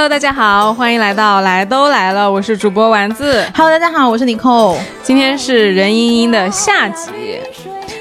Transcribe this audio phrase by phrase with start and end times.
[0.00, 3.44] Hello，大家好，欢迎来到来都来了，我是主播丸子。
[3.54, 4.78] Hello，大家好，我是 Nicole。
[5.02, 7.10] 今天是任盈盈的下集，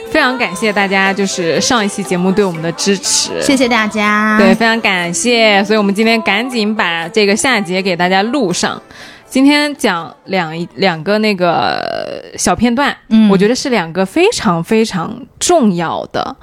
[0.10, 4.38] 非常感谢大家，就是上一期节目对我们的支持，谢谢大家。
[4.40, 8.82] 对，非常感谢，所以我们今天赶紧把这个下集给大家录上。
[9.28, 16.34] 今天讲两一两个那个小片段，嗯我觉得是两个非常非常重要的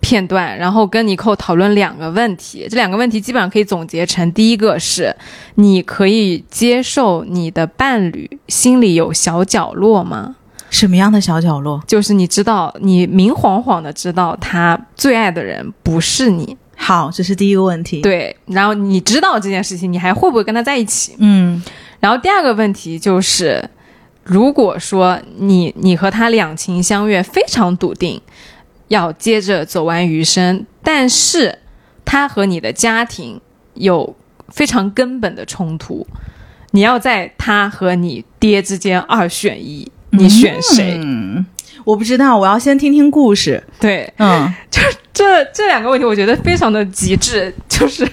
[0.00, 2.66] 片段，然后跟尼寇讨论两个问题。
[2.68, 5.14] 这两个问题基本上可以总结成：第一个是
[5.56, 10.36] 你可以接受你的伴侣心里有小角落吗？
[10.70, 11.82] 什么样的小角落？
[11.86, 21.16] 就是你知道，你明晃晃的知道他最爱的人不是你，好，这是第一个问题。，对，然后你知道这件事情，你还会不会跟他在一起？
[21.18, 21.62] 嗯
[21.98, 23.68] 然后第二个问题就是，
[24.22, 28.18] 如果说你你和他两情相悦，非常笃定，
[28.90, 31.56] 要接着走完余生，但是
[32.04, 33.40] 他和你的家庭
[33.74, 34.16] 有
[34.48, 36.04] 非常根本的冲突，
[36.72, 40.98] 你要在他和你爹之间二选一，你选谁？
[41.00, 41.46] 嗯，
[41.84, 43.62] 我不知道，我要先听听故事。
[43.78, 48.04] 对，嗯， 就这这两个问题我觉得非常的极致，就是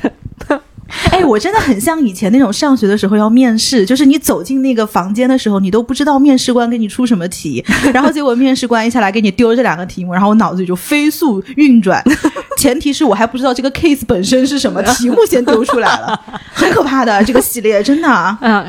[1.12, 7.64] 哎，我真的很像以前那种上学的时候要面试，就是你走进那个房间的时候，你都不知道面试官给你出什么题，
[7.94, 12.04] 然后结果面试官一下来给你丢这两个题目，然后我脑子里就飞速运转，
[12.58, 16.20] 前提是我还不知道这个 case 本身是什么，题目先丢出来了，
[16.54, 18.38] 很可怕的这个系列，真的。
[18.42, 18.66] 嗯，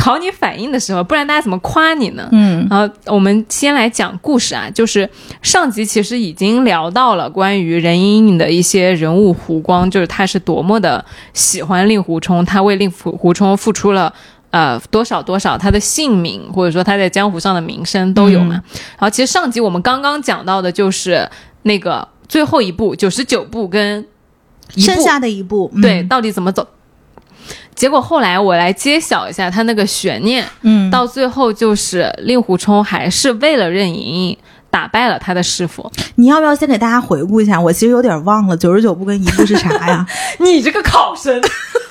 [0.00, 2.28] 考你反应的时候，不然大家怎么夸你呢？
[2.32, 5.08] 嗯然后我们先来讲故事啊，就是
[5.42, 14.12] 上集其实已经聊到了关于任盈盈的一些人物弧光，就是她是多么的喜欢令狐冲，她为令狐狐冲付出了。
[14.52, 18.54] 呃，多少多少，他的姓名或者说他在江湖上的名声都有嘛。
[18.54, 21.30] 然后其实上集我们刚刚讲到的就是
[21.62, 24.04] 那个最后一步，九十九步跟
[24.76, 26.66] 剩下的一步，嗯对，，到底怎么走？
[27.80, 33.94] 结果后来我来揭晓一下他那个悬念，嗯，到最后就是令狐冲还是为了任盈
[34.28, 34.38] 盈
[34.70, 35.90] 打败了他的师傅。
[36.16, 37.58] 你要不要先给大家回顾一下？
[37.58, 40.06] 我其实有点忘了九十九步跟一步是啥呀？
[40.40, 41.40] 你这个考生，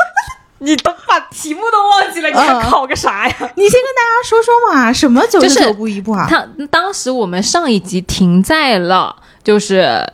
[0.62, 3.36] 你都把题目都忘记了，你还嗯考个啥呀？
[3.56, 6.28] 你先跟大家说说嘛，什么九十九步一步啊？
[6.30, 10.08] 他当时我们上一集停在了，就是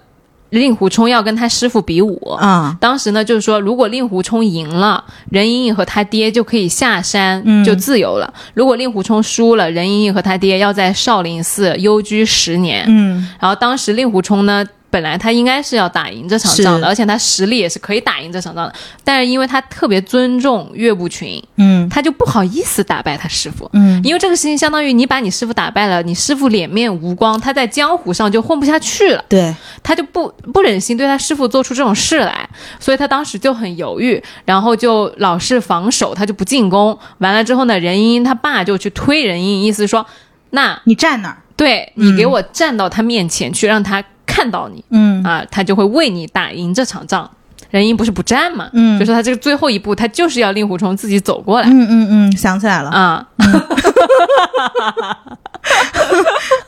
[0.60, 2.18] 令狐冲要跟他师傅比武。
[2.40, 12.86] 啊，当时呢，就是说，如果令狐冲赢了，任盈盈和他爹就可以下山，嗯就自由了；如果令狐冲输了，任盈盈和他爹要在少林寺幽居十年。
[12.88, 18.74] 嗯然后当时令狐冲呢，本来他应该是要打赢这场仗的，而且他实力也是可以打赢这场仗的，
[19.04, 23.70] 但是因为他特别尊重岳不群，嗯他就不好意思打败他师傅。
[23.74, 29.26] 嗯因为这个事情相当于你把你师傅打败了，你师傅脸面无光，他在江湖上就混不下去了。
[29.28, 29.54] 对，
[29.84, 36.98] 他就不不忍心对他师傅做出这种事来，所以他当时就很犹豫，然后就老是防守，他就不进攻。
[37.18, 40.06] 完了之后呢，任盈盈他爸就去推任盈盈，意思说，
[40.52, 44.02] 那你站那儿，对你给我站到他面前去，让他
[44.36, 45.24] 看到你嗯。
[45.24, 47.30] 啊，他就会为你打赢这场仗。
[47.72, 49.00] 任盈盈不是不战嘛，嗯。
[49.00, 51.68] 就说他这个最后一步，他就是要令狐冲自己走过来。
[51.68, 53.26] 嗯嗯嗯，想起来了，啊，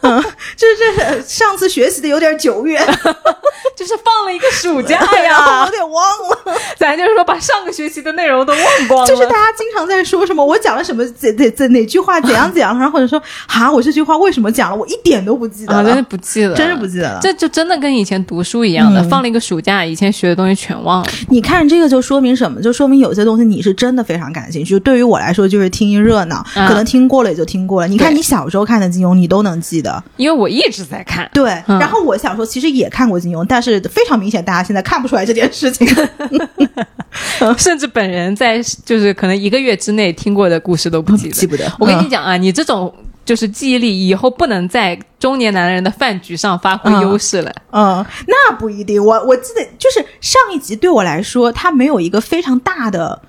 [0.55, 2.81] 这这是上次学习的有点久远，
[3.75, 6.59] 就是放了一个暑假哎呀， 我呀有，点忘了。
[6.77, 9.07] 咱就是说把上个学期的内容都忘光了。
[9.07, 17.19] 就是大家经常在说什么，我讲了什么怎怎怎哪句话怎样怎样，然后或者说啊，我这句话为什么讲了，我一点都不记得啊，真的，不记得了，真是不记得了。
[17.21, 21.09] 这就真的跟以前读书一样的，嗯放了一个暑假，以前学的东西全忘了。
[21.29, 22.61] 你看这个就说明什么？
[22.61, 24.79] 就说明有些东西你是真的非常感兴趣。
[24.79, 27.87] 对于我来说，就是听一热闹，嗯可能听过了也就听过了。
[27.87, 30.03] 你看你小时候看的金庸，你都能记得。
[30.16, 35.87] 因为我一直在看，对，嗯然后我小时候其实也看过金庸，但是非常明显，大家现在看不出来这件事情。
[37.58, 41.34] 甚至本人在就是可能一个月之内听过的故事都不记得。
[41.34, 41.72] 记不得。
[41.79, 42.93] 我跟你嗯讲啊，你这种
[43.25, 47.52] 就是记忆力以后不能在中年男人的饭局上发挥优势了。
[47.72, 49.03] 嗯，那不一定。
[49.03, 53.19] 我我记得就是上一集对我来说，它没有一个非常大的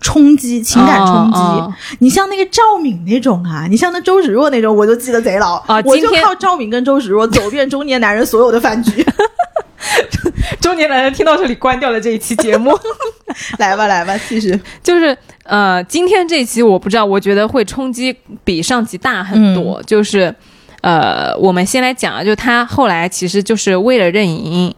[0.00, 1.38] 冲击，情感冲击。
[1.38, 5.54] 哦哦你像那个赵敏那种啊，你像那周芷若那种，我就记得贼牢。
[5.66, 9.04] 啊我就靠赵敏跟周芷若走遍中年男人所有的饭局。
[10.60, 12.76] 中年男人听到这里关掉了这一期节目。
[13.58, 14.58] 来吧，来吧，继续。
[14.82, 18.14] 就是呃，今天这一期我不知道，我觉得会冲击
[18.44, 19.82] 比上集大很嗯多。
[19.84, 20.34] 就是
[20.80, 24.74] 呃，我们先来讲啊，就他后来其实就是为了任盈盈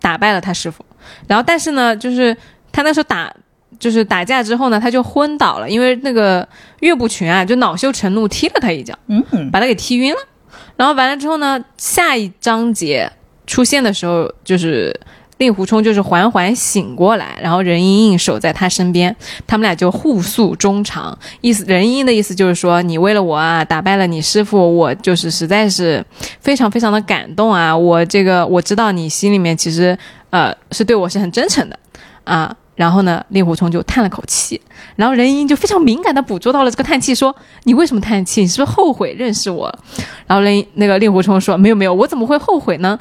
[0.00, 0.84] 打败了他师傅，
[1.26, 2.36] 然后但是呢，就是
[2.72, 3.32] 他那时候打
[3.78, 6.46] 就是打架之后呢，他就昏倒了，因为那个
[6.80, 10.18] 岳不群啊，就恼羞成怒踢了他一脚，嗯，把他给踢晕了。
[10.76, 13.10] 然后完了之后呢，下一章节
[13.46, 14.98] 出现的时候，就是
[15.38, 19.14] 令狐冲就是缓缓醒过来，然后任盈盈守在他身边，
[19.46, 21.18] 他们俩就互诉衷肠。
[21.40, 26.04] 意思任盈盈的意思就是说，你为了我啊，打败了你师傅，我就是实在是
[26.40, 27.76] 非常非常的感动啊。
[27.76, 29.96] 我这个我知道你心里面其实
[30.30, 31.78] 呃是对我是很真诚的
[32.24, 32.54] 啊。
[32.76, 34.60] 然后呢，令狐冲就叹了口气，
[34.94, 37.34] 然后任盈盈就非常敏感的捕捉到了这个叹气，说
[37.64, 38.42] ：“你为什么叹气？
[38.42, 39.66] 你是不是后悔认识我？”
[40.28, 42.98] 然后任那个令狐冲说：“没有没有，我怎么会后悔呢？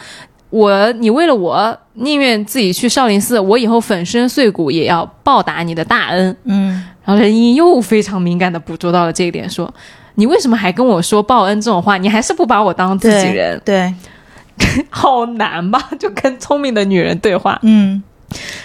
[0.50, 6.72] 我你为了我宁愿自己去少林寺，我以后粉身碎骨也要报答你的大恩。”嗯，
[7.04, 9.72] 然后任盈盈又非常敏感的捕捉到了这一点，说
[10.16, 11.98] ：“你为什么还跟我说报恩这种话？
[11.98, 13.62] 你还是不把我当自己人？
[13.66, 13.94] 对，
[14.90, 15.90] 好难吧？
[16.00, 18.02] 就跟聪明的女人对话。”嗯，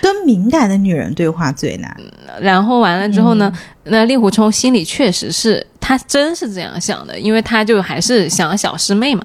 [0.00, 1.96] 跟敏感的女人对话最难。
[2.40, 3.52] 然后完了之后呢，
[3.84, 9.22] 那令狐冲心里确实是他真是这样想的，因为他就还是想小师妹嘛。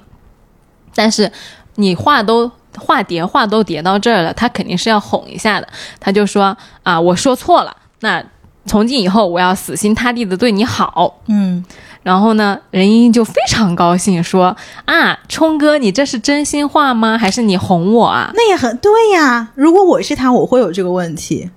[0.94, 1.30] 但是
[1.76, 5.68] 你话都话叠话都叠到这儿了，他肯定是要哄一下的。
[6.00, 8.22] 他就说啊，我说错了，那
[8.66, 11.20] 从今以后我要死心塌地的对你好。
[11.26, 11.64] 嗯，
[12.06, 17.18] 然后呢，任盈盈就非常高兴，说啊，冲哥，你这是真心话吗？
[17.18, 18.30] 还是你哄我啊？
[18.32, 19.48] 那也很对呀。
[19.56, 21.50] 如果我是他，我会有这个问题。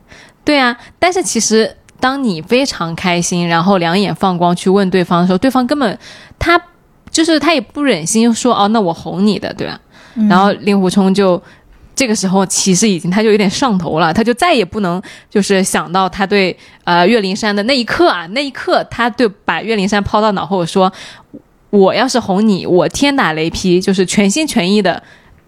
[0.43, 5.99] 对啊，但是其实当你非常开心，然后两眼放光去问对方的时候，对方根本
[6.39, 6.59] 他
[7.11, 9.79] 就是他也不忍心说哦，那我哄你的，对吧？
[10.27, 11.39] 然后令狐冲就
[11.99, 20.89] 这个时候其实已经他就有点上头了，他就再也不能就是想到他对呃岳灵珊的那一刻啊，那一刻他对把岳灵珊抛到脑后说，
[21.71, 25.03] 我要是哄你，我天打雷劈，就是全心全意的。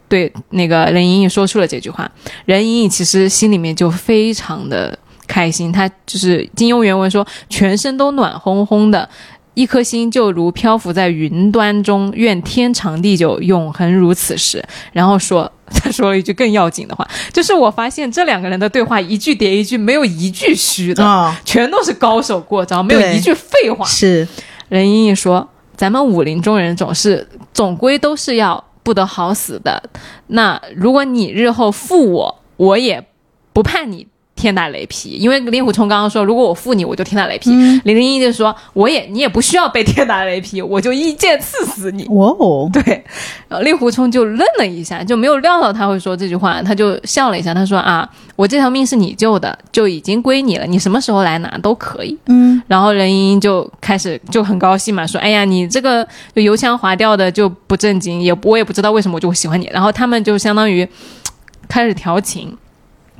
[0.09, 2.11] 对那个任盈盈说出了这句话，
[2.43, 9.07] 任盈盈其实心里面就非常的开心，她就是金庸原文说，全身都暖烘烘的，
[9.53, 14.63] 一颗心就如漂浮在云端中，愿天长地久，永恒如此时。
[14.93, 23.85] 然后说，他说了一句更要紧的话，就是我发现这两个人的对话一句叠一句，没有一句虚的，哦，全都是高手过招，没有一句废话。
[23.85, 24.27] 是，
[24.69, 29.83] 任盈盈说：“咱们武林中人总是总归都是要不得好死的。
[30.27, 33.05] 那如果你日后负我，我也
[33.51, 34.07] 不怕你
[34.41, 37.51] 天打雷劈，因为令狐冲刚刚说，如果我负你，我就天打雷劈。
[37.53, 42.05] 嗯林盈盈就说，我也你也不需要被天打雷劈， 我就一剑刺死你。
[42.05, 43.03] 哦， 对，
[43.47, 52.17] 然后令狐冲就愣了一下，就没有料到他会说这句话，他就笑了一下，他说啊，我这条命是你救的，就已经归你了，你什么时候来拿都可以。
[52.27, 60.87] 嗯，然后任盈盈就开始就很高兴嘛，说：“哎呀，你这个就油腔滑调的就不正经，也我也不知道为什么我就喜欢你。”然后他们就相当于
[61.67, 62.55] 开始调情，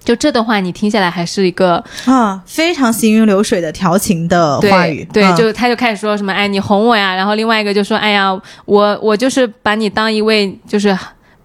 [0.04, 8.32] 就这段话你听下来还是一个啊，非常行云流水的调情的话语，对，嗯就他就开始说什么：“哎，你哄我呀。”然后另外一个就说：“哎呀，
[8.66, 10.98] 我我就是把你当一位就是。”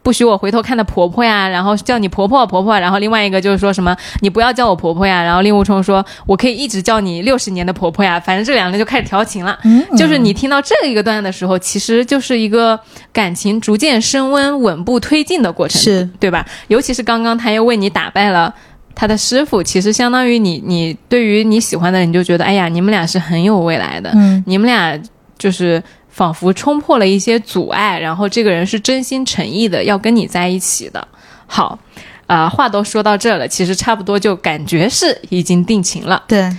[0.06, 9.58] 不许我回头看的婆婆呀，然后叫你婆婆婆婆，然后另外一个就是说什么你不要叫我婆婆呀，然后令狐冲说我可以一直叫你六十年的婆婆呀，反正这两个人就开始调情了。
[9.64, 12.78] 嗯就是你听到这一个段的时候，其实就是一个
[13.12, 16.46] 感情逐渐升温、稳步推进的过程，是对吧？
[16.68, 18.54] 尤其是刚刚他又为你打败了
[18.94, 24.96] 他的师傅，其实相当于你，你对于你喜欢的人，你就觉得，哎呀，你们俩是很有未来的，嗯你们俩
[25.36, 25.82] 就是
[26.16, 31.06] 仿佛冲破了一些阻碍，然后这个人是真心诚意的要跟你在一起的。
[31.46, 31.78] 好，
[32.26, 36.22] 啊、话都说到这儿了，其实差不多就感觉是已经定情了。
[36.26, 36.50] 对，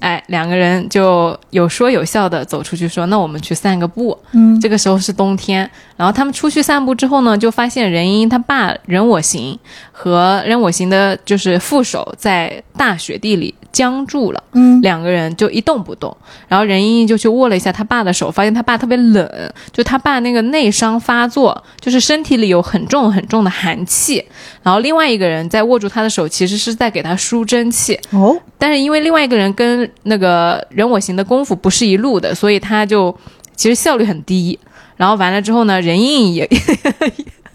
[0.00, 9.58] 哎，两个人就有说有笑的走出去说：“那我们去散个步。”嗯这个时候是冬天，然后他们出去散步之后呢，就发现任盈盈他爸任我行
[9.92, 16.16] 和任我行的就是副手在大雪地里僵住了，嗯两个人就一动不动。
[16.48, 24.24] 然后任盈盈就去握了一下他爸的手，发现他爸特别冷，就他爸那个内伤发作，就是身体里有很重很重的寒气。
[24.62, 28.00] 然后另外一个人在握住他的手，其实是在给他输真气。
[28.12, 33.14] 哦，但是因为另外一个人跟那个人我行的功夫不是一路的，所以他就
[33.54, 34.58] 其实效率很低。
[34.96, 36.48] 然后完了之后呢，任盈盈也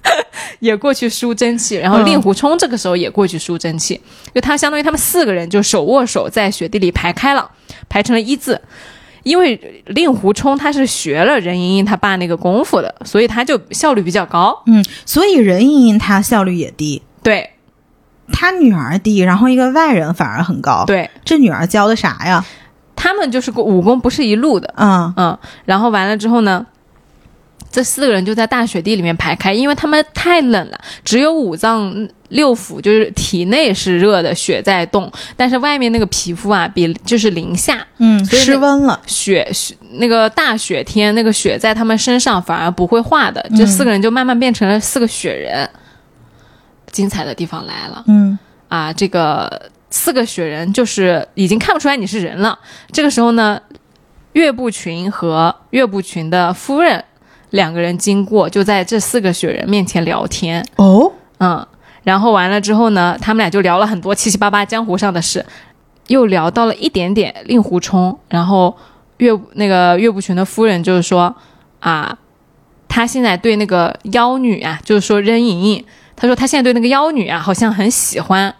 [0.60, 2.06] 也过去输真气，然后嗯。
[2.06, 4.00] 令狐冲这个时候也过去输真气，
[4.34, 7.50] 就他相当于他们四个人就手握手在雪地里排开了，
[7.90, 8.60] 排成了一字。
[9.24, 14.64] 因为令狐冲他是学了任盈盈他爸那个功夫的，所以他就效率比较高。
[14.66, 17.52] 嗯，所以任盈盈她效率也低，对。
[18.34, 22.44] 他女儿低，然后一个外人反而很高，对，这女儿教的啥呀？
[22.96, 25.14] 他们就是武功不是一路的，嗯。
[25.18, 26.66] 嗯，然后完了之后呢，
[27.72, 39.00] 这四个人就在大雪地里面排开，因为他们太冷了，只有五脏六腑就是体内是热的，血在动，但是外面那个皮肤啊，比就是零下，嗯，失温了。
[39.08, 45.70] 雪雪那个大雪天，那个雪在他们身上反而不会化的，这四个人就慢慢变成了四个雪人。
[46.92, 48.38] 精彩的地方来了嗯
[48.68, 48.92] 啊！
[48.92, 52.60] 这个四个雪人就是已经看不出来你是人了。
[52.92, 53.62] 这个时候呢，
[54.34, 57.02] 岳不群和岳不群的夫人
[57.52, 60.66] 两个人经过，就在这四个雪人面前聊天。
[60.76, 61.66] 哦，嗯，
[62.04, 65.46] 然后完了之后呢，他们俩就聊了很多七七八八江湖上的事，
[66.08, 68.76] 又聊到了一点点令狐冲，然后
[69.18, 71.34] 岳那个岳不群的夫人就是说
[71.80, 72.18] 啊，
[72.88, 78.54] 他现在对那个妖女啊，就是说任盈盈，他说他现在对那个妖女啊好像很喜欢，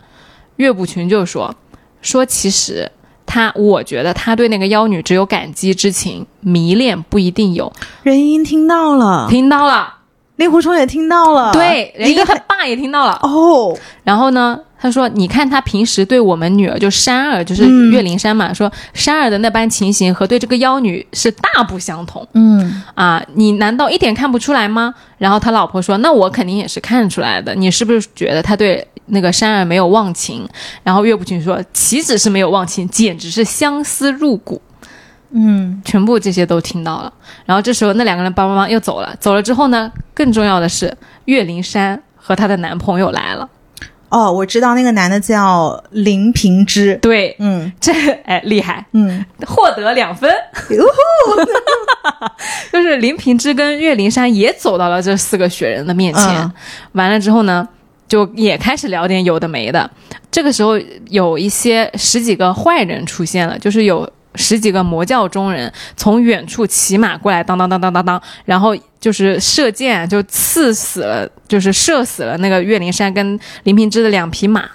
[0.58, 1.54] 岳不群就说
[2.02, 2.92] 说其实。
[3.34, 7.72] 他我觉得他对那个妖女只有感激之情，迷恋不一定有。
[8.04, 10.00] 任盈盈听到了，听到了，
[10.42, 13.20] 令狐冲也听到了，对，任一个盈盈他爸也听到了。
[13.22, 23.24] 哦，然后呢，他说：“你看他平时对我们女儿，就珊儿，就是嗯岳灵珊嘛，说珊儿的那般情形和对这个妖女是大不相同嗯啊！
[23.36, 27.54] 你难道一点看不出来吗？”然后他老婆说：“那我肯定也是看出来的。
[27.54, 30.50] 你是不是觉得他对那个珊儿没有忘情？”
[30.82, 34.60] 然后岳不群说：“岂止是没有忘情，简直是相思入骨。”
[35.34, 37.12] 嗯，全部这些都听到了。
[37.46, 40.96] 然后这时候那两个人梆梆梆又走了，走了之后呢，更重要的是
[41.26, 43.48] 岳灵珊和她的男朋友来了。
[44.10, 47.72] 哦，我知道那个男的叫林平之，对，嗯。
[47.80, 47.94] 这
[48.26, 50.30] 哎厉害，嗯，获得两分。
[52.74, 56.52] 就是林平之跟岳灵珊也走到了这四个雪人的面前，嗯。
[56.92, 57.66] 完了之后呢，
[58.06, 59.90] 就也开始聊点有的没的。
[60.30, 60.78] 这个时候
[61.10, 74.70] 有一些十几个坏人出现了，就是有十几个魔教中人从远处骑马过来，当当当当当当，然后就是射箭，就刺死了，就是射死了那个岳灵珊跟林平之的两匹马。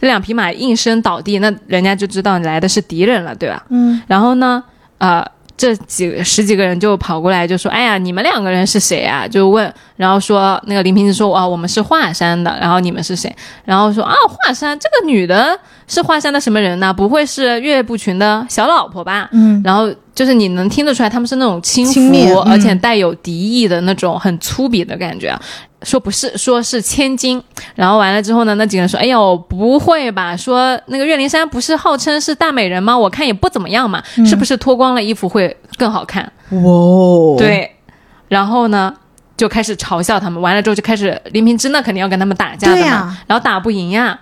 [0.00, 3.64] 这两匹马应声倒地，那人家就知道你来的是敌人了，对吧？
[3.68, 4.62] 嗯，然后呢，
[4.98, 5.24] 呃，
[5.58, 13.34] 这几十几个人就跑过来就说：“哎呀，你们两个人是谁啊？”就问，然后说那个林平之说：“啊，我们是华山的。”然后你们是谁？
[13.64, 16.94] 然后说：“啊，华山这个女的是华山的什么人呢？
[16.94, 22.00] 不会是岳不群的小老婆吧？”嗯，然后就是你能听得出来他们是那种轻浮，
[22.40, 25.40] 嗯而且带有敌意的那种很粗鄙的感觉啊。
[25.84, 27.40] 说不是，说是千金。
[27.76, 30.36] 然后完了之后呢，那几个人说：“哎呦，不会吧？
[30.36, 32.98] 说那个岳灵珊不是号称是大美人吗？
[32.98, 37.76] 我看也不怎么样嘛，是不是脱光了衣服会更好看？”哇哦，，对，
[38.26, 38.92] 然后呢，
[39.36, 40.42] 就开始嘲笑他们。
[40.42, 44.18] 完了之后就开始林平之那肯定要跟他们打架的嘛，然后打不赢呀，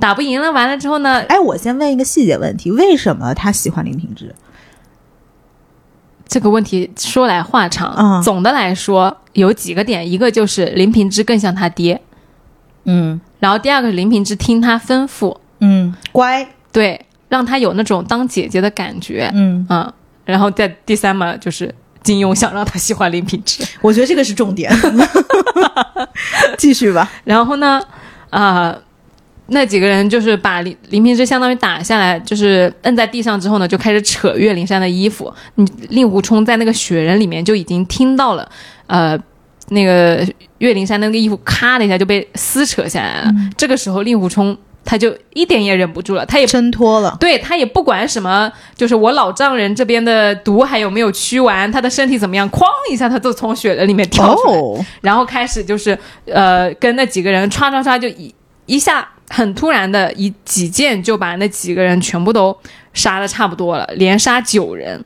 [0.00, 0.50] 打不赢了。
[0.50, 4.34] 完了之后呢，哎，我先问一个细节问题，为什么他喜欢林平之？
[6.32, 7.94] 这个问题说来话长。
[7.98, 12.00] 嗯总的来说有几个点，一个就是林平之更像他爹，
[12.84, 19.30] 嗯然后第二个是林平之听他吩咐，嗯，乖，对，让他有那种当姐姐的感觉。
[19.34, 19.92] 嗯，嗯，
[20.24, 23.62] 然后再第三嘛，就是金庸想让他喜欢林平之。
[23.82, 24.72] 我觉得这个是重点。
[26.56, 27.10] 继续吧。
[27.24, 27.82] 然后呢，
[28.30, 28.74] 啊、
[29.52, 35.32] 那几个人就是把林林平之相当于打下来，就是摁在地上之后呢，就开始扯岳灵珊的衣服。
[35.56, 38.48] 你令狐冲在那个雪人里面就已经听到了，
[38.86, 39.18] 呃，
[39.68, 40.26] 那个
[40.58, 43.30] 岳灵珊的那个衣服咔的一下就被撕扯下来了。
[43.56, 47.16] 这个时候，令狐冲他就一点也忍不住了，他也挣脱了。
[47.20, 54.58] 对他也不管什么，就是我老丈人这边的毒还有没有驱完，他的身体怎么样，哐一下他就从雪人里面跳出来。
[54.58, 58.34] 哦，然后开始就是呃跟那几个人唰唰唰就一
[58.66, 62.56] 一下很突然的一几剑就把那几个人全部都
[62.92, 65.02] 杀的差不多了，连杀九人。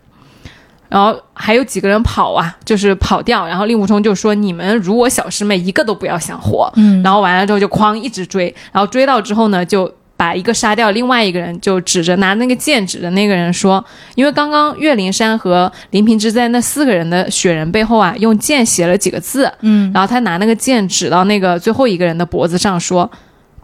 [0.88, 3.44] 然后还有几个人跑啊，就是跑掉。
[3.46, 23.10] 然后令狐冲就说：“你们如我小师妹，一个都不要想活。”嗯然后完了之后就哐一直追，然后追到之后呢，就把一个杀掉，另外一个人就指着拿那个剑指着那个人说：“因为刚刚岳灵珊和林平之在那四个人的雪人背后啊，用剑写了几个字，嗯，然后他拿那个剑指到那个最后一个人的脖子上说：‘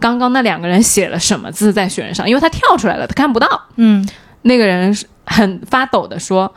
[0.03, 3.49] 刚刚那两个人写了什么字在雪人上？’因为他跳出来了，他看不到。
[3.77, 4.07] 嗯，
[4.43, 4.95] 那个人
[5.25, 6.53] 很发抖的说：‘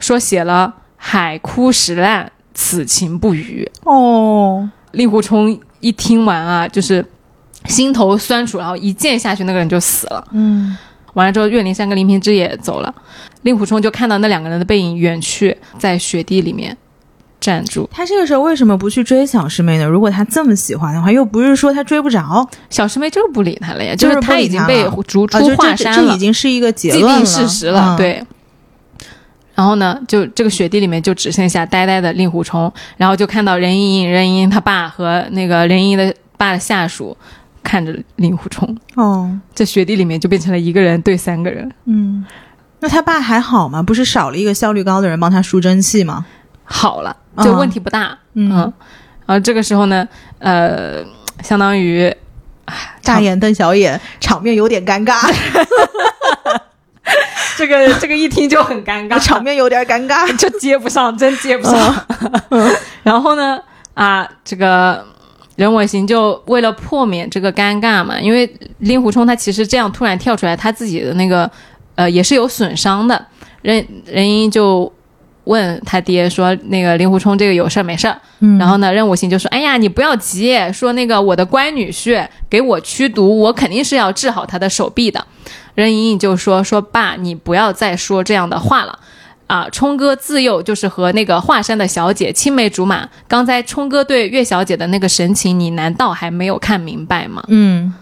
[0.00, 7.04] 说写了海枯石烂，此情不渝。’哦，令狐冲一听完啊，就是
[7.66, 10.26] 心头酸楚，然后一剑下去，那个人就死了。
[10.32, 10.76] 嗯，
[11.14, 12.92] 完了之后，岳灵珊跟林平之也走了，
[13.42, 16.76] 令狐冲就看到那两个人的背影远去，在雪地里面
[17.42, 17.86] 站住。
[17.92, 19.84] 他这个时候为什么不去追小师妹呢？
[19.84, 27.94] 如果他这么喜欢的话，又不是说他追不着，小师妹就是不理他了呀，就是是他已经被逐啊，出华山了这已，经是一个结论了，既定事实了。
[27.94, 28.24] 嗯，对。
[29.54, 37.14] 然后呢，就这个雪地里面就只剩下呆呆的令狐冲，然后就看到任盈盈、任盈盈他爸和那个任盈盈的爸的下属
[37.62, 41.70] 看着令狐冲，哦，这雪地里面就变成了一个人对三个人。
[41.84, 42.24] 嗯，
[42.80, 43.82] 那他爸还好吗？
[43.82, 46.24] 不是少了一个效率高的人帮他输真气吗？
[46.64, 48.18] 好了，就问题不大。
[48.34, 48.72] 嗯嗯，
[49.26, 50.06] 然后这个时候呢，
[50.38, 51.04] 呃，
[51.42, 52.14] 相当于
[53.02, 55.30] 大眼瞪小眼，场面有点尴尬，
[57.58, 60.26] 这个这个一听就很尴尬，场面有点尴尬。
[60.38, 62.06] 就接不上，真接不上。
[63.02, 63.60] 然后呢，
[63.94, 65.04] 啊，这个
[65.56, 71.50] 任我行就为了破免这个尴尬嘛，因为令狐冲他其实这样突然跳出来，他自己的那个
[71.96, 73.26] 呃也是有损伤的。
[73.60, 74.90] 任任盈盈就
[75.44, 85.26] 问他爹说：“那个令狐冲这个有事儿没事儿？”嗯然后呢，任我行就说：“哎呀，你不要急，说那个我的乖女婿给我驱毒，我肯定是要治好他的手臂的。”
[85.74, 88.98] 任盈盈就说：“说爸，你不要再说这样的话了。”
[89.48, 93.06] 啊，冲哥自幼就是和那个华山的小姐青梅竹马。
[93.28, 97.44] 刚才冲哥对岳小姐的那个神情，你难道还没有看明白吗？
[97.48, 97.92] 嗯，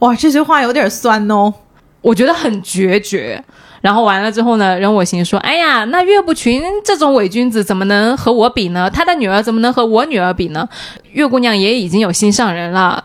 [0.00, 1.54] 哇，这句话有点酸哦。
[2.02, 3.42] 我觉得很决绝。
[3.84, 8.88] 然后完了之后呢，任我行说：“哎呀，那岳不群这种伪君子怎么能和我比呢？
[8.88, 10.66] 他的女儿怎么能和我女儿比呢？
[11.12, 13.04] 岳姑娘也已经有心上人了，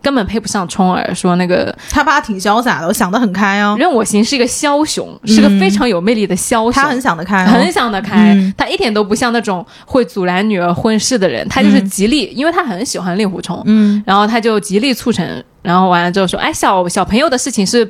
[0.00, 1.12] 根本配不上冲儿。
[1.12, 3.74] 说那个 他爸挺潇洒的，我想得很开哦。
[3.76, 6.70] 任我行是一个枭雄，是个非常有魅力的枭雄。
[6.70, 17.84] 他很想得开、哦，很想得开，嗯他一点都不像那种会阻拦女儿婚事的人，他就是极力，因为他很喜欢令狐冲，嗯然后他就极力促成，然后完了之后说，哎，小小朋友的事情是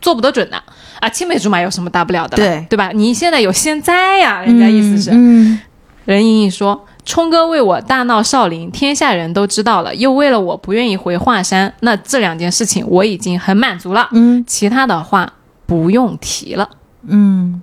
[0.00, 0.62] 做不得准的
[1.00, 2.36] 啊，青梅竹马有什么大不了的？
[2.36, 2.90] 对对吧？
[2.94, 5.60] 你现在有现在呀，人家意思是，嗯
[6.04, 6.84] 任盈盈说。
[7.04, 15.32] 冲哥为我大闹少林，天下人都知道了，又为了我不愿意回华山，那这两件事情我已经很满足了，嗯其他的话
[15.66, 16.68] 不用提了。
[17.06, 17.62] 嗯，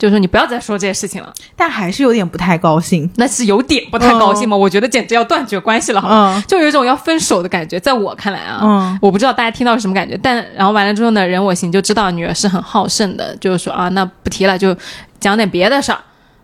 [0.00, 1.30] 就是说你不要再说这些事情了。
[1.54, 3.08] 但还是有点不太高兴。
[3.16, 4.56] 那是有点不太高兴吗？
[4.56, 6.34] 我觉得简直要断绝关系了，好吗？
[6.34, 7.78] 嗯就有一种要分手的感觉。
[7.78, 14.74] 在我看来啊，嗯我不知道大家听到是什么感觉，但然后完了之后呢，任我行就知道女儿是很好胜的，就是说啊，那不提了，就
[15.20, 15.98] 讲点别的事儿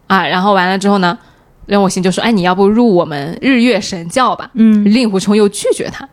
[0.06, 0.26] 啊。
[0.26, 1.16] 然后完了之后呢，
[1.64, 4.50] 任我行就说，哎，你要不入我们日月神教吧？
[4.52, 6.06] 嗯，令狐冲又拒绝他。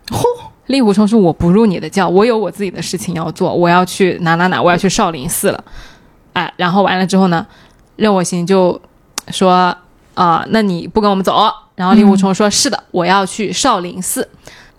[0.67, 5.61] 令狐冲说：“我不入你的教，我有我自己的事情要做，我要去哪哪哪，我要去少林寺了。”
[6.33, 7.45] 哎，然后完了之后呢，
[7.95, 8.79] 任我行就
[9.29, 9.75] 说
[10.15, 11.35] ：“啊、那你不跟我们走？”
[11.75, 14.27] 然后令狐冲说：“是的，我要去少林寺。”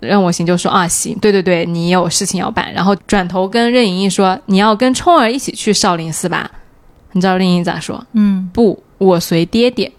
[0.01, 6.51] 任我行就说：“啊，行，对对对，你有事情要办。”然后转头跟任盈盈说：“你要跟冲儿一起去少林寺吧？”
[7.13, 8.05] 你知道任盈盈咋说？
[8.13, 9.93] 嗯不，我随爹爹。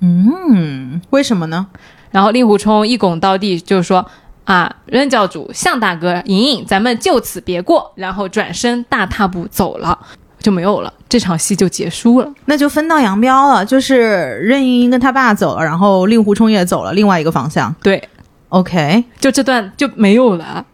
[0.00, 1.68] 嗯，为什么呢？
[2.10, 4.04] 然后令狐冲一拱到地，就说
[4.44, 9.98] ：“啊，任教主、向大哥、盈盈，咱们就此别过。”然后转身大踏步走了，
[10.40, 12.32] 就没有了，这场戏就结束了。
[12.44, 17.74] 那就分道扬镳了，就是任盈盈跟他爸走了，然后令狐冲也走了另外一个方向。
[17.82, 18.08] 对
[18.50, 20.64] ，OK，就这段就没有了，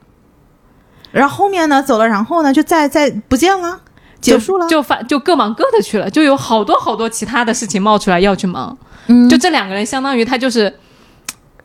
[1.13, 3.81] 然后后面呢走了，然后呢就再再不见了，
[4.21, 4.69] 结束了。
[4.69, 8.77] 就反就各忙各的去了，就有好多好多其他的事情冒出来要去忙。
[9.07, 10.73] 嗯就这两个人，相当于他就是，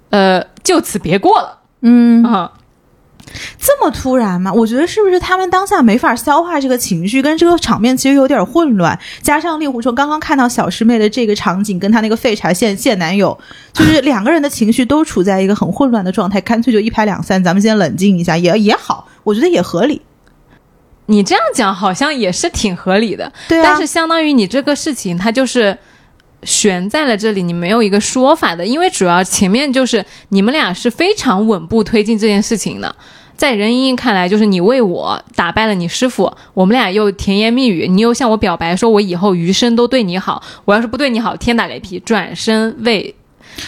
[0.09, 2.51] 呃，就此别过了嗯，啊、
[3.57, 4.51] 这么突然吗？
[4.51, 13.37] 我觉得是不是他们当下没法消化这个情绪，跟这个场面其实有点混乱，加上令狐冲刚刚看到小师妹的这个场景，跟他那个废柴现现男友，
[13.73, 20.01] 就是两个人的情绪都处在一个很混乱的状态，干脆就一拍两散，咱们先冷静一下，也 也好，我觉得也合理。
[21.05, 25.75] 你这样讲好像也是挺合理的，对啊，但是相当于你这个事情，它就是
[26.43, 32.95] 悬在了这里，你没有一个说法的，因为主要前面就是你们俩是非常稳步推进这件事情的。
[33.39, 43.15] 在任盈盈看来，就是你为我打败了你师傅，我们俩又甜言蜜语，你又向我表白说我以后余生都对你好，我要是不对你好，天打雷劈，转身为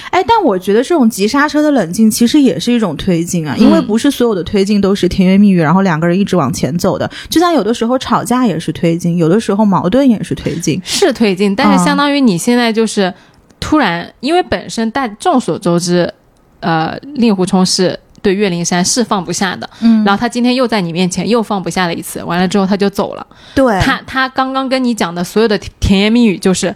[0.09, 7.09] 哎，但我觉得这种急刹车的冷静其实也是一种推进啊，因为嗯不是所有的推进都是甜言蜜语，然后两个人一直往前走的。
[7.29, 10.81] 就像有的时候吵架也是推进，有的时候矛盾也是推进。
[10.83, 13.13] 是推进，但嗯是相当于你现在就是
[13.59, 16.13] 突然，因为本身大众所周知，
[16.59, 20.03] 呃，令狐冲是对岳灵珊是放不下的，嗯。
[20.03, 23.27] 然后他今天又在你面前又放不下了一次，完了之后他就走了。
[23.55, 26.75] 对，他他刚刚跟你讲的所有的甜甜言蜜语，就是，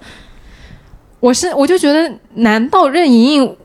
[1.19, 3.55] 我是我就觉得，难道任盈盈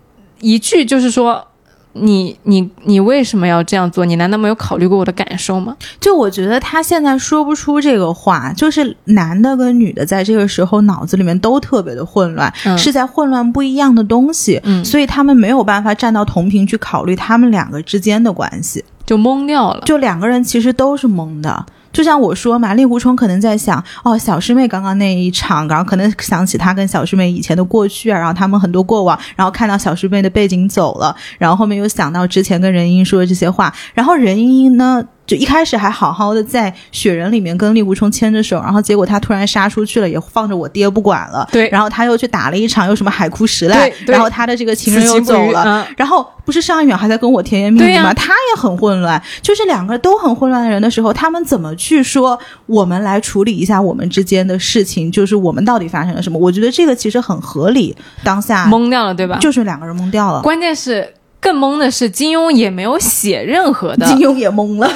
[0.40, 1.46] 一句就是说，
[1.92, 4.05] 你你你为什么要这样做？
[4.05, 5.76] 你难道没有考虑过我的感受吗？
[6.00, 18.85] 就我觉得他现在说不出这个话，就是男的跟女的在这个时候脑子里面都特别的混乱，嗯是在混乱不一样的东西，嗯所以他们没有办法站到同频去考虑他们两个之间的关系。
[19.05, 19.83] 就懵掉了。
[19.85, 35.05] 就两个人其实都是懵的，就像我说嘛，令狐冲可能在想，哦，小师妹刚刚那一场，然后可能想起他跟小师妹以前的过去啊，然后他们很多过往，然后看到小师妹的背景走了，然后后面又想到之前跟任盈盈说的这些话，然后任盈盈呢？
[35.30, 41.48] 就一开始还好好的在雪人里面跟令狐冲牵着手，然后结果他突然杀出去了，也放着我爹不管了。
[41.52, 48.12] 对，然后他又去打了一场又什么海枯石烂，对，然后他的这个情人又走了，然后不是上一秒还在跟我甜言蜜语吗？
[48.12, 55.12] 他也很混乱，就是两个都很混乱的人的时候，他们怎么去说我们来处理一下我们之间的事情？
[55.12, 56.36] 就是我们到底发生了什么？
[56.36, 57.96] 我觉得这个其实很合理。
[58.24, 59.38] 当下懵掉了，对吧？
[59.40, 60.42] 就是两个人懵掉了。
[60.42, 61.14] 关键是。
[61.40, 64.07] 更懵的是，金庸也没有写任何的。
[64.07, 64.92] 金庸也懵了，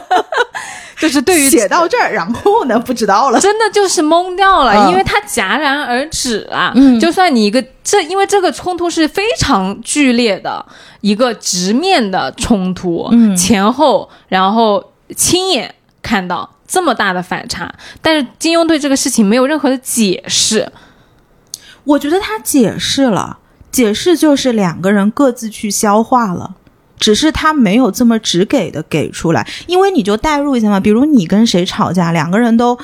[1.00, 3.40] 就是对于写到这儿，然后呢，不知道了。
[3.40, 6.70] 真的就是懵掉了，因为他戛然而止了。
[6.74, 10.64] 嗯，就算你一个这，因为这个冲突是非常剧烈的
[11.00, 20.70] 一个直面的冲突，嗯，前后，然后亲眼看到这么大的反差，但是金庸对这个事情没有任何的解释。
[21.84, 23.38] 我觉得他解释了。
[23.74, 26.54] 解释就是两个人各自去消化了，
[26.98, 32.78] 只是他没有这么直给的给出来，因为你就代入一下嘛，比如你跟谁吵架，两个人都。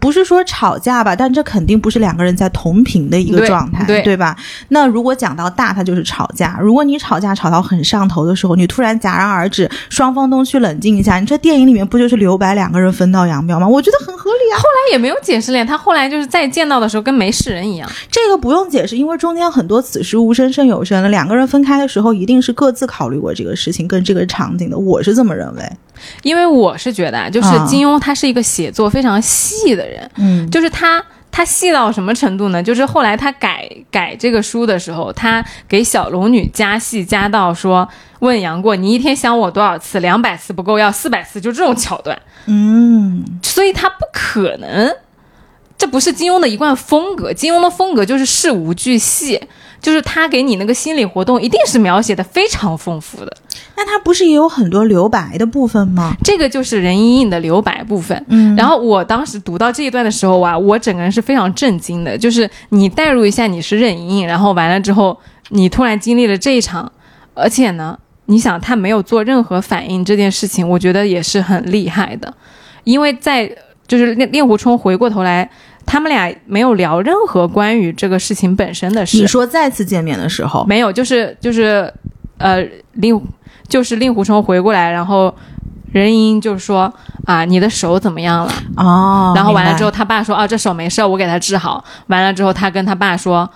[0.00, 4.36] 不是说吵架吧，但这肯定不是两个人在同频的一个状态，对吧？
[4.68, 6.58] 那如果讲到大，它就是吵架。
[6.60, 13.66] 如果你吵架吵到很上头的时候，你突然戛然而止，双方都去冷静一下，你这电影里面不就是留白两个人分道扬镳吗？
[13.66, 14.56] 我觉得很合理啊。
[14.56, 17.90] 后来也没有解释了，他后来就是再见到的时候跟没事人一样。
[18.10, 21.08] 这个不用解释，因为中间很多此时无声胜有声了。
[21.08, 24.78] 两个人分开的时候，一定是各自考虑过这个事情跟这个场景的。
[24.78, 25.62] 我是这么认为。
[26.22, 32.62] 因为我是觉得啊，就是金庸他是一个写作非常细的人，嗯，就是他他细到什么程度呢？
[32.62, 37.88] 就是后来他改改这个书的时候，他给小龙女加戏加到说，
[38.20, 40.00] 问杨过你一天想我多少次？
[40.00, 44.94] 两百次不够，要四百次，就这种桥段，嗯，所以他不可能，
[45.76, 49.40] 这不是金庸的一贯风格，金庸的风格就是事无巨细。
[49.84, 53.36] 就是他给你那个心理活动，一定是描写的非常丰富的。
[53.76, 56.16] 那他不是也有很多留白的部分吗？
[56.24, 58.24] 这个就是任盈盈的留白部分。
[58.28, 62.16] 嗯，然后我当时读到这一段的时候啊，我整个人是非常震惊的。
[62.16, 65.18] 就是你代入一下，你是任盈盈，然后完了之后，
[65.50, 66.90] 你突然经历了这一场，
[67.34, 72.32] 而且呢，你想他没有做任何反应这件事情，我觉得也是很厉害的。
[72.84, 73.54] 因为在
[73.86, 75.50] 就是令令狐冲回过头来。
[75.86, 79.18] 他们俩没有聊任何关于这个事情本身的事。
[79.18, 81.92] 你说再次见面的时候没有，就是就是，
[82.38, 83.20] 呃，令
[83.68, 85.34] 就是令狐冲回过来，然后
[85.92, 86.92] 任盈就说
[87.24, 88.52] 啊，你的手怎么样了？
[88.76, 91.84] 哦，然后完了之后，他爸说啊，这手没事，我给他治好。
[92.08, 93.48] 完了之后，他跟他爸说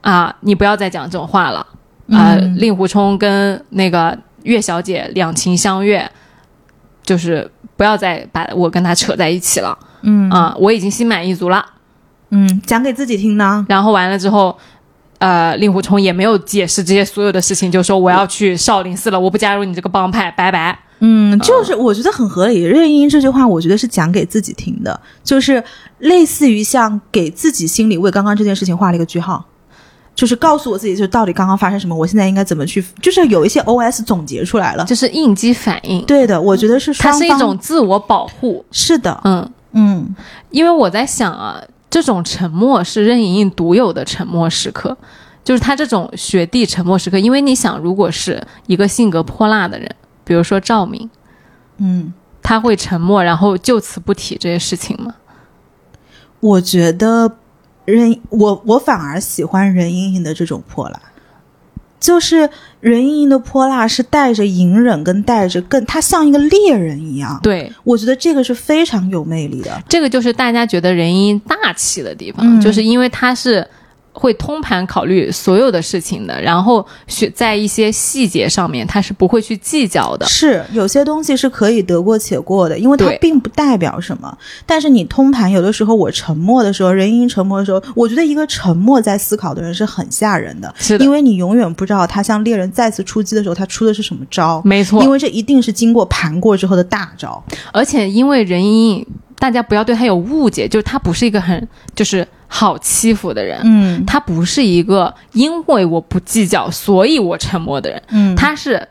[0.00, 1.66] 啊，你不要再讲这种话了。
[2.08, 6.08] 啊，令狐冲跟那个岳小姐两情相悦，
[7.06, 9.78] 就是不要再把我跟他扯在一起了。
[10.02, 11.64] 嗯啊，我已经心满意足了。
[12.28, 13.64] 嗯，讲给自己听呢。
[13.68, 14.54] 然后完了之后，
[15.18, 20.78] 呃，令狐冲也没有解释这些所有的事情，就说我要去少林寺了，我不加入你这个帮派，拜拜。
[20.98, 22.62] 嗯，就是我觉得很合理。
[22.62, 25.62] 任盈盈这句话，我觉得是讲给自己听的，就是
[25.98, 29.44] 类似于像给自己心里为刚刚这件事情画了一个句号，
[30.16, 36.04] 就是告诉我自己，就到底刚刚发生什么，我现在应该怎么去，就是有一些 O S 总结出来了，就是应激反应。
[36.06, 38.64] 对的，我觉得是它是一种自我保护。
[38.72, 39.48] 是的，嗯。
[39.78, 40.16] 嗯，
[40.50, 44.96] 因为我在想啊，这种沉默是任盈盈独有的沉默时刻，
[45.44, 47.18] 就是他这种雪地沉默时刻。
[47.18, 51.10] 因为你想，如果是一个性格泼辣的人，比如说赵敏，
[51.76, 52.10] 嗯，
[52.42, 55.14] 他会沉默，然后就此不提这些事情吗？
[56.40, 57.30] 我觉得
[57.86, 61.00] 任我我反而喜欢任盈盈的这种泼辣。
[61.98, 67.40] 就是任盈盈的泼辣是带着隐忍跟带着更，她像一个猎人一样。
[67.42, 69.82] 对，我觉得这个是非常有魅力的。
[69.88, 73.66] 这个就是大家觉得任盈盈大气的地方，就是因为她是。
[74.18, 80.24] 会通盘考虑所有的事情的，然后选在一些细节上面，他是不会去计较的。
[80.26, 84.36] 是有些东西是可以得过且过的，因为它并不代表什么。
[84.64, 94.62] 但是你通盘，有的时候我沉默的时候，任盈沉默的时候，我觉得一个沉默在思考的人是很吓人的，是的，因为你永远不知道他像猎人再次出击的时候，他出的是什么招。
[94.64, 97.44] 没错，因为这一定是经过盘过之后的大招。
[97.70, 99.06] 而且因为任盈，
[99.38, 102.26] 大家不要对他有误解，就是他不是一个很就是。
[102.48, 108.88] 好欺负的人，嗯，他不是一个因为我不计较，所以我沉默的人，嗯，他是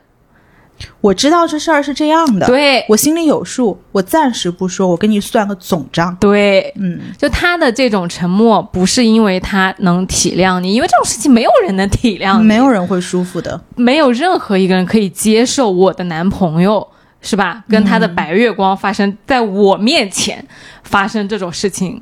[1.00, 2.84] 我知道这事儿是这样的，对。
[2.88, 16.86] 我心里有数，我暂时不说，我给你算个总账，对，嗯，就他的这种沉默，不是因为他能体谅你，因为这种事情没有人能体谅，没有人会舒服的，没有任何一个人可以接受我的男朋友。
[17.22, 17.64] 是吧？
[17.68, 20.46] 跟他的白月光发生在我面前
[20.84, 22.00] 发生这种事情，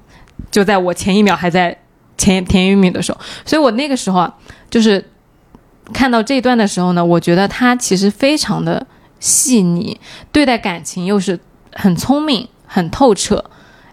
[0.54, 1.76] 就在我前一秒还在
[2.16, 4.32] 前甜玉米的时候，所以我那个时候啊，
[4.70, 5.04] 就是
[5.92, 8.86] 看到这一段的时候呢，我觉得他其实非常的
[9.18, 9.98] 细腻，
[10.30, 11.36] 对待感情又是
[11.72, 13.44] 很聪明、很透彻。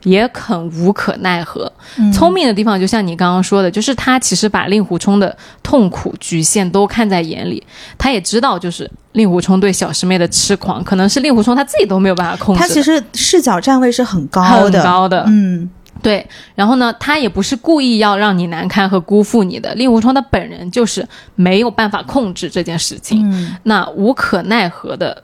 [0.04, 1.72] 也很无可奈何。
[2.12, 7.64] 聪明的地方，就像你刚刚说的，就是他其实把令狐冲的痛苦局限都看在眼里，
[8.00, 12.60] 他也知道，就是令狐冲对小师妹的痴狂，可能是令狐冲他自己都没有办法控制。
[12.60, 15.24] 他其实视角站位是很高的，很高的。
[15.28, 15.70] 嗯，
[16.02, 16.28] 对。
[16.56, 19.74] 然后呢，他也不是故意要让你难堪和辜负你的。
[19.76, 23.28] 令狐冲他本人就是没有办法控制这件事情。
[23.32, 25.24] 嗯，那无可奈何的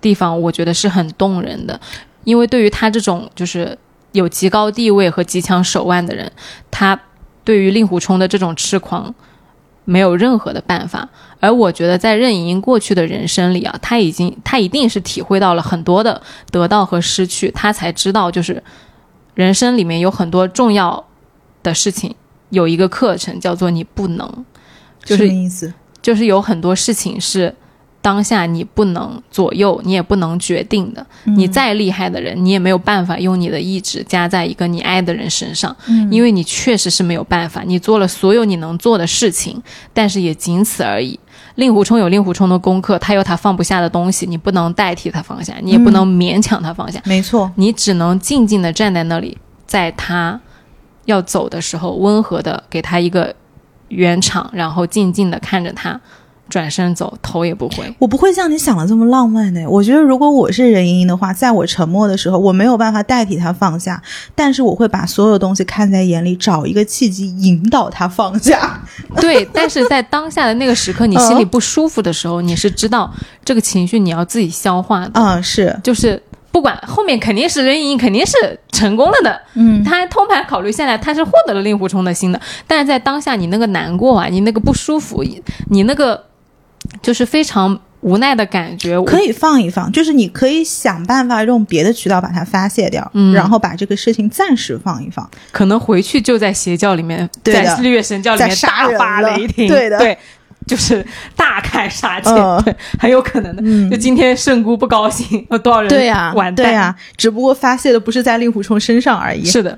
[0.00, 1.80] 地方，我觉得是很动人的，
[2.24, 3.76] 因为对于他这种就是。
[4.12, 6.32] 有极高地位和极强手腕的人，
[6.70, 6.98] 他
[7.44, 9.14] 对于令狐冲的这种痴狂
[9.84, 11.06] 没有任何的办法。
[11.40, 18.60] 而我觉得，在任盈盈过去的人生里啊，他已经他一定是体会到了很多的得到和失去，他才知道，就是
[19.38, 21.06] 人生里面有很多重要
[21.62, 22.12] 的事情，
[22.50, 24.44] 有一个课程叫做你不能，
[25.04, 25.72] 就是意思，
[26.02, 27.54] 就是有很多事情是。
[28.00, 31.04] 当下你不能左右，你也不能决定的。
[31.24, 35.76] 你再厉害的人，你也没有办法用你的意志加在一个你爱的人身上，
[36.08, 37.64] 因为你确实是没有办法。
[37.66, 39.60] 你做了所有你能做的事情，
[39.92, 41.18] 但是也仅此而已。
[41.58, 47.00] 令狐冲有令狐冲的功课，他有他放不下的东西，你不能代替他放下，你也不能勉强他放下。
[47.04, 50.40] 没错，你只能静静的站在那里，在他
[51.06, 53.34] 要走的时候，温和的给他一个
[53.88, 56.00] 圆场，然后静静的看着他。
[56.48, 57.94] 转身走，头也不回。
[57.98, 59.68] 我不会像你想的这么浪漫的。
[59.68, 64.02] 我觉得，如果我是任盈盈的话，在我沉默的时候，我没有办法代替他放下，
[64.34, 68.80] 但是我会把所有东西看在眼里，找一个契机引导他放下。
[69.20, 73.12] 对，但是在当下的那个时刻，你心里不舒服的时候，你是知道
[73.44, 75.10] 这个情绪你要自己消化的。
[75.14, 79.40] 嗯，是，就是不管后面肯定是任盈盈肯定是成功了的。
[79.54, 82.40] 嗯，他通盘考虑下来，他是获得了令狐冲的心的。
[82.66, 85.22] 但是在当下，你那个难过啊，你那个不舒服，
[85.68, 86.27] 你那个。
[87.02, 100.16] 就是非常无奈的感觉，可以放一放，就是你可以想办法用别的渠道把它发泄掉，嗯，然后把这个事情暂时放一放，可能回去就在邪教里面，在日月神教里面大发雷霆，对的，对，
[100.66, 102.30] 就是大开杀戒，
[102.64, 103.90] 对，很有可能的。
[103.90, 109.44] 就今天圣姑不高兴，有多少人对呀，完蛋，对呀，只不过发泄的不是在令狐冲身上而已。
[109.44, 109.76] 是的，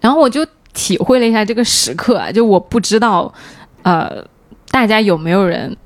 [0.00, 3.32] 然后我就体会了一下这个时刻啊，就我不知道，
[3.82, 4.24] 呃，
[4.72, 5.76] 大家有没有人。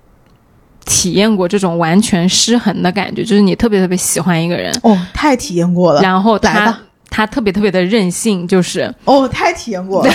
[0.89, 6.01] 体验过这种完全失衡的感觉，就是你特别特别喜欢一个人哦，太体验过了。
[6.01, 6.77] 然后他
[7.11, 10.13] 他特别特别的任性，就是哦，太体验过了。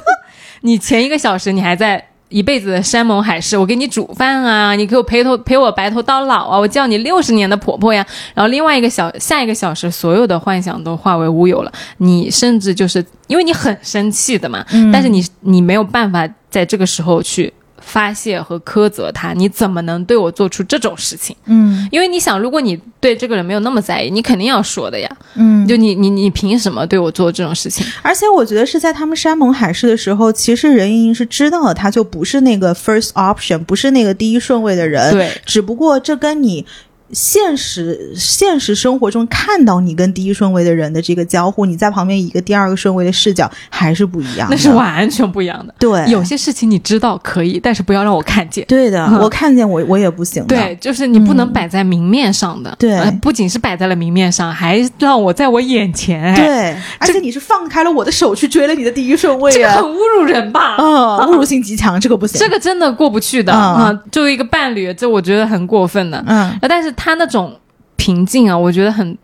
[0.62, 8.04] 你前一个小时你还在一辈子的山盟海誓，我给你煮饭啊，你给我陪头陪我白头到老啊，我叫你六十年的婆婆呀。
[8.34, 11.70] 然后另外一个小下一个小时，所有的幻想都化为乌有了。
[11.98, 17.52] 你甚至就是因为你很生气的嘛，但是你你没有办法在这个时候去。
[17.86, 21.34] 发泄和苛责他，你怎么能对我做出这种事情？
[21.44, 25.08] 嗯，因为你想，如果你对这个人没有那么在意，你肯定要说的呀。
[25.36, 27.86] 嗯，就你你你凭什么对我做这种事情？
[28.02, 35.12] 而且我觉得是在他们山盟海誓的时候，其实任盈盈是知道了，他就不是那个 first option，不是那个第一顺位的人。
[35.12, 36.66] 对，只不过这跟你。
[37.12, 45.74] 现实现实生活中看到你跟第一顺位的人的这个交互，你在旁边一个第二个顺位的视角还是不一样，那是完全不一样的。
[45.78, 48.64] 对，有些事情你知道可以，但是不要让我看见。
[48.66, 50.44] 对的，我看见我我也不行。
[50.46, 52.74] 对，就是你不能摆在明面上的。
[52.78, 56.34] 对，不仅是摆在了明面上，还让我在我眼前。
[56.34, 60.76] 对，而且你是放开了我的手去追了你的第一顺位，这个很侮辱人吧？
[60.78, 60.86] 嗯，
[61.28, 62.38] 侮辱性极强，这个不行。
[62.38, 63.92] 这个真的过不去的啊！
[64.10, 66.22] 作为一个伴侣，这我觉得很过分的。
[66.26, 67.60] 嗯，但是他那种。
[67.98, 69.16] 平静啊，我觉得很，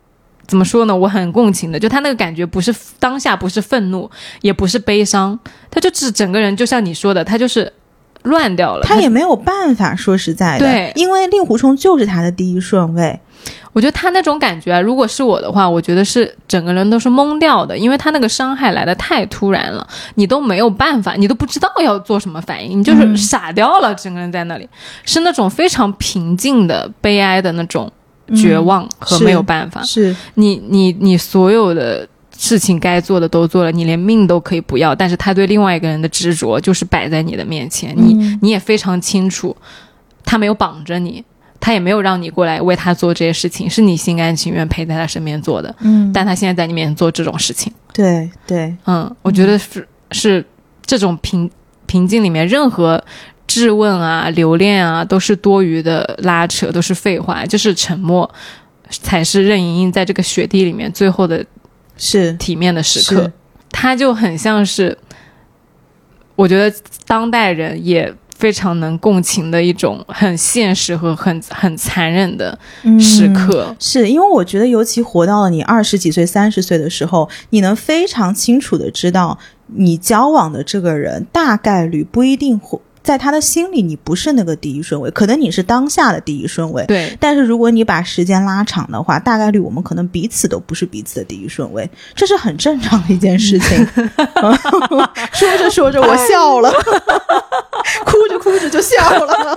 [0.47, 0.97] 怎么说呢？
[0.97, 5.39] 我很共情的，就他那个感觉，不是当下，不是愤怒，也不是悲伤，
[5.71, 7.71] 他就只整个人，就像你说的，他就是
[8.23, 8.83] 乱掉了。
[8.85, 13.21] 他也没有办法说实在的，对，因为令狐冲就是他的第一顺位。
[13.73, 24.69] 我觉得他那种感觉，啊如果是我的话，我觉得是整个人都是懵掉的，因为他那个伤害来的太突然了，你都没有办法，你都不知道要做什么反应，你就是傻掉了，整个人在那里，
[25.05, 27.91] 是那种非常平静的悲哀的那种。
[28.37, 30.15] 绝望和没有办法，是。
[30.35, 39.55] 你你你所有的事情该做的都做了，你连命都可以不要，但是他对另外一个人的执着就是摆在你的面前，你你也非常清楚，
[40.25, 41.23] 他没有绑着你，
[41.63, 50.45] 他也没有让你过来为他做这些事情，是你心甘情愿陪在他身边做的，嗯，但他现在在你面前做这种事情，对对，嗯，我觉得是是
[50.85, 51.49] 这种平
[51.87, 53.03] 平静里面任何。
[53.45, 57.45] 质问啊，留恋啊，都是多余的拉扯，都是废话。
[57.45, 58.31] 就是沉默，
[58.89, 61.45] 才是任盈盈在这个雪地里面最后的
[61.99, 63.33] 是体面的时刻是。
[63.71, 64.97] 他就很像是，
[66.35, 66.75] 我觉得
[67.07, 68.11] 当代人也
[68.43, 72.59] 非常能共情的一种很现实和很很残忍的
[72.99, 73.67] 时刻。
[73.69, 86.85] 嗯是因为我觉得，尤其活到了你二十几岁、三十岁的时候，你能非常清楚的知道，你交往的这个人大概率不一定会在他的心里，你不是那个第一顺位，可能你是当下的第一顺位。
[86.87, 93.87] 对，但是如果你把时间拉长的话，大概率我们可能彼此都不是彼此的第一顺位，这是很正常的一件事情。
[95.33, 96.73] 说着说着，我笑了，
[98.05, 99.55] 哭着哭着就笑了。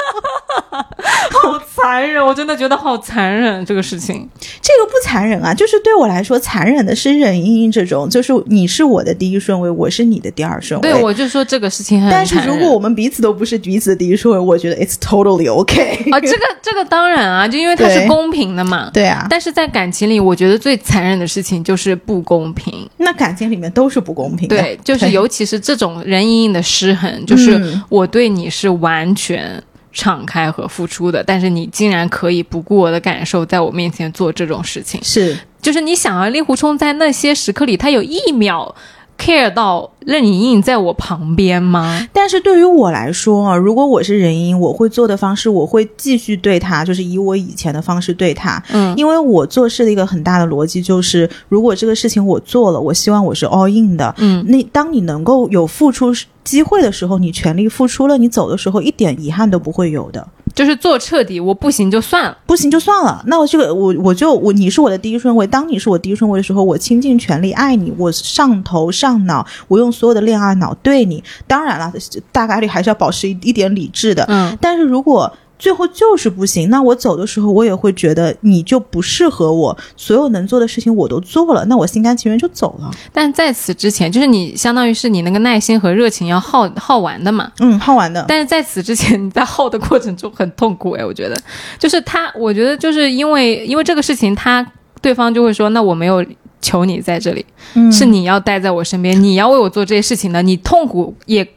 [1.86, 4.28] 好残忍，我真的觉得好残忍这个事情。
[4.60, 10.92] 这个不残忍啊，就是对我来说，残忍的是任盈盈这种，就是你是我的第一顺位，我是你的第二顺位。
[10.92, 15.94] 对，我就说这个事情很但是如果我们彼此都不是彼此的第一顺位，我觉得 it's totally okay。
[16.12, 18.90] 啊，这个这个当然啊，就因为它是公平的嘛。
[18.92, 22.74] 对啊，但是在感情里，我觉得最残忍的事情就是不公平。
[22.98, 24.58] 那感情里面都是不公平的。
[24.58, 29.62] 对，就是尤其是这种任盈盈的失衡，就是嗯我对你是完全
[29.96, 35.02] 敞开和付出的，但是你竟然可以不顾我的感受，在我面前做这种事情。
[35.04, 38.76] 是就是你想啊，令狐冲在那些时刻里，他有一秒
[39.18, 42.08] care 到任盈盈在我旁边吗？
[42.14, 48.62] 但是对于我来说啊，如果我是任盈，我会做的方式，我会继续对她，就是以我以前的方式对她。
[48.72, 54.14] 嗯，因为我做事的一个很大的逻辑就是，如果这个事情我做了，我希望我是 all in 的。
[54.20, 56.14] 嗯，那当你能够有付出
[56.44, 60.28] 机会的时候，你全力付出了，你走的时候一点遗憾都不会有的。
[60.54, 62.38] 就是做彻底，我不行就算了。
[62.46, 71.24] 不行就算了，那我这个我我就我你是我的第一顺位，当你是我第一顺位的时候，我倾尽全力爱你，我上头上脑，我用所有的恋爱脑对你。
[71.48, 71.92] 当然了，
[72.32, 74.26] 大概率还是要保持一一点理智的。
[74.28, 82.92] 嗯，但是如果最后就是不行，那我走的时候，我也会觉得你就不适合我，所有能做的事情我都做了，那我心甘情愿就走了。
[83.14, 87.50] 但在此之前，就是你相当于是你那个耐心和热情要耗耗完的嘛。
[87.62, 88.26] 嗯，耗完的。
[88.28, 91.36] 但是在此之前，你在耗的过程中很痛苦哎，我觉得，
[91.80, 94.66] 就是他，我觉得就是因为因为这个事情，他
[95.02, 96.24] 对方就会说，那我没有
[96.66, 101.48] 求你在这里，嗯是你要待在我身边，你要为我做这些事情的，你痛苦也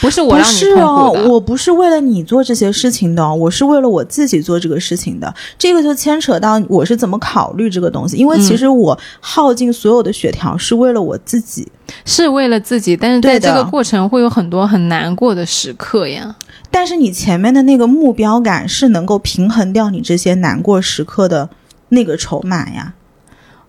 [0.00, 5.32] 不是我不让你是哦痛苦的，，我不是为了你做这些事情的，我是为了我自己做这个事情的。
[5.56, 11.68] 这个就牵扯到我是怎么考虑这个东西，因为嗯其实我耗尽所有的血条是为了我自己。
[12.04, 16.34] 是为了自己，但是在这个过程会有很多很难过的时刻呀。
[16.68, 21.48] 但是你前面的那个目标感是能够平衡掉你这些难过时刻的
[21.90, 22.94] 那个筹码呀。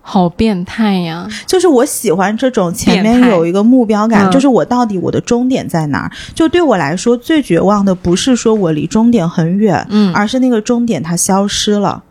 [0.09, 1.27] 好变态呀！
[1.45, 6.11] 就是我喜欢这种前面有一个目标感，嗯就是我到底我的终点在哪儿？
[6.33, 12.01] 就对我来说，最绝望的不是说我离终点很远，嗯而是那个终点它消失了。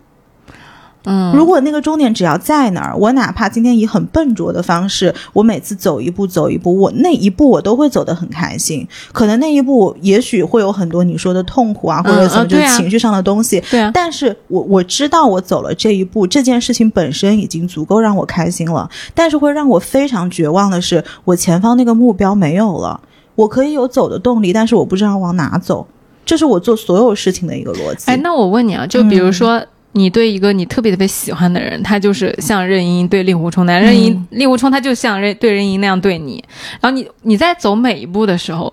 [1.06, 8.86] 嗯，如果那个终点只要在那儿，我哪怕今天以很笨拙的方式，我每次走一步走一步，我那一步我都会走得很开心。
[9.12, 13.62] 可能那一步也许会有很多你说的痛苦啊，或者什么就是情绪上的东西。
[13.70, 18.90] 对啊，但是我我知道我走了这一步，这件事情本身已经足够让我开心了。
[19.14, 23.00] 但是会让我非常绝望的是，我前方那个目标没有了。
[23.36, 25.86] 我可以有走的动力，但是我不知道往哪走。
[26.24, 28.10] 这是我做所有事情的一个逻辑。
[28.10, 29.64] 哎，那我问你啊，就比如说。
[29.96, 36.44] 你对一个你特别特别喜欢的人，他就是像任盈盈对令狐冲那样，任盈令狐冲他就像任对任盈盈那样对你，
[36.80, 38.72] 然后你你在走每一步的时候，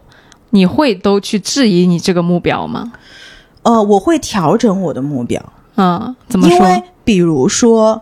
[0.52, 2.92] 你会都去质疑你这个目标吗？
[3.64, 5.42] 呃，我会调整我的目标。
[5.76, 6.56] 嗯，怎么说？
[6.58, 8.02] 因为比如说，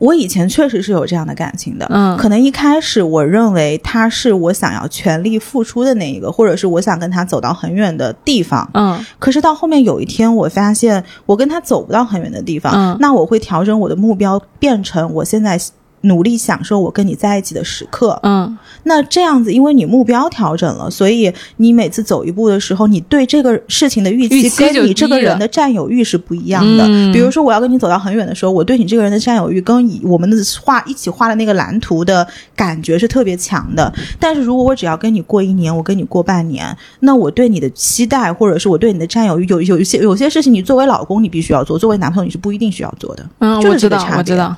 [0.00, 8.68] 我以前确实是有这样的感情的，嗯可能一开始我认为他是我想要全力付出的那一个，或者是我想跟他走到很远的地方。
[8.74, 15.60] 嗯可是到后面有一天，我发现我跟他走不到很远的地方，嗯那我会调整我的目标，变成我现在。
[16.02, 26.84] 努力享受我跟你在一起的时刻，嗯那这样子，因为你目标调整了，所以你每次走一步的时候，你对这个事情的预期跟你这个人的占有欲是不一样的。
[26.86, 33.92] 嗯比如说，我要跟你走到很远的时候，我对你这个人的占有欲跟以我们的画一起画的那个蓝图的感觉是特别强的。
[34.18, 43.26] 但是如果我只要跟你过一年，我跟你过半年，那我对你的期待或者是我对你的占有欲，有有一些有些事情，你作为老公你必须要做，作为男朋友你是不一定需要做的。
[43.40, 44.56] 嗯，就是我知道这个差别我知道，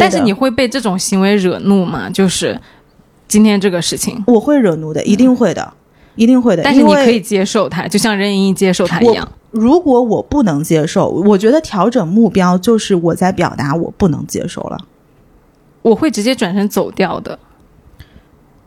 [0.00, 2.10] 但是你会被这种行为惹怒吗？
[2.10, 2.60] 就是
[3.28, 5.72] 今天这个事情，我会惹怒的，一定会的，
[6.16, 6.62] 一定会的。
[6.62, 9.28] 但是你可以接受它，就像任盈盈接受它一样。
[9.50, 14.78] 如果我不能接受，我觉得调整目标就是我在表达我不能接受了。
[15.82, 17.38] 我会直接转身走掉的。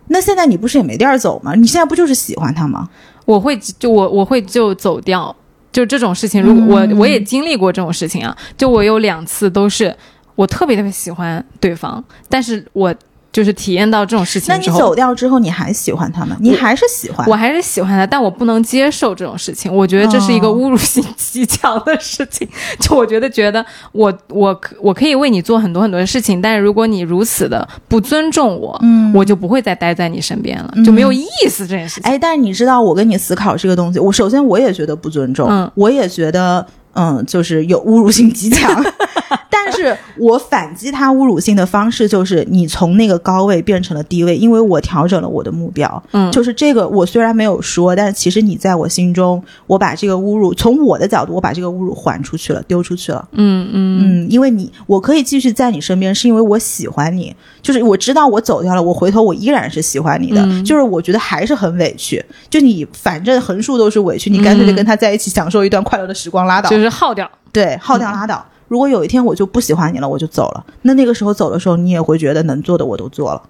[0.07, 1.53] 那现在你不是也没地儿走吗？
[1.55, 2.87] 你现在不就是喜欢他吗？
[3.25, 5.35] 我会就我我会就走掉，
[5.73, 9.93] 就这种事情，如果我、嗯我也经历过这种事情啊，就我有两次都是
[10.37, 12.95] 我特别特别喜欢对方，但是我
[13.33, 16.35] 就是体验到这种事情那你走掉之后，你还喜欢他吗？
[16.39, 17.27] 你还是喜欢？
[17.27, 19.71] 我还是喜欢他，但我不能接受这种事情。
[19.71, 22.47] 我觉得这是一个哦侮辱性极强的事情。
[22.79, 32.09] 就我觉得，觉得我我可我可以为你做很多很多的事情，但是如果你如此的不尊重我，嗯我就不会再待在你身边了，就没有意思这件事情。
[32.11, 38.83] 哎，但是你知道，我跟你思考这个东西，我首先我也觉得不尊重，嗯我也觉得，嗯，就是有侮辱性极强。
[39.67, 46.03] 但是我反击他侮辱性的方式就是，你从那个高位变成了低位，因为我调整了我的目标。
[46.11, 53.27] 嗯就是这个，我虽然没有说，但其实你在我心中，我把这个侮辱从我的角度，我把这个侮辱还出去了，丢出去了。
[53.33, 67.29] 嗯嗯嗯，因为你，我可以继续在你身边，是因为我喜欢你，就是我知道我走掉了，我回头我依然是喜欢你的，嗯就是我觉得还是很委屈，就你反正横竖都是委屈，你干脆就跟他在一起享受一段快乐的时光，拉倒，就是耗掉。
[67.51, 68.45] 对，耗掉拉倒。
[68.67, 73.41] 如果有一天我就不喜欢你了，我就走了，那那个时候走的时候，你也会觉得能做的我都做了。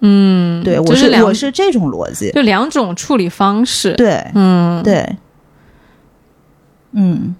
[0.00, 5.16] 嗯，对我就是我是这种逻辑，就两种处理方式。，对嗯，，对，
[6.92, 7.34] 嗯。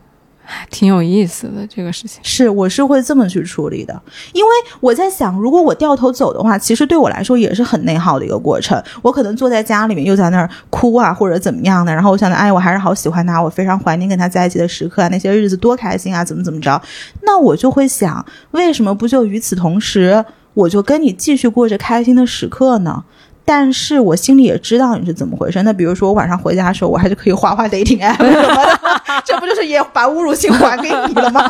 [0.74, 2.18] 挺有意思的这个事情。
[2.24, 4.02] 是，我是会这么去处理的，
[4.32, 4.50] 因为
[4.80, 8.82] 我在想，如果我掉头走的话，其实对我来说也是很内耗的一个过程。
[9.00, 16.82] 我可能坐在家里面又在那儿哭啊，或者怎么样的，然后我想着，哎，我还是好喜欢他，我非常怀念跟他在一起的时刻啊，那些日子多开心啊，怎么怎么着，
[17.22, 23.04] 那我就会想，为什么不就与此同时，我就跟你继续过着开心的时刻呢？
[23.46, 25.62] 但是我心里也知道你是怎么回事。
[25.64, 29.13] 那比如说我晚上回家的时候，我还是可以画画 dating app 什么的，
[29.44, 31.42] 不就是也把侮辱性还给你了吗？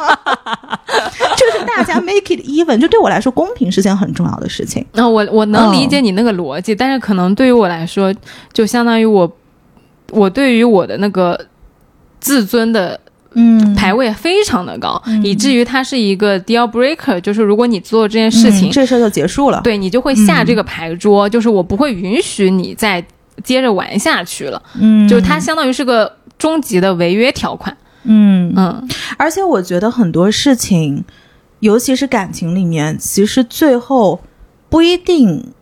[1.36, 4.84] 就 是大家 make it even，就对我来说，公平是件很重要的事情。
[4.92, 8.14] 那、我我能理解嗯你那个逻辑，但是可能对于我来说，
[8.53, 9.30] 就相当于我
[10.11, 11.38] 我对于我的那个
[12.20, 12.99] 自尊的
[13.32, 19.61] 嗯排位非常的高，以至于它是一个 deal breaker，就是如果你做这件事情，嗯这事儿就结束了。
[19.64, 23.05] 对你就会下这个牌桌，就是我不会允许你再
[23.42, 27.76] 接着玩下去了，嗯，就是它相当于是个终极的违约条款。
[28.05, 31.05] 嗯，嗯而且我觉得很多事情，
[31.61, 34.20] 尤其是感情里面，其实最后
[34.68, 35.52] 不一定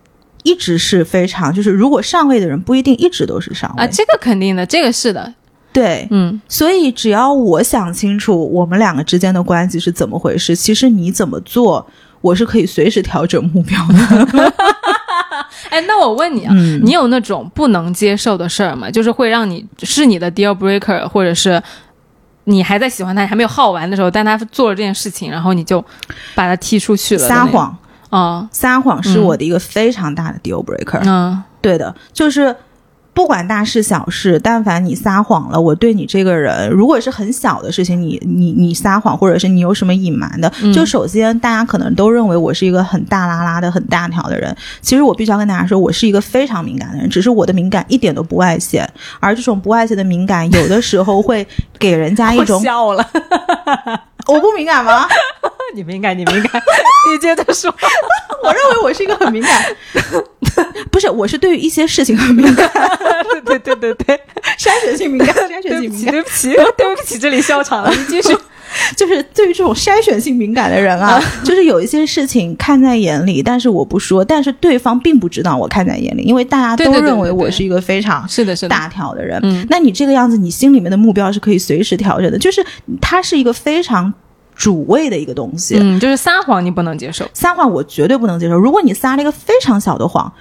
[0.43, 3.85] 一直是非常，就是如果上位的人不一定一直都是上位。
[3.85, 5.33] 啊，这个肯定的，这个是的，
[5.73, 11.87] 对，嗯所以只要我想清楚我们两个之间的关系是怎么回事，其实你怎么做，
[12.21, 14.53] 我是可以随时调整目标的。
[15.71, 18.91] 哎，那我问你啊，嗯你有那种不能接受的事儿吗？
[18.91, 21.63] 就是会让你是你的 deal breaker，或者是
[22.45, 25.85] 你还在喜欢他，还没有耗完的时候，但他做了这件事情，然后你就
[26.35, 27.29] 把他踢出去了。
[27.29, 27.77] 撒，谎，
[28.11, 31.01] 啊，撒谎是嗯我的一个非常大的 deal breaker。
[31.05, 32.55] 嗯对的，就是
[33.15, 40.73] 不管大事小事，但凡你撒谎了，我对你这个人，如果是很小的事情，你你你撒谎，或者是你有什么隐瞒的，嗯。
[40.73, 48.89] 就首先大家可能都认为我是一个很大拉拉的、很大条的人，其实我必须要跟大家说，我是一个非常敏感的人，只是我的敏感一点都不外显，
[49.21, 51.47] 而这种不外显的敏感，有的时候会
[51.79, 53.07] 给人家一 我种笑了，
[54.33, 55.09] 我不敏感吗？
[55.75, 56.63] 你敏感，你敏感，
[57.11, 57.75] 你接着说。
[58.43, 59.75] 我认为我是一个很敏感，
[60.91, 62.69] 不是，我是对于一些事情很敏感，
[63.31, 64.21] 对对对对对，
[64.59, 66.13] 筛选性敏感，筛选对不起，性敏感。
[66.13, 68.37] 对不起，对不起，这里笑场了，你继续。
[68.97, 79.41] 就是对于这种筛选性敏感的人啊， 就是有一些事情看在眼里，但是我不说，但是对方并不知道我看在眼里，因为大家都认为我是一个非常是的，是的，大条的人。
[79.43, 82.65] 嗯那你这个样子，你心里面的目标是可以随时调整的，就是
[83.01, 84.13] 它是一个非常
[84.55, 85.77] 主谓的一个东西。
[85.79, 87.25] 嗯，就是撒谎你不能接受。
[87.33, 90.33] 撒谎我绝对不能接受，如果你撒了一个非常小的谎，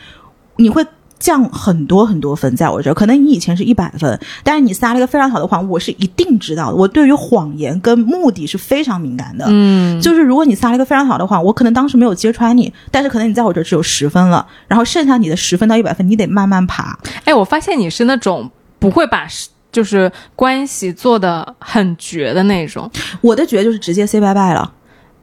[0.57, 0.85] 你会。
[1.21, 6.75] 降很多很多分，在我这儿，可能你以前是一百分，但是你撒了一个非常好的谎，我是一定知道的。
[6.75, 9.45] 我对于谎言跟目的是非常敏感的。
[9.47, 16.97] 嗯，就是如果你撒了一个非常好的谎，我可能当时没有揭穿你，但是可能你在我这儿只有十分了，然后剩下你的十分到一百分，你得慢慢爬。
[17.25, 18.49] 哎，我发现你是那种
[18.79, 19.27] 不会把
[19.71, 22.89] 就是关系做的很绝的那种。
[23.21, 24.73] 我的绝就是直接 say 拜拜了。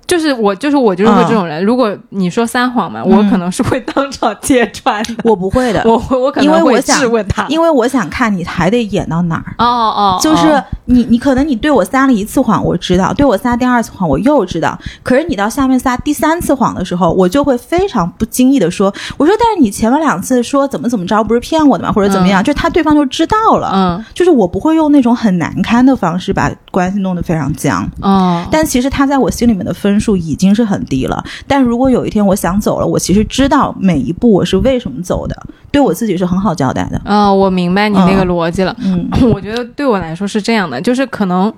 [0.09, 1.63] 就是我，就是我，就是会这种人。
[1.65, 5.15] 如果你说撒谎嘛，我可能是会当场揭穿的。
[5.23, 7.47] 我不会的，我会，我可因为能会我想质问他。
[7.49, 9.55] 因为我想看你还得演到哪儿。
[9.59, 14.77] 哦哦，就是哦你，你可能你对我撒了一次谎，我知道；对我撒第二次谎，我又知道。
[15.03, 21.93] 可是你到下面撒第三次谎的时候，我就会非常不经意的说：“我说，但是你前面两次说怎么怎么着，不是骗我的吗？
[21.93, 23.71] 或者怎么样？”就他对方就知道了。
[23.75, 27.87] 嗯就是我不会用那种很难堪的方式把关系弄得非常僵。
[28.01, 31.24] 哦，但其实他在我心里面的分数已经是很低了。
[31.46, 35.36] 但如果有一天我想走了，我其实知道每一步我是为什么走的，
[35.70, 37.01] 对我自己是很好交代的。
[37.05, 38.76] 哦，我明白你那个逻辑了。
[38.80, 41.53] 嗯 我觉得对我来说是这样的，就是可能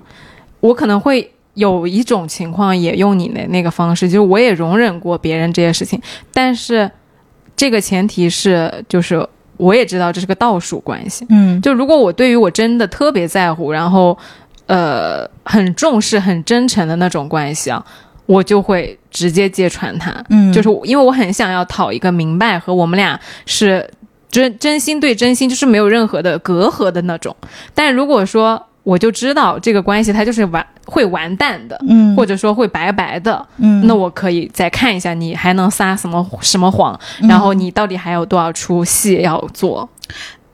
[0.59, 6.01] 我可能会有一种情况也用你的那个方式，就是我也容忍过别人这些事情，
[6.33, 6.89] 但是
[7.55, 9.27] 这个前提是，就是
[9.57, 11.25] 我也知道这是个倒数关系。
[11.29, 14.17] 嗯就如果我对于我真的特别在乎，然后
[14.67, 17.85] 呃很重视、很真诚的那种关系啊，
[18.31, 20.23] 我就会直接揭穿他。
[20.29, 23.85] 嗯，就是因为我很想要讨一个明白，和我们俩是
[24.29, 27.35] 真真心对真心，就是没有任何的隔阂的那种。
[27.75, 39.87] 但如果说我就知道这个关系它就是完会完蛋的，嗯或者说会白白的，嗯那我可以再看一下你还能撒什么什么谎，嗯然后你到底还有多少出戏要做。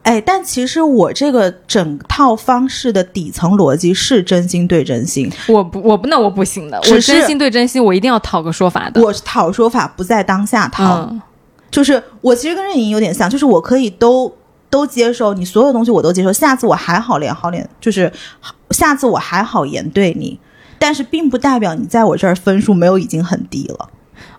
[0.07, 6.77] 哎，但其实我这个整套方式的底层逻辑是真心对真心，我不，我不，那我不行的。
[6.77, 9.01] 我真心对真心，我一定要讨个说法的。
[9.01, 11.21] 我讨说法不在当下讨，嗯，
[11.69, 14.33] 就是我其实跟任盈有点像，就是我可以都
[14.69, 18.09] 都接受你所有东西我都接受，下次我还好脸好脸，就是
[18.71, 20.39] 下次我还好言对你，
[20.79, 23.89] 但是并不代表你在我这儿分数没有已经很低了。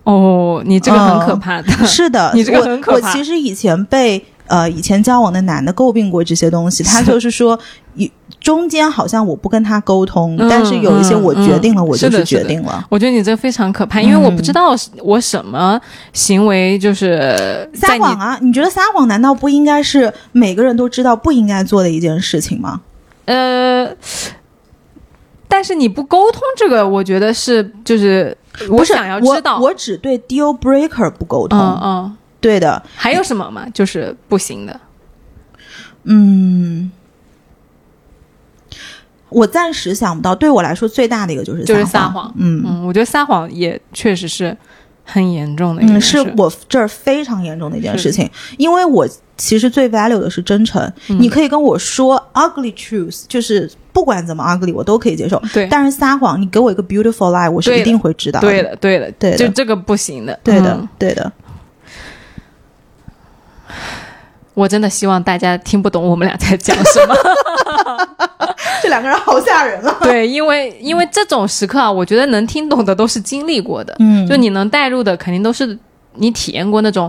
[0.04, 1.70] 哦，你这个很可怕的。
[1.86, 7.58] 是的，你这个很可怕我其实以前被呃以前交往的男的诟病过这些东西，他就是说，
[7.94, 12.84] 一中间好像我不跟他沟通，嗯但是有一些我决定了，嗯我就是决定了。
[12.88, 15.80] 我觉得你这个非常可怕，因为我不知道我什么
[16.12, 18.38] 行为就是撒谎啊！
[18.40, 22.80] 你觉得撒谎难道不应该是每个人都知道不应该做的一件事情吗？
[23.24, 23.88] 呃，
[25.48, 28.36] 但是你不沟通这个，我觉得是就是
[28.70, 31.58] 我是想要知道，我我只对 deal breaker 不沟通。
[31.58, 33.66] 嗯嗯，对的，还有什么吗？
[33.74, 34.80] 就是不行的。
[36.04, 36.90] 嗯，
[39.28, 40.34] 我暂时想不到。
[40.34, 44.56] 对我来说，最大的一个就是就是撒撒谎嗯嗯，我觉得撒谎也确实是
[45.04, 46.22] 很严重的一件嗯，事。
[46.22, 50.80] 是我这儿非常严重的一件事情，因为我其实最 value 的是真诚。
[51.08, 55.42] 嗯你可以跟我说 ugly truth，就是不管怎么 ugly 我都可以接受。
[55.52, 60.38] 对但是撒谎，你给我一个 beautiful lie，我是一定会知道对的，对的，对的就这个不行的。
[60.42, 61.30] 对的，嗯对的。
[64.58, 67.14] 我真的希望大家听不懂我们俩在讲什么。
[68.82, 69.96] 这两个人好吓人啊！
[70.02, 75.78] 对，因为因为这种时刻啊，我觉得能听懂的都是经历过的，嗯就你能带入的，肯定都是
[76.14, 77.08] 你体验过那种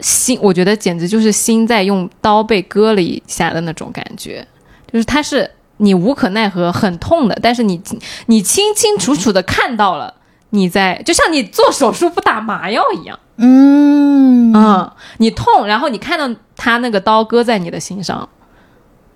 [0.00, 4.46] 心，我觉得简直就是心在用刀被割了一下的那种感觉，
[4.90, 7.78] 就是它是你无可奈何、很痛的，但是你
[8.24, 10.14] 你清清楚楚的看到了
[10.50, 14.52] 你在，就像你做手术不打麻药一样，嗯。
[14.54, 18.26] 嗯，你痛，然后你看到他那个刀割在你的心上，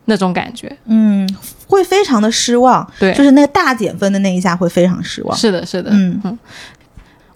[0.05, 1.27] 那种感觉，嗯，
[1.67, 2.87] 会非常的失望。
[2.99, 3.15] 对。
[3.15, 5.37] 就是那个大减分的那一下会非常失望。
[5.37, 6.39] 是的，是的，嗯。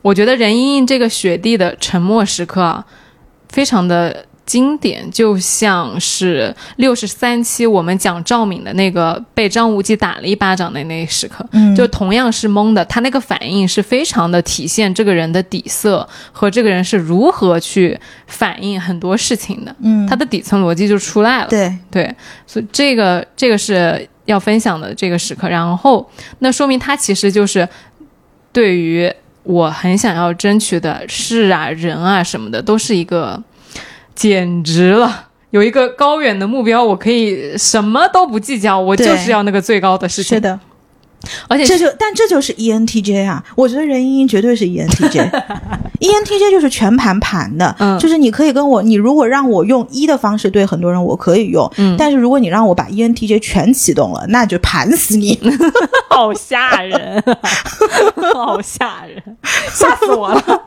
[0.03, 2.85] 我觉得任盈盈这个雪地的沉默时刻啊，
[3.49, 11.75] 非常的经典，就像是六十三期我们讲赵敏的那个被张无忌打了一巴掌的那一时刻，嗯。
[11.75, 21.49] 就同样是懵的，他那个反应是非常的体现这个人的底色和这个人是如何去反映很多事情的，嗯，他的底层逻辑就出来了。
[21.49, 22.15] 对，对，
[22.47, 27.69] 所以这个这个是要分享的这个时刻，然后那说明他其实就是
[28.53, 33.43] 对于我很想要争取的事啊、人啊什么的，都是一个
[34.17, 35.29] 简直了。
[35.51, 40.37] 有一个高远的目标，我可以什么都不计较，我就是要那个最高的事情。
[40.37, 40.59] 是，的，
[41.49, 55.39] 而且这就但这就是 E ENTJ 啊，我觉得任盈盈绝对是 E ENTJ，ENTJ 就是全盘盘的，嗯就是你可以跟我，你如果让我用一的方式对很多人，我可以用，嗯但是如果你让我把 E ENTJ 全启动了，那就盘死你。
[56.09, 57.23] 好吓人，
[58.33, 59.23] 好吓人，
[59.71, 60.63] 吓死我了。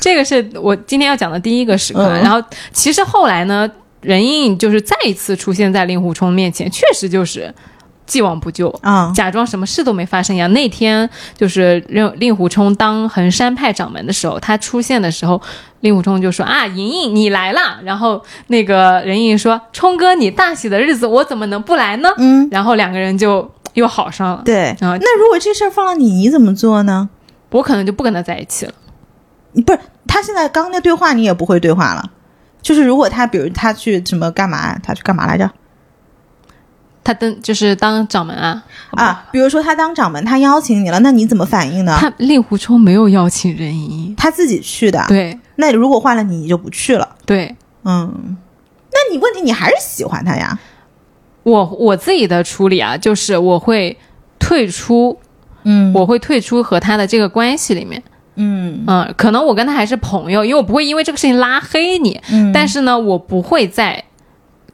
[0.00, 2.00] 这个是我今天要讲的第一个时刻。
[2.02, 3.68] 嗯然后其实后来呢，
[4.00, 7.52] 任盈盈就是再一次出现在令狐冲面前，确实就是
[8.06, 8.68] 既往不咎。
[8.82, 10.52] 啊、假装什么事都没发生一样。
[10.52, 15.40] 那天就是令令狐冲当衡山派掌门的时候，他出现的时候，
[15.80, 24.42] 令狐冲就说：“啊，莹莹你来啦！”然后那个任盈盈说：“冲哥，你大喜的日子我怎么能不来呢？”嗯，然后两个人就又好上了。
[24.44, 24.70] 对。
[24.70, 27.08] 啊那如果这事儿放到你，你怎么做呢？
[27.50, 28.72] 我可能就不跟他在一起了。
[29.64, 29.78] 不是
[30.08, 32.10] 他现在刚那对话，你也不会对话了。
[32.60, 35.48] 就是如果他，比如他去什么干嘛，他去干嘛来着？
[37.04, 41.96] 他当就是当掌门啊啊，比如说他当掌门，他邀请你了，那你怎么反应呢？
[42.00, 44.14] 他令狐冲没有邀请任盈盈。
[44.16, 45.04] 他自己去的。
[45.06, 47.08] 对那如果换了你，你就不去了。
[47.26, 48.36] 对，嗯，
[48.90, 50.58] 那你问题你还是喜欢他呀？
[51.42, 53.96] 我我自己的处理啊，就是我会
[54.38, 55.18] 退出，
[55.64, 58.02] 嗯我会退出和他的这个关系里面。
[58.36, 64.02] 嗯嗯，可能我跟他还是朋友，因为我不会因为这个事情拉黑你，嗯但是呢，我不会再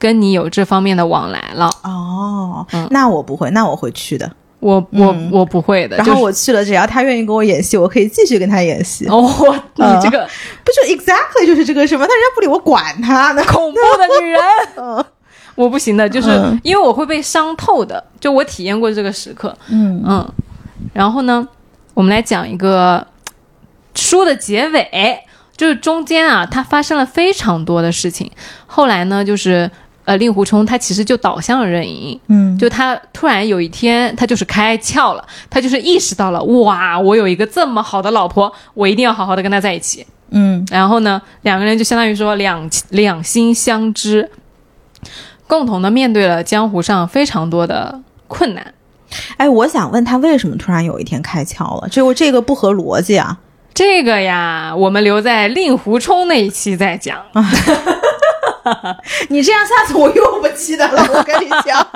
[0.01, 1.71] 跟你有这方面的往来了。
[1.85, 4.29] 哦，嗯那我不会，那我会去的。
[4.59, 5.97] 我我、嗯我不会的。
[5.97, 9.07] 然后我去了，只要他愿意跟我演戏，我可以继续跟他演戏。
[9.07, 9.23] 哦，
[9.77, 10.29] 你嗯这个
[10.65, 12.05] 不就 exactly 就是这个什么？
[12.07, 13.45] 他人家不理我，管他呢。
[13.45, 14.41] 恐怖的女人。
[14.77, 15.05] 嗯
[15.57, 20.33] 我不行的，就是嗯因为我会被伤透的，就我体验过这个时刻，嗯嗯，
[20.95, 21.47] 然后呢，
[21.93, 23.07] 我们来讲一个
[23.95, 25.19] 书的结尾，
[25.57, 28.31] 就是中间啊，它发生了非常多的事情，
[28.67, 29.71] 后来呢，就是
[30.11, 40.05] 呃，令狐冲他其实就倒向了任盈盈，嗯，就他突然有一天，他就是开窍了，他就是意识到了，哇，我有一个这么好的老婆，我一定要好好的跟她在一起。
[40.31, 44.29] 嗯然后呢，两个人就相当于说两两心相知，
[45.47, 48.75] 共同的面对了江湖上非常多的困难。
[49.37, 51.89] 哎，我想问他为什么突然有一天开窍了？
[51.89, 53.39] 这个这个不合逻辑啊！
[53.73, 57.17] 这个呀，我们留在令狐冲那一期再讲。
[59.29, 61.07] 你这样，下次我又不记得了。
[61.15, 61.87] 我跟你讲，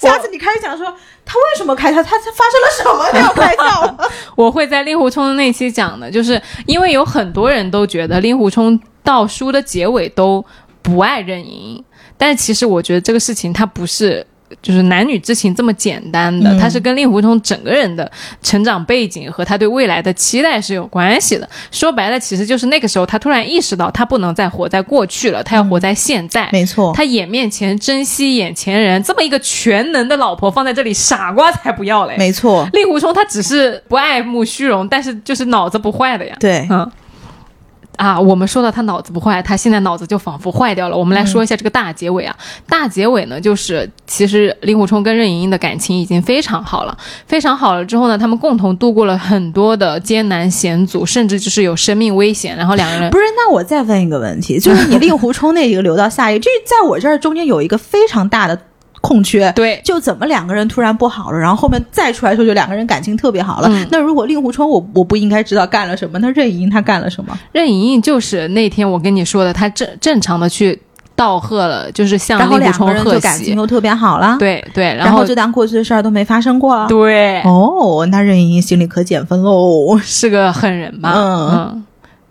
[0.00, 0.86] 下次你开始讲说
[1.24, 4.10] 他为什么开窍，他他发生了什么，他要开窍了？
[4.36, 10.44] 我会在令狐冲的那期讲的，就是因为有很多人都觉得令狐冲到书的结尾都
[10.82, 11.84] 不爱任盈盈，
[12.16, 14.26] 但是其实我觉得这个事情他不是。
[14.60, 18.10] 就是男女之情这么简单的，嗯它是跟令狐冲整个人的
[18.42, 21.48] 成长背景和他对未来的期待是有关系的。
[21.70, 26.48] 说白了，其实就是那个时候他突然意识到，他不能再活在过去了，他要活在现在。
[26.52, 32.16] 没错，他眼面前珍惜眼前人，这么一个全能的老婆放在这里，傻瓜才不要嘞！
[32.18, 36.36] 没错，令狐冲他只是不爱慕虚荣，但是就是脑子不坏的呀。
[36.40, 36.90] 对，嗯。
[38.00, 40.96] 啊，我们说到他脑子不坏，他现在脑子就仿佛坏掉了。
[40.96, 42.34] 我们来说一下这个大结尾啊。
[42.66, 46.96] 大结尾呢，就是其实令狐冲跟任盈盈的感情已经非常好了，
[47.26, 52.56] 非常好了之后呢，他们共同度过了很多的艰难险阻，甚至就是有生命危险。
[52.56, 58.58] 然后两个人不是，那我再问一个问题，就是你令狐冲那一个留到下一个，这在我这儿中间有一个非常大的
[59.00, 59.50] 空缺。
[59.52, 63.68] 对就怎么两个人突然不好了，然后后面再出来的时候，就两个人感情特别好了。
[63.70, 67.38] 嗯那如果令狐冲我我不应该知道干了什么，那任盈盈她干了什么？
[67.52, 70.78] 任盈盈就是那天我跟你说的，她正正常的去
[71.16, 73.52] 道贺了，就是向然后令狐冲贺两个人就感情喜。
[73.54, 76.86] 又特别好了。，对对，然后就当过去的事儿都没发生过了。
[76.88, 79.98] 对，哦，那任盈盈心里可减分喽。
[80.02, 81.12] 是个狠人吧？
[81.14, 81.84] 嗯嗯，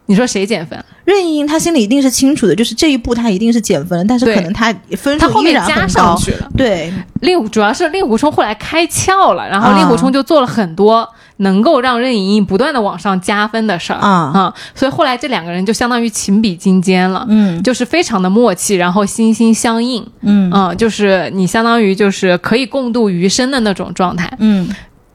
[0.09, 0.83] 你说谁减分？
[1.05, 5.87] 任盈盈她心里一定是清楚的，就是这一步她一定是减分了，但是可能她分他数依然后面加。
[5.87, 6.49] 上去了。
[6.57, 6.91] 对，
[7.21, 11.07] 令主要是令狐冲后来开窍了，然后啊令狐冲就做了很多
[11.37, 17.23] 能够让任盈盈不断的往上加分的事儿啊所以后来这两个人就相当于情比金坚了。
[17.29, 24.31] 嗯就是非常的默契，然后心心相印，嗯嗯，就是你相当于就是可以共度余生的那种状态。
[24.39, 24.67] 嗯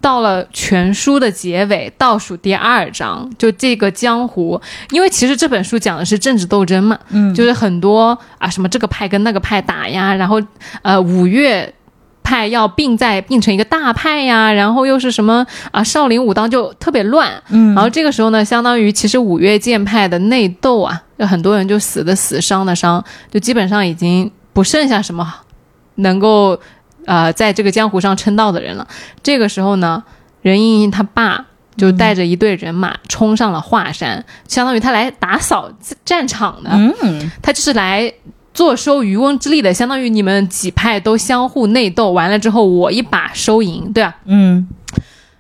[0.05, 10.38] 到了全书的结尾，倒数第二章，就这个江湖，因为其实这本书讲的是政治斗争嘛，嗯，就是很多啊什么这个派跟那个派打呀，然后
[10.82, 11.72] 呃五岳
[12.22, 17.74] 派要并在并成一个大派呀，然后又是什么啊少林武当就特别乱，嗯。
[17.74, 25.34] 然后这个时候呢，相当于其实五岳剑派的内斗啊，就很多人就死的死，伤的伤，就基本上已经不剩下什么
[25.94, 26.61] 能够
[27.07, 28.86] 呃在这个江湖上称道的人了。
[29.22, 30.02] 这个时候呢，
[30.42, 31.46] 任盈盈他爸
[31.76, 35.70] 就带着一队人马冲上了华山，相当于他来打扫
[36.05, 36.70] 战场的，
[37.02, 38.12] 嗯他就是来。
[38.55, 44.14] 坐收渔翁之利的，相当于你们几派都相互内斗，完了之后我一把收赢，对吧？
[44.26, 44.68] 嗯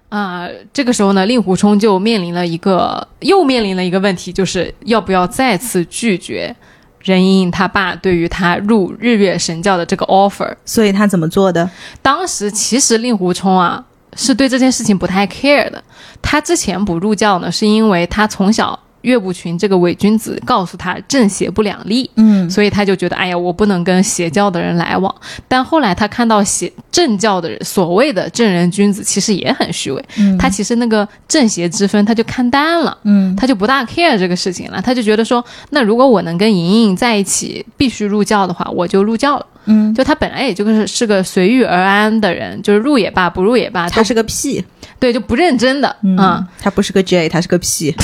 [0.08, 6.56] 啊、这个时候呢，令狐冲就面临了一个又面临了一个问题，就是要不要再次拒绝
[7.04, 10.52] 任盈盈他爸对于他入日月神教的这个 offer。
[10.64, 11.70] 所以他怎么做的？
[12.02, 13.84] 当时其实令狐冲啊
[14.16, 15.82] 是对这件事情不太 care 的，
[16.20, 25.14] 他之前不入教呢，是因为他从小岳不群这个伪君子告诉他正邪不两立，嗯所以他就觉得，哎呀，我不能跟邪教的人来往。
[25.46, 30.04] 但后来他看到邪正教的人，所谓的正人君子，其实也很虚伪。
[30.18, 34.80] 嗯他其实那个正邪之分，他就看淡了，嗯他就不大 care 这个事情了。
[34.82, 39.46] 他就觉得说，那如果我能跟莹莹在一起，必须入教的话，我就入教了。
[39.66, 44.62] 嗯，就他本来也就是是个随遇而安的人，就是入也罢，不入也罢，他是个屁，
[44.98, 47.94] 对就不认真的，嗯嗯，他不是个 J，他是个屁。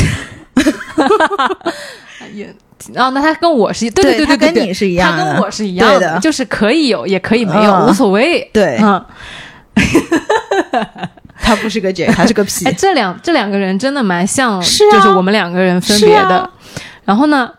[2.35, 2.55] 也。
[2.97, 8.49] 哦，那他跟我是对对对他对对，跟你是一样的，他跟我是一样对的就是可以有，也可以没有，嗯无所谓。
[8.55, 9.05] 对嗯，
[11.39, 12.73] 他不是个 J，他是个屁 哎，。
[12.73, 16.39] 这两这两个人真的蛮像，是啊就是我们两个人分别的。
[16.39, 16.51] 啊
[17.05, 17.51] 然后呢，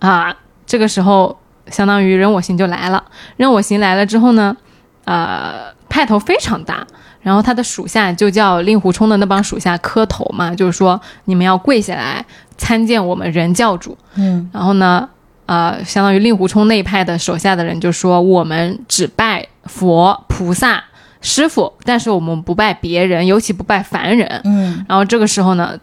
[0.00, 0.34] 啊，
[0.66, 3.04] 这个时候相当于任我行就来了。
[3.36, 4.56] 任我行来了之后呢，
[5.04, 6.84] 呃，派头非常大。
[7.22, 12.24] 然后他的属下就叫令狐冲的那帮属下磕头嘛，就是说你们要跪下来
[12.58, 13.96] 参见我们任教主。
[14.16, 15.08] 嗯然后呢，
[15.46, 20.82] 呃，相当于令狐冲那一派的手下的人就说，我们只拜佛菩萨，
[21.20, 24.40] 师傅，但是我们不拜别人，尤其不拜凡人。
[24.44, 25.78] 嗯然后这个时候呢，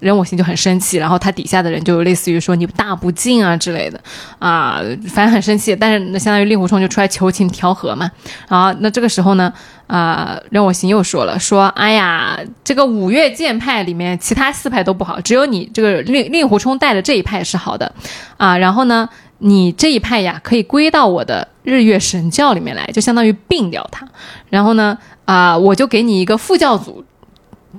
[0.00, 4.00] 任我行就很生气，然后他底下的人就类似于说你大不敬啊之类的
[4.38, 5.74] 啊，反正很生气。
[5.74, 8.10] 但是那相当于令狐冲就出来求情调和嘛。
[8.48, 9.52] 然后那这个时候呢，
[9.86, 17.92] 啊、任我行又说了说，哎呀，这个五岳剑派里面其他四派都不好，只有你这个令令狐冲带的这一派是好的
[18.36, 18.56] 啊。
[18.56, 24.06] 然后呢，你这一派呀可以归到我的日月神教里面来，就相当于并掉他。
[24.48, 27.04] 然后呢，啊、我就给你一个副教主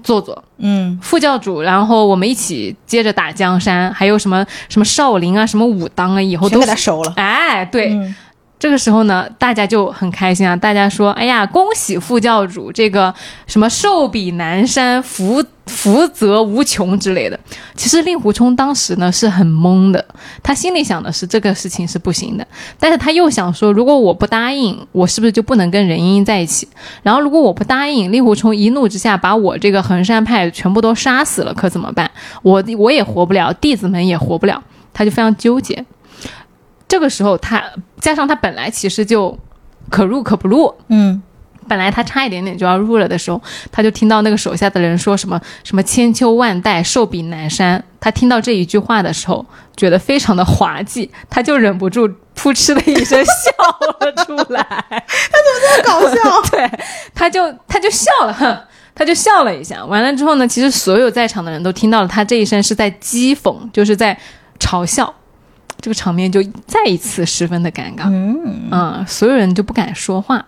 [0.02, 0.44] 做做。
[0.58, 7.14] 嗯副教主，然后我们一起接着打江山，还有什么什么少林啊，什么武当啊，以后都给他收了。
[7.18, 8.16] 哎，对，嗯
[8.64, 13.14] 这个时候呢，大家就很开心啊，大家说，哎呀，恭喜副教主这个
[13.46, 17.38] 什么寿比南山，福福泽无穷之类的。
[17.76, 20.06] 其实令狐冲当时呢是很懵的，
[20.42, 22.48] 他心里想的是这个事情是不行的，
[22.80, 26.66] 但是他又想说，如果我不答应，我是不是就不能跟任盈盈在一起？
[27.02, 32.10] 然后如果我不答应，令狐冲一怒之下把我这个衡山派全部都杀死了，可怎么办？
[32.42, 35.84] 我我也活不了，弟子们也活不了，他就非常纠结。
[36.94, 37.64] 这个时候他
[38.00, 39.36] 加上他本来其实就
[39.90, 41.20] 可入可不入，嗯
[41.68, 43.42] 本来他差一点点就要入了的时候，
[43.72, 47.84] 他就听到那个手下的人说什么什么千秋万代寿比南山。
[48.00, 49.44] 他听到这一句话的时候，
[49.76, 53.52] 觉得非常的滑稽，他就忍不住扑哧的一声笑
[54.00, 54.62] 了出来。
[54.62, 56.42] 他怎么这么搞笑。
[56.52, 56.80] 对，
[57.16, 58.56] 他就他就笑了，哼，
[58.94, 59.84] 他就笑了一下。
[59.84, 64.16] 完了之后呢，其实所有在场的人都听到了他这一声是在讥讽，就是在
[64.60, 65.12] 嘲笑。
[65.84, 68.04] 这个场面就再一次十分的尴尬。
[68.06, 70.44] 嗯嗯，所有人就不敢说话。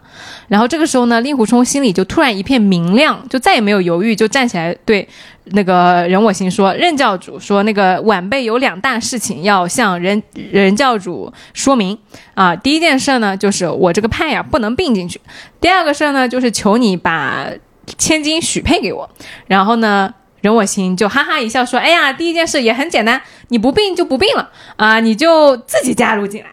[0.47, 5.05] 然后这个时候呢，令狐冲心里就突然一片明亮，就再也没有犹豫，就站起来对
[5.47, 11.97] 那个任我行说：“任教主说，那个晚辈有两大事情要向任任教主说明
[12.33, 12.55] 啊。
[12.55, 15.19] 第一件事呢，就是我这个派呀不能并进去；
[15.59, 17.47] 第二个事呢，就是求你把
[17.97, 19.09] 千金许配给我。
[19.47, 20.13] 然后呢。”
[20.45, 26.47] 任我行就哈哈一笑说：“哎呀，第一件事也很简单，你不病就不病了啊，你就自己加入进来。”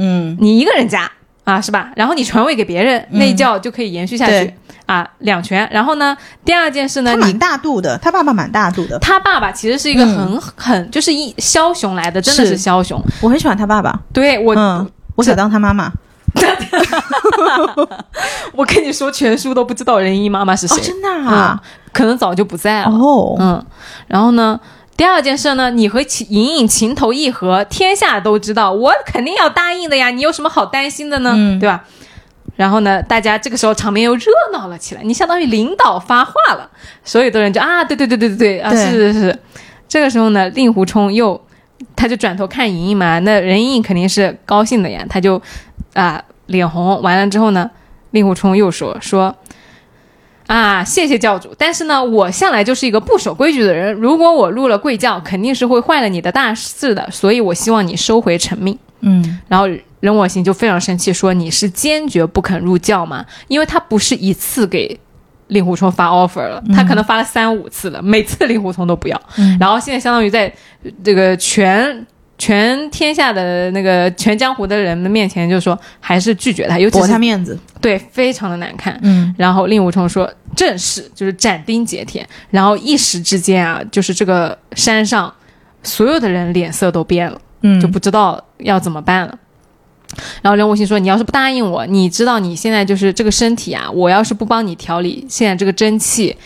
[0.00, 1.10] 嗯你一个人加
[1.44, 1.90] 啊，是吧？
[1.96, 4.54] 然后你传位给别人，嗯那一教就可以延续下去对
[4.86, 5.68] 啊，两全。
[5.72, 13.02] 然后呢，第二件事呢，你他蛮大度的，他爸爸蛮大度的，他爸爸其实是一个很、嗯很就是一枭雄来的，真的是是枭雄。
[13.20, 13.98] 我很喜欢他爸爸。
[14.12, 15.90] 对我、嗯，我想当他妈妈。
[18.52, 21.62] 我跟你说，全书都不知道仁一妈妈是谁，哦，真的嗯啊？，
[21.92, 22.90] 可能早就不在了。
[22.90, 23.64] 哦，嗯，
[24.06, 24.58] 然后呢，
[24.96, 31.32] 第二件事呢，你和秦莹莹情投意合，天下都知道，我肯定要答应的呀，你有什么好担心的呢？
[31.36, 31.84] 嗯对吧？
[32.56, 36.68] 然后呢，大家这个时候场面又热闹了起来，你相当于领导发话了，
[37.04, 39.38] 所有的人就啊，对对对对对对啊，是是是。
[39.88, 41.40] 这个时候呢，令狐冲又
[41.94, 45.40] 他就转头看莹莹嘛，那任盈盈肯定是高兴的呀，他就
[45.94, 47.00] 啊脸红。
[47.00, 47.70] 完了之后呢，
[48.10, 49.34] 令狐冲又说说
[50.48, 58.76] 啊，谢谢教主，但是呢，我向来就是一个不守规矩的人，如果我入了贵教，肯定是会坏了你的大事的，所以我希望你收回成命。
[59.00, 59.68] 嗯然后
[60.00, 63.24] 任我行就非常生气，说你是坚决不肯入教吗？
[63.48, 64.98] 因为他不是一次给
[65.48, 69.20] 令狐冲发 offer 了，他可能发了三五次了，每次令狐冲都不要。
[69.36, 70.50] 嗯然后现在相当于在
[71.04, 72.06] 这个全
[72.38, 77.58] 全天下的那个全江湖的人的面前，就说还是拒绝他，尤其驳是他面子。
[77.80, 78.98] 对非常的难看。
[79.02, 85.32] 嗯然后令狐冲说：“正是，就是斩钉截铁。”然后一时之间啊，就是这个山上
[85.82, 87.40] 所有的人脸色都变了。
[87.62, 89.38] 嗯，就不知道要怎么办了。
[90.42, 96.36] 然后任无心说：“你要是不答应我，你知道你现在就是这个身体啊，我要是不帮你调理，现在这个真气，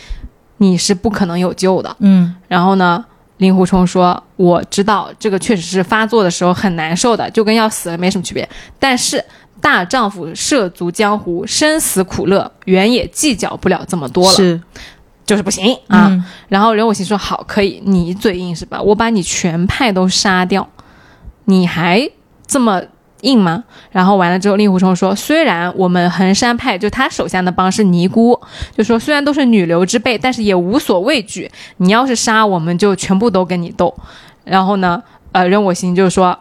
[0.57, 1.95] 你是不可能有救的。
[1.99, 3.03] 嗯”然后呢，
[3.37, 8.47] 令狐冲说：“我知道这个确实是发作的时候很难受的，就跟要死了没什么区别。
[8.79, 9.23] 但是
[9.59, 14.61] 大丈夫涉足江湖，生死苦乐，原也计较不了这么多了，是
[15.25, 16.07] 就是不行啊。
[16.09, 18.81] 嗯然后任我行说：“好，可以，你嘴硬是吧？
[18.81, 20.69] 我把你全派都杀掉，
[21.45, 22.07] 你还
[22.45, 22.81] 这么
[23.23, 28.39] 硬吗？”然后完了之后，令狐冲说：“虽然我们衡山派就他手下那帮是尼姑，
[28.77, 31.51] 就说虽然都是女流之辈，但是也无所畏惧。
[31.77, 33.93] 你要是杀，我们就全部都跟你斗。”
[34.45, 35.01] 然后呢，
[35.31, 36.37] 呃，任我行就说：“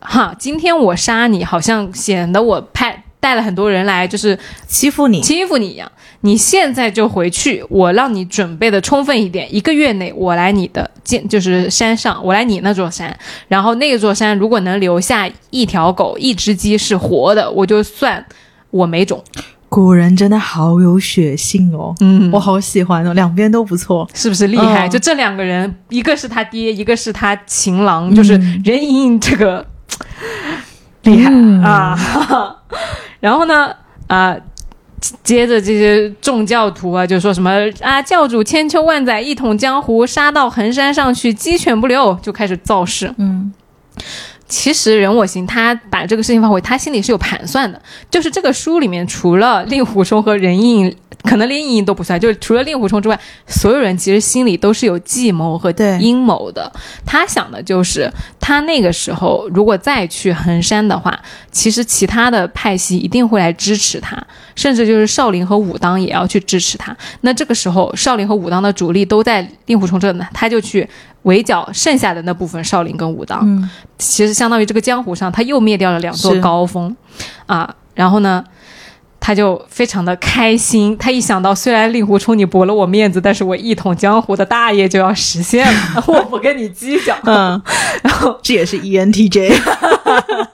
[0.00, 5.20] 哈，今天我杀你，好像显得我派带了很多人来，就是欺负你。
[5.20, 5.90] 欺负你一样。
[6.20, 13.18] 你现在就回去，我让你准备的充分一点，一个月内我来你的建，就是山上，我来你那座山，
[13.48, 18.24] 然后那座山如果能留下一条狗、一只鸡是活的，我就算
[18.70, 19.20] 我没种。
[19.68, 24.08] 古人真的好有血性哦，嗯我好喜欢哦，两边都不错。
[24.14, 24.86] 是不是厉害？
[24.86, 29.66] 嗯就这两个人，一个是他爹，一个是他情郎，就是嗯任盈盈这个
[31.02, 31.98] 厉害、嗯啊。
[33.26, 33.74] 然后呢，
[34.06, 34.36] 啊、
[35.24, 37.50] 接着这些众教徒啊，就说什么
[37.80, 43.12] 啊，教主千秋万载一统江湖，杀到衡山上去，鸡犬不留，就开始造势。
[43.18, 43.52] 嗯
[44.48, 47.80] 其实任我行他把这个事情放回，他心里是有盘算的。
[48.10, 56.70] 就是这个书里面，除了令狐冲和任盈盈，可能连盈盈都不算，就是除了令狐冲之外，所有人其实心里都是有计谋和阴谋的。
[57.04, 61.18] 他想的就是，他那个时候如果再去衡山的话，
[61.50, 64.16] 其实其他的派系一定会来支持他，
[64.54, 66.96] 甚至就是少林和武当也要去支持他。
[67.22, 70.88] 那这个时候，少林和武当的主力都在令狐冲这呢，他就去
[71.26, 73.40] 围剿剩下的那部分少林跟武当。
[73.44, 73.68] 嗯
[73.98, 76.94] 其实相当于这个江湖上，他又灭掉了两座高峰，
[77.46, 78.44] 啊，然后呢，
[79.18, 80.94] 他就非常的开心。
[80.98, 87.16] 他一想到，虽然令狐冲你驳了我面子，但是我一统江湖的大业就要实现了， 我不跟你计较。
[87.24, 87.60] 嗯，
[88.04, 89.56] 然后这也是 E ENTJ。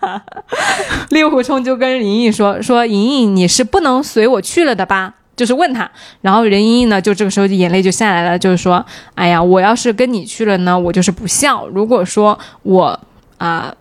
[1.11, 8.85] 令狐冲就跟莹莹说：“说莹莹，你是不能随我去了的吧？”就是问他，然后任盈盈呢，就这个时候就眼泪就下来了，就是说
[9.17, 13.01] ：“哎呀，我要是跟你去了呢，我就是不孝；如果说我
[13.39, 13.75] 啊、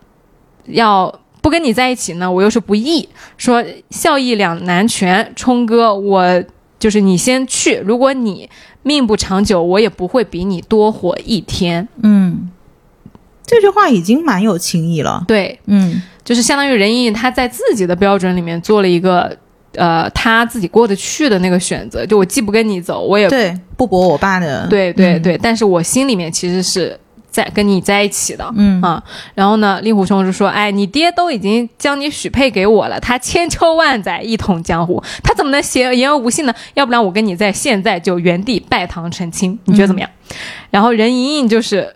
[0.66, 3.06] 要不跟你在一起呢，我又是不义。
[3.36, 6.42] 说孝义两难全，冲哥，我
[6.78, 8.48] 就是你先去，如果你
[8.82, 11.86] 命不长久，我也不会比你多活一天。
[12.02, 12.50] 嗯，
[13.44, 15.22] 这句话已经蛮有情义了。
[15.28, 19.36] 对，嗯就是相当于任盈盈她在自己的标准里面做了一个。
[19.74, 24.66] 呃，他自己过得去的那个选择，就我既不跟你走，我也对，不驳我爸的。
[24.66, 26.98] 嗯对对对，但是我心里面其实是
[27.30, 29.02] 在跟你在一起的，嗯啊。
[29.34, 36.54] 然后呢，令狐冲就说：“哎，你爹都已经将你许配给我了，他千秋万载一统江湖，他怎么能邪言而无信呢？
[36.74, 40.08] 要不然我跟你在现在就原地拜堂成亲，你觉得怎么样？”
[40.70, 41.94] 然后任盈盈就是。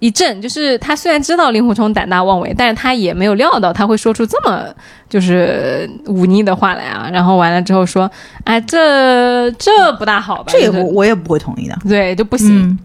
[0.00, 4.64] 一震，就是他虽然知道令狐冲胆大妄为，但是他也没有料到他会说出这么
[5.08, 7.08] 就是忤逆的话来啊。
[7.12, 8.10] 然后完了之后说
[8.42, 11.78] ：“哎，这这不大好吧？”这也我也不会同意的。
[11.88, 12.62] 对就不行。
[12.62, 12.78] 嗯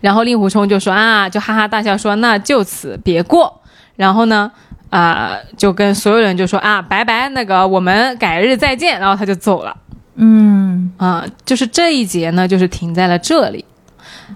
[0.00, 3.60] 然后令狐冲就说啊，就哈哈大笑说那就此别过。
[3.94, 4.50] 然后呢，
[4.88, 8.98] 啊、就跟所有人就说啊，拜拜，那个我们改日再见。
[8.98, 9.76] 然后他就走了。
[10.16, 13.64] 嗯啊、就是这一节呢，就是停在了这里。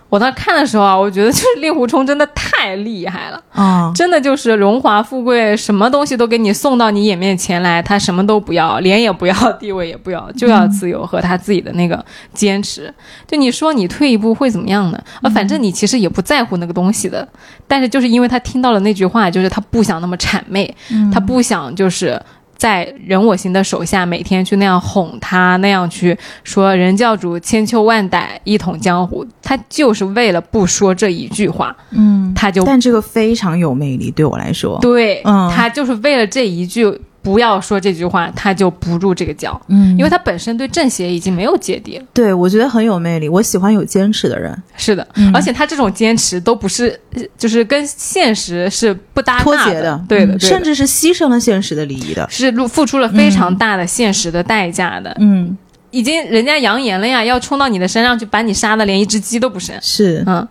[0.09, 12.93] 我当时看的时候啊，我觉得就是令狐冲真的太厉害了，啊，真的就是荣华富贵，什么东西都给你送到你眼面前来，他什么都不要，脸也不要，地位也不要，就要自由和他自己的那个坚持。
[13.27, 15.03] 就你说你退一步会怎么样呢？
[15.23, 17.27] 啊，反正你其实也不在乎那个东西的，
[17.67, 20.75] 但是就是因为他听到了那句话，就是他不想那么谄媚，
[21.13, 22.21] 他不想就是。
[22.57, 34.79] 在任我行的手下，每天去那样哄他，那样去说任教主千秋万代一统江湖，他就是为了不说这一句话，嗯，他就但这个非常有魅力，对我来说。
[34.81, 35.51] 对，嗯。
[35.55, 42.05] 他就是为了这一句不要说这句话，他就不入这个教，嗯，因为他本身对正邪已经没有芥蒂了。
[42.13, 45.35] 对我觉得很有魅力，我喜欢有坚持的人，是的，嗯。
[45.35, 50.35] 而且他这种坚持都不是，呃就是跟现实是不搭嘎脱节对的，对的。
[50.35, 52.29] 嗯甚至是牺牲了现实的利益的。
[52.31, 55.57] 是付付出了非常大的现实的代价的，嗯，
[55.91, 59.75] 已经人家扬言了呀，要冲到你的身上去，把你杀的连一只鸡都不剩。
[59.81, 60.23] 是。
[60.27, 60.47] 嗯，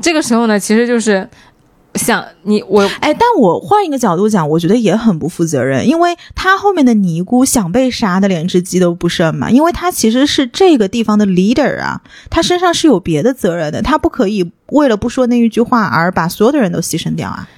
[0.00, 1.28] 这个时候呢，其实就是
[1.94, 17.48] 想你我哎，但我换一个角度讲，我觉得也很不负责任，因为他后面的尼姑想被杀的连只鸡都不剩嘛，因为他其实是这个地方的 leader 啊，他身上是有别的责任的，他不可以为了不说那一句话而把所有的人都牺牲掉啊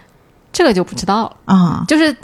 [0.52, 1.36] 这个就不知道了。
[1.44, 1.84] 啊！
[1.86, 2.16] 就是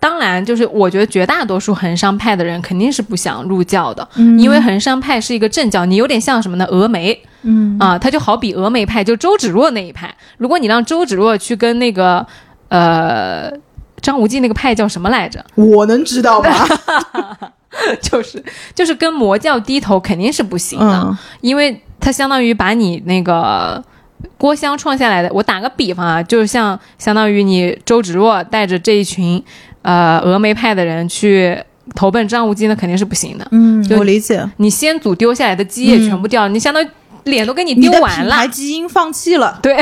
[0.00, 6.66] 当然，就是我觉得绝大多数衡山派的人肯定是不想入教的，嗯因为衡山派是一个正教，你有点像什么呢？
[6.70, 10.14] 峨眉嗯啊，它就好比峨眉派，就周芷若那一派。
[10.36, 12.24] 如果你让周芷若去跟那个
[12.68, 13.50] 呃
[14.00, 15.44] 张无忌那个派叫什么来着？
[15.54, 16.50] 我能知道吗？
[18.00, 18.42] 就是
[18.74, 23.82] 就是跟魔教低头肯定是不行的，嗯因为它相当于把你那个
[24.36, 25.30] 郭襄创下来的。
[25.32, 29.42] 我打个比方啊，就是像相当于你周芷若带着这一群
[29.82, 31.58] 呃峨眉派的人去
[31.94, 33.46] 投奔张无忌，那肯定是不行的。
[33.50, 34.46] 嗯，我理解。
[34.58, 36.88] 你先祖丢下来的基业全部掉了，你相当于
[37.24, 38.46] 脸都给你丢完了。
[38.48, 39.76] 基因放弃了，对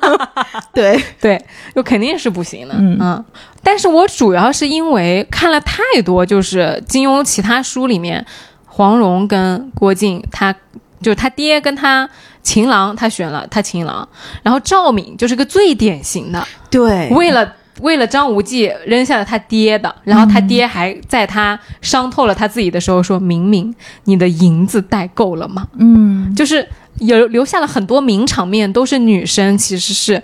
[0.72, 2.74] 对，对，就肯定是不行的。
[2.78, 3.24] 嗯
[3.62, 8.24] 但是我主要是因为看了太多，就是金庸其他书里面，
[8.66, 10.54] 黄蓉跟郭靖，他
[11.02, 12.08] 就是他爹跟他
[12.42, 14.08] 情郎，他选了他情郎，
[14.42, 17.52] 然后赵敏就是个最典型的，对，为了。
[17.80, 23.74] 为了张无忌扔下了他爹的，然后他爹还在他伤透了他自己的时候说：“明明
[24.04, 26.66] 你的银子带够了吗？”嗯就是
[26.98, 30.22] 有留下了很多名场面，都是女生其实是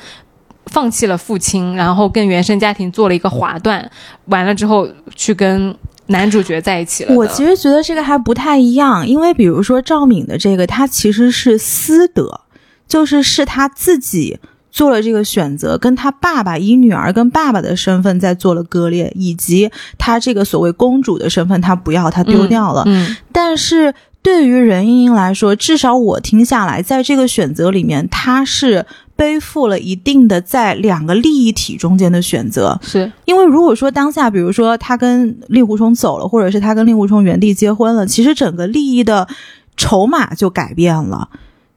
[0.66, 3.90] 放弃了父亲，然后跟原生家庭做了一个划断，
[4.26, 5.76] 完了之后去跟
[6.06, 7.14] 男主角在一起了。
[7.14, 12.40] 我其实觉得这个还不太一样，因为比如说赵敏的这个，她其实是私德，
[12.88, 14.38] 就是是她自己
[14.72, 22.82] 做了这个选择，跟他爸爸以女儿跟爸爸的身份在做了割裂，以及他这个所谓公主的身份，他不要，他丢掉了。
[22.86, 32.80] 嗯，但是对于任盈盈来说，至少我听下来，在这个选择里面，她是背负了一定的在两个利益体中间的选择。
[32.82, 39.28] 是因为如果说当下，比如说他跟令狐冲走了，或者是他跟令狐冲原地结婚了，其实整个利益的
[39.76, 41.28] 筹码就改变了。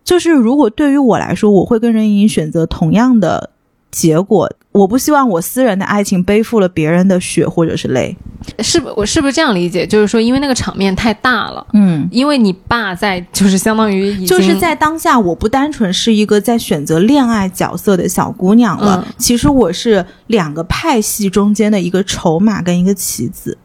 [0.06, 3.50] 就是如果对于我来说，我会跟任盈盈选择同样的
[3.92, 4.50] 结果。
[4.72, 8.16] 我不希望我私人的爱情背负了别人的血或者是泪。
[8.60, 8.90] 是不？
[8.96, 9.88] 我是不是这样理解？
[9.88, 23.58] 就是说，因为那个场面太大了，嗯，因为你爸在，就是相当于就是在当下，我不单纯是一个在选择恋爱角色的小姑娘了，嗯其实我是两个派系中间的一个筹码跟一个棋子。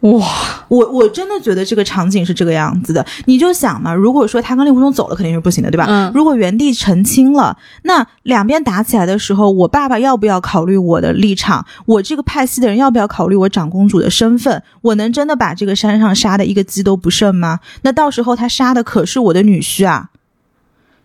[0.00, 0.26] 哇，
[0.68, 5.84] 我我真的觉得这个场景是这个样子的，你就想嘛，如果说他跟令狐冲走了，肯定是不行的，对吧？
[5.88, 11.66] 嗯如果原地澄清了，那两边打起来的时候，我爸爸要不要考虑我的立场？
[11.84, 14.62] 我这个派系的人要不要考虑我长公主的身份？
[14.80, 17.60] 我能真的把这个山上杀的一个鸡都不剩吗？
[17.82, 20.08] 那到时候他杀的可是我的女婿啊！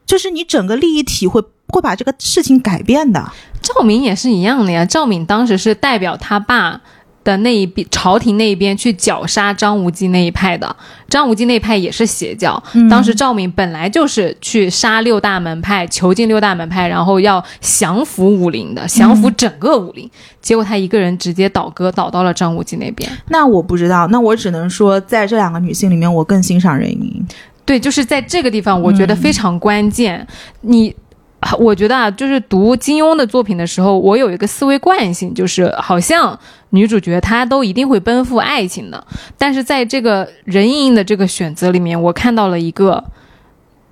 [0.05, 3.31] 就是你整个利益体会会把这个事情改变的。
[3.61, 4.85] 赵敏也是一样的呀。
[4.85, 6.79] 赵敏当时是代表他爸
[7.25, 10.73] 的那一边，朝廷那一边去绞杀张无忌那一派的。
[11.09, 12.61] 张无忌那一派也是邪教。
[12.73, 20.09] 嗯当时赵敏本来就是去杀六大门派，囚禁六大门派，然后要降服武林的，降服整个武林。
[20.41, 23.09] 结果他一个人直接倒戈，倒到了张无忌那边。
[23.29, 27.27] 那我不知道，那我只能说，在这两个女性里面，我更欣赏任盈盈。
[27.65, 30.25] 对，就是在这个地方，我觉得非常关键。
[30.61, 30.95] 你，
[31.59, 36.37] 我觉得啊，就是读金庸的作品的时候，我有一个思维惯性，就是好像
[36.71, 39.05] 女主角她都一定会奔赴爱情的，
[39.37, 43.03] 但是在这个任盈盈的这个选择里面，我看到了一个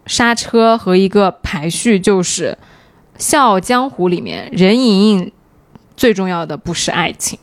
[0.06, 2.58] 刹车和一个排序，就是
[3.24, 5.32] 《笑傲江湖》里面任盈盈
[5.96, 7.38] 最重要的不是爱情。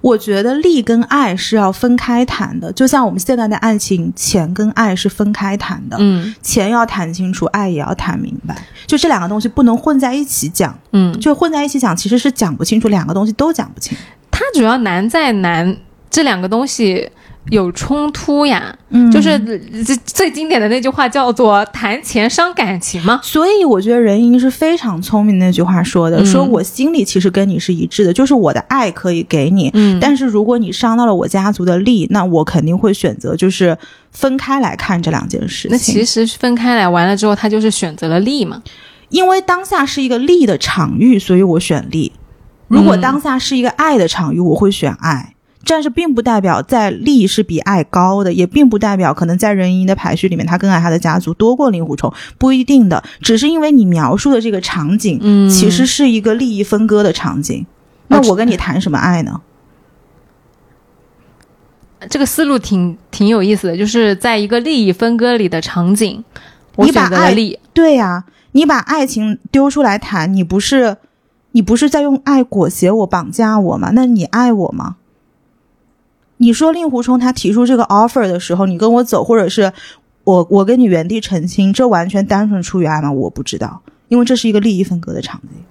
[0.00, 5.96] 我觉得利跟爱是要分开谈的，就像我们现在的爱情，钱跟爱是分开谈的。
[6.00, 10.78] 嗯钱要谈清楚，爱也要谈明白，就这两个东西不能混在一起讲。
[10.92, 13.96] 嗯，就混在一起讲，其实是讲不清楚，两个东西都讲不清。
[14.30, 15.76] 它主要难在难
[16.08, 17.10] 这两个东西
[17.50, 18.76] 有冲突呀。
[18.88, 23.20] 嗯就是呃最最经典的那句话叫做“谈钱伤感情”嘛。
[23.22, 33.76] 所以我觉得任盈盈是非常聪明的那句话说的，嗯说我心里其实跟你是一致的，就是我的爱可以给你，嗯但是如果你伤到了我家族的利，那我肯定会选择就是
[34.12, 35.70] 分开来看这两件事情。
[35.72, 38.62] 那其实分开来完了之后，他就是选择了利嘛。
[39.08, 42.12] 因为当下是一个利的场域，所以我选利。
[42.66, 45.34] 如果嗯当下是一个爱的场域，我会选爱。
[45.66, 53.02] 但是并不代表在利是比爱高的，也并不代表可能在任盈盈的排序里面，他更爱他的家族多过令狐冲，不一定的。
[53.20, 57.66] 只是因为你描述的这个场景，嗯其实是一个利益分割的场景。
[58.08, 59.40] 那我跟你谈什么爱呢？
[62.08, 66.22] 这个思路挺挺有意思的，就是在一个利益分割里的场景，
[66.76, 67.34] 你把爱。
[67.72, 70.98] 对呀、你把爱情丢出来谈，你不是
[71.52, 73.90] 你不是在用爱裹挟我、绑架我吗？
[73.94, 74.96] 那你爱我吗？
[76.38, 79.72] 你说令狐冲他提出这个 offer 的时候，你跟我走，或者是
[80.24, 83.10] 我我跟你原地澄清，这完全单纯出于爱吗？
[83.10, 85.62] 我不知道，因为这是一个利益分割的场景。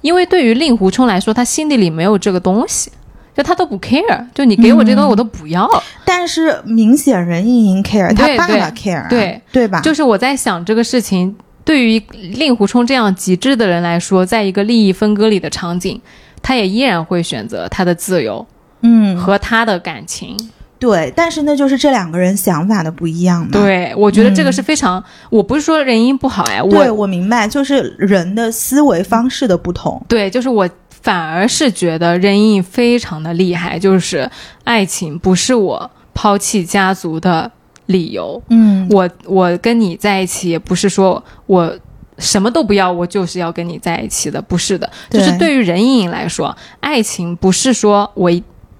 [0.00, 2.90] 因为对于令狐冲来说，他心底里没有这个东西，
[3.36, 5.68] 就他都不 care，就你给我这东西我都不要。
[6.04, 9.80] 但是明显任盈盈 care，他爸爸 care，啊对对吧？
[9.80, 12.00] 就是我在想这个事情，对于
[12.34, 16.00] 令狐冲这样极致的人来说，在一个利益分割里的场景，
[16.42, 18.44] 他也依然会选择他的自由
[18.82, 20.36] 嗯，和他的感情。
[20.78, 23.48] 对，但是那就是这两个人想法的不一样嘛。
[23.52, 30.04] 对，我觉得这个是非常，我不是说任盈不好哎，对，我我明白，就是人的思维方式的不同。
[30.08, 34.28] 对，就是我反而是觉得任盈非常的厉害，就是
[34.64, 37.48] 爱情不是我抛弃家族的
[37.86, 41.72] 理由，嗯，我我跟你在一起也不是说我。
[42.18, 44.88] 什么都不要，我就是要跟你在一起的，不是的。
[45.10, 48.30] 就是对于任盈盈来说，爱情不是说我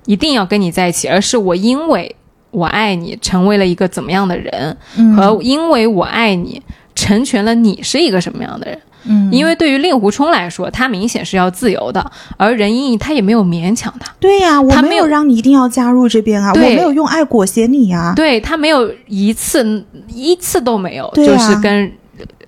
[0.06, 2.14] 一一定要跟你在一起，而是我因为
[2.50, 5.16] 我爱你，成为了一个怎么样的人，嗯。
[5.16, 6.62] 和因为我爱你，
[6.94, 8.78] 成全了你是一个什么样的人。
[9.04, 21.92] 嗯，因为对于令狐冲来说，他明显是要自由的，而任盈盈她也没有勉强他，对呀、我没他没有有让你一定要加入这边啊，我没有用爱裹挟你呀、对他没有一次一次都没有，啊就是跟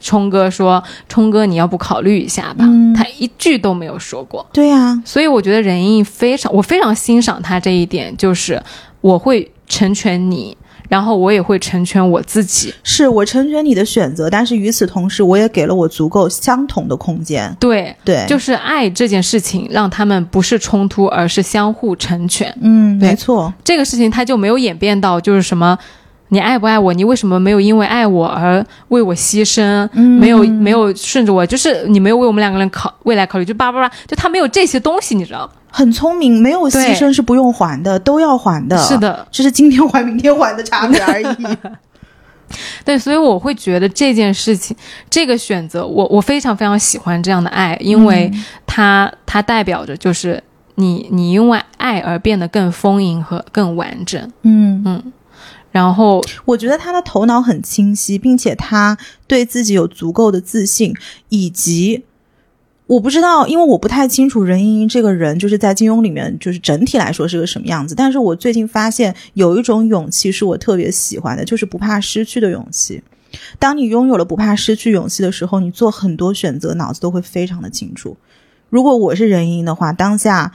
[0.05, 4.47] 冲哥说：“冲哥，你要不考虑一下吧？”他一句都没有说过。
[4.53, 8.63] 对呀、所以我觉得任盈盈非常，我非常欣赏他这一点，就是
[9.01, 10.55] 我会成全你，
[10.91, 12.75] 然后我也会成全我自己。
[12.83, 17.57] 是我成全你的选择，但是与此同时，我也给了我足够相同的空间。
[17.59, 22.55] 对，对，就是爱这件事情，让他们不是冲突，而是相互成全。
[22.61, 25.79] 嗯，没错，这个事情他就没有演变到就是什么。
[26.29, 26.93] 你爱不爱我？
[26.93, 29.89] 你为什么没有因为爱我而为我牺牲？
[29.93, 35.49] 嗯没有没有顺着我，就是你没有为我们两个人考未来考虑，就叭叭叭，就他没有这些东西，你知道？
[35.71, 38.79] 很聪明，没有牺牲是不用还的，都要还的。
[38.79, 41.27] 是，的，只是今天还明天还的差别而已。
[42.85, 44.77] 对，所以我会觉得这件事情，
[45.11, 48.31] 这个选择，我我非常非常喜欢这样的爱，因为
[48.67, 50.41] 它、它代表着就是
[50.77, 55.13] 你你因为爱而变得更丰盈和更完整，嗯嗯，
[55.75, 58.97] 然后我觉得他的头脑很清晰，并且他
[59.27, 60.95] 对自己有足够的自信，
[61.31, 62.05] 以及
[62.87, 67.93] 我不知道，因为我不太清楚任盈盈这个人就是在金庸里面就是整体来说是个什么样子。
[67.97, 73.03] 但是我最近发现有一种勇气是我特别喜欢的，就是不怕失去的勇气。
[73.59, 78.17] 当你拥有了不怕失去勇气的时候，你做很多选择脑子都会非常的清楚。
[78.71, 80.53] 如果我是任盈盈的话，当下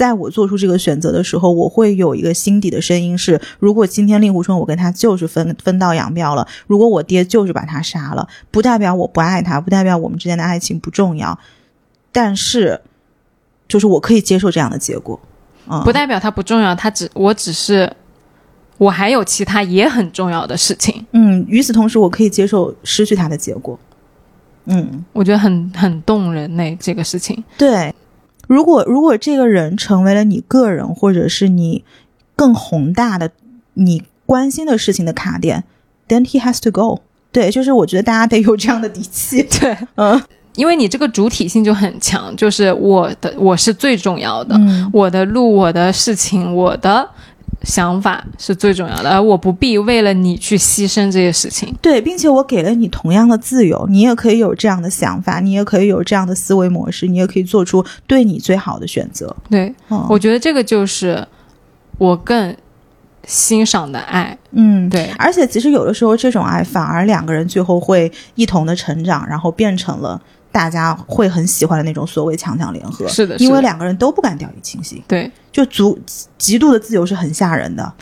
[0.00, 11.38] 在我做出这个选择的时候，我会有一个心底的声音是：如果今天令狐冲我跟他就是分分道扬镳了，如果我爹就是把他杀了，不代表我不爱他，不代表我们之间的爱情不重要，
[12.10, 12.80] 但是
[13.68, 15.20] 就是我可以接受这样的结果。
[15.68, 17.94] 嗯，不代表他不重要，他只我只是
[18.78, 23.78] 我还有其他也很重要的事情，嗯，与此同时，我可以接受失去他的结果。
[24.64, 27.44] 嗯，我觉得很很动人呢、这个事情。
[27.58, 27.94] 对。
[28.50, 31.84] 如果如果这个人成为了你个人或者是你
[32.34, 33.30] 更宏大的
[33.74, 35.62] 你关心的事情的卡点
[36.08, 37.00] ，then he has to go。
[37.30, 39.40] 对，就是我觉得大家得有这样的底气。
[39.60, 40.20] 对，嗯
[40.56, 47.08] 因为你这个主体性就很强，就是我的我是最重要的，嗯我的路、我的事情、我的
[47.62, 51.74] 想法是最重要的，而我不必为了你去牺牲这些事情。
[51.82, 59.36] 对，并且我给了你同样的自由，你也可以有这样的想法，你也可以有这样的思维模式，你也可以做出对你最好的选择。
[59.50, 61.26] 对，嗯，我觉得这个就是
[61.98, 62.56] 我更
[63.26, 64.36] 欣赏的爱。
[64.52, 70.20] 嗯，对，而且其实有的时候这种爱反而两个人最后会一同的成长，然后变成了
[70.52, 73.06] 大家会很喜欢的那种所谓强强联合。
[73.08, 75.98] 是的，是的因为两个人都不敢掉以轻心，对，就足
[76.38, 77.92] 极度的自由是很吓人的。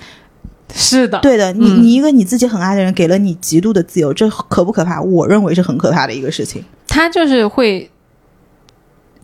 [0.75, 5.01] 是的，对的，你、嗯你一个你自己很爱的人给了你极度的自由，这可不可怕？
[5.01, 6.65] 我认为是很可怕的一个事情。
[6.87, 7.91] 他就是会。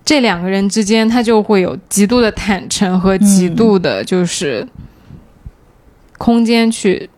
[0.06, 4.68] 这两个人之间，他就会有极度的坦诚和极度的，就是
[6.18, 7.08] 空间去，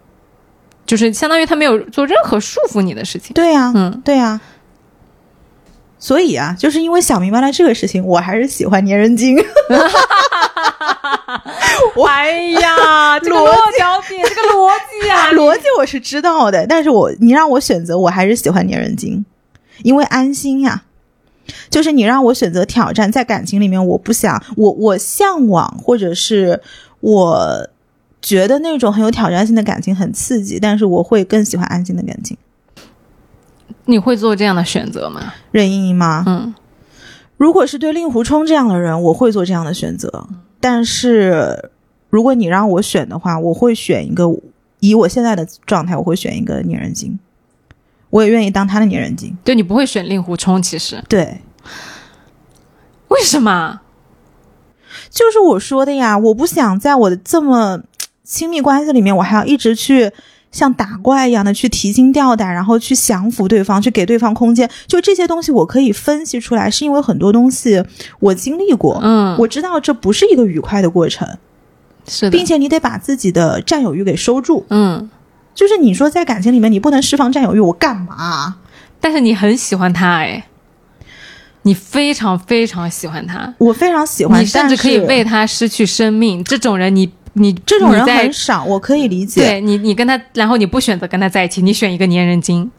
[0.87, 3.35] 就是相当于他没有做任何束缚你的事情。
[3.35, 4.41] 对呀、嗯，对呀、
[5.99, 9.37] 所以啊，就是因为想明白了这个事情，我还是喜欢粘人精。
[12.07, 14.71] 哎呀， 这个逻落脚点，这个逻
[15.03, 19.25] 辑啊， 逻辑我是知道的，但是我你让我选择，我还是喜欢粘人精，
[19.83, 20.83] 因为安心呀。
[21.71, 26.61] 就是你让我选择挑战，在感情里面，我不想，我我向往，或者是
[27.01, 27.69] 我
[28.21, 32.37] 觉得那种很有挑战性的感情很刺激，但是我会更喜欢安心的感情。
[33.87, 35.35] 你会做这样的选择吗？
[35.51, 36.25] 任盈盈吗？
[36.27, 36.55] 嗯，
[37.37, 40.29] 如果是对令狐冲这样的人，我会做这样的选择。
[40.61, 41.71] 但是
[42.11, 44.25] 如果你让我选的话，我会选一个
[44.81, 47.19] 以我现在的状态，我会选一个粘人精，
[48.11, 49.37] 我也愿意当他的粘人精。
[49.45, 51.41] 对你不会选令狐冲，其实对，
[53.09, 53.81] 为什么？
[55.11, 57.81] 就是我说的呀，我不想在我的这么
[58.25, 60.11] 亲密关系里面，我还要一直去
[60.57, 64.69] 像打怪一样的去提心吊胆，然后去降服对方，去给对方空间。
[64.87, 67.85] 就这些东西，我可以分析出来，是因为很多东西
[68.21, 71.29] 我经历过，嗯，我知道这不是一个愉快的过程，
[72.09, 74.65] 是的并，且你得把自己的占有欲给收住。
[74.71, 75.11] 嗯，
[75.55, 78.57] 就是你说在感情里面你不能释放占有欲，我干嘛？
[78.99, 80.47] 但是你很喜欢他，哎，
[81.63, 86.43] 你非常非常喜欢他，我非常喜欢，你甚至可以为他失去生命。
[86.43, 89.43] 这种人你，你这种人很少，我可以理解。
[89.43, 92.71] 对你，你跟他，然后你不选择跟他在一起，你选一个粘人精，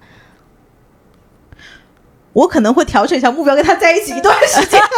[2.34, 4.82] 我可能会调整一下目标，跟他在一起一段时间。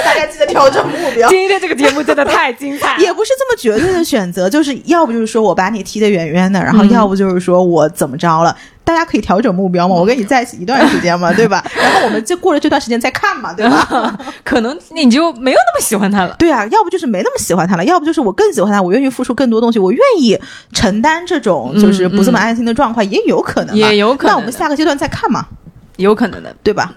[0.00, 1.28] 大家记得调整目标。
[1.30, 8.56] 今天这个节目真的太精彩，也不是这么绝对的选择，就是要不就是说我把你踢得远远的，然后要不就是说我怎么着了。
[8.84, 11.64] 大家可以调整目标嘛，我跟你在一起一段时间嘛， 对吧？
[11.76, 14.18] 然后我们就过了这段时间再看嘛，对吧？
[14.42, 16.34] 可能你就没有那么喜欢他了。
[16.36, 20.36] 对啊，要不就是没那么喜欢他了，要不就是我更喜欢他，我愿意付出更多东西，我愿意
[20.72, 24.32] 承担这种就是不这么安心的状况，也有可能，也有可能。
[24.32, 25.46] 那我们下个阶段再看嘛，
[25.98, 26.92] 有可能的，对吧？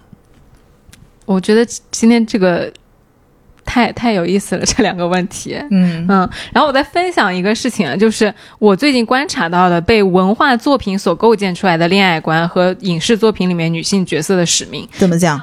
[1.25, 2.73] 我觉得今天这个。
[3.65, 15.41] 太太有意思了，这两个问题，嗯嗯，然后我再分享一个事情啊，就是我最近观察到的被文化作品所构建出来的恋爱观和影视作品里面女性角色的使命，怎么讲？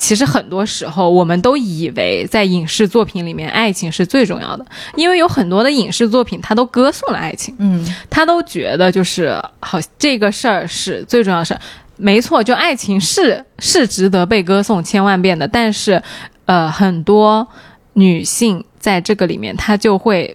[0.00, 4.64] 其实很多时候我们都以为在影视作品里面爱情是最重要的，
[4.94, 11.60] 因为有很多的影视作品它都歌颂了爱情，嗯，他都觉得就是好这个事儿是最重要的事儿，
[11.96, 16.02] 没错，就爱情是是值得被歌颂千万遍的，但是。
[16.48, 17.46] 呃，很多
[17.92, 20.34] 女性在这个里面，她就会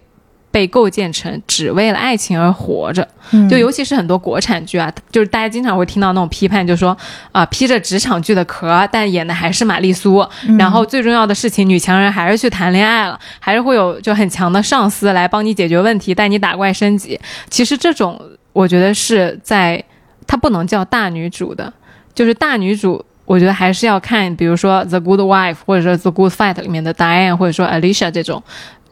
[0.52, 3.06] 被构建成只为了爱情而活着。
[3.50, 6.96] 就尤其是很多国产剧啊，就是大家经常会听到那种批判，就说
[7.32, 10.24] 啊，披着职场剧的壳，但演的还是玛丽苏。
[10.56, 17.18] 然后最重要的事情，女强人还是去谈恋爱了，还是会有就很强的上司来帮你解决问题，带你打怪升级。
[17.50, 18.20] 其实这种，
[18.52, 19.82] 我觉得是在
[20.28, 21.72] 它不能叫大女主的，
[22.14, 23.04] 就是大女主。
[23.24, 28.42] 我觉得还是要看，比如说《The Good Wife》或者说《The Good Fight》里面的 Diane，或者说 Alicia 这种，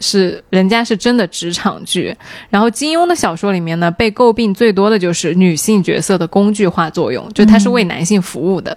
[0.01, 2.17] 是人家是真的职场剧。
[2.49, 8.77] 然后金庸的小说里面呢，被诟病最多的就是女性角色的工具化作用，就它是为男性服务的。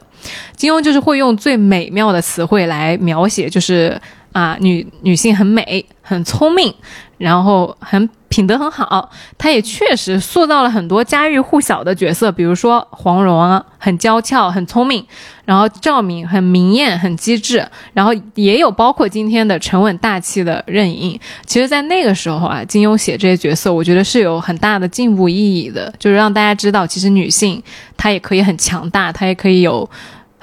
[0.56, 4.00] 金庸就是会用最美妙的词汇来描写，就是
[4.34, 6.74] 啊，女女性很美、很聪明，
[7.18, 8.10] 然后很。
[8.28, 15.02] 品德很好，他也确实塑造了很多家喻户晓的角色，比如说黄蓉啊，很娇俏，很聪明；
[15.46, 17.62] 然后赵敏很明艳，很机智；
[17.94, 21.18] 然后也有包括今天的沉稳大气的任盈。
[21.46, 27.64] 其实，在那个时候啊，金庸写这些角色，我觉得是有很大的进步意义的，就是让大家知道，其实女性
[27.96, 29.90] 她也可以很强大，她也可以有。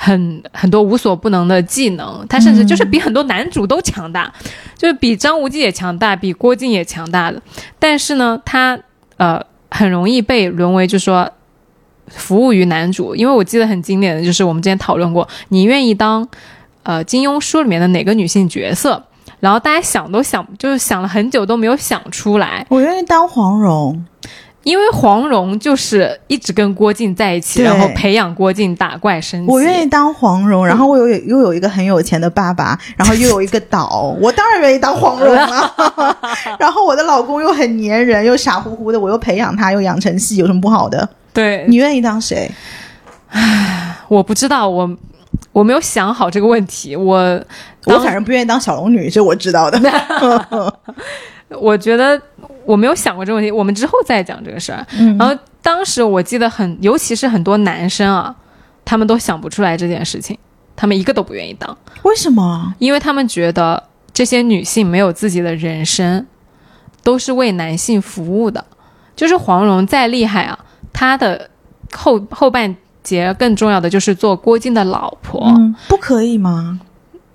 [0.05, 4.33] 很很多无所不能的技能，他甚至就是比很多男主都强大，
[4.77, 7.41] 就是比张无忌也强大，比郭靖也强大的。
[7.79, 8.77] 但是呢，他
[9.16, 11.31] 呃很容易被沦为就说
[12.09, 16.29] 服务于男主，因为我记得很经典的就是我们之前讨论过，你愿意当
[16.83, 19.05] 呃金庸书里面的哪个女性角色？
[19.39, 22.66] 然后大家想都想，就是想了很久都没有想出来。
[22.69, 24.05] 我愿意当黄蓉。
[24.62, 29.52] 因为黄蓉就是一直跟郭靖在一起，然后培养郭靖打怪升级。
[29.52, 35.74] 我愿意当黄蓉，然后我有又有一个很有钱的爸爸，然后又有一个岛， 我当然愿意当黄蓉了。
[36.59, 41.09] 然后我的老公又很粘人，又傻乎乎的，我又培养他，又养成系，有什么不好的？
[41.32, 42.51] 对你愿意当谁？
[43.30, 44.97] 唉，我不知道，我
[45.51, 46.94] 我没有想好这个问题。
[46.94, 47.43] 我
[47.86, 49.80] 我反正不愿意当小龙女，这我知道的。
[51.60, 52.20] 我觉得
[52.64, 54.86] 我没有想过这个问题，我们之后再讲这个事儿。
[55.18, 58.34] 然后当时我记得很，尤其是很多男生啊，
[58.84, 60.36] 他们都想不出来这件事情，
[60.74, 61.76] 他们一个都不愿意当。
[62.02, 62.74] 为什么？
[62.78, 63.82] 因为他们觉得
[64.12, 66.26] 这些女性没有自己的人生，
[67.02, 68.64] 都是为男性服务的。
[69.14, 70.59] 就是黄蓉再厉害啊，
[70.93, 71.51] 她的
[71.93, 75.52] 后后半截更重要的就是做郭靖的老婆，
[75.86, 76.80] 不可以吗？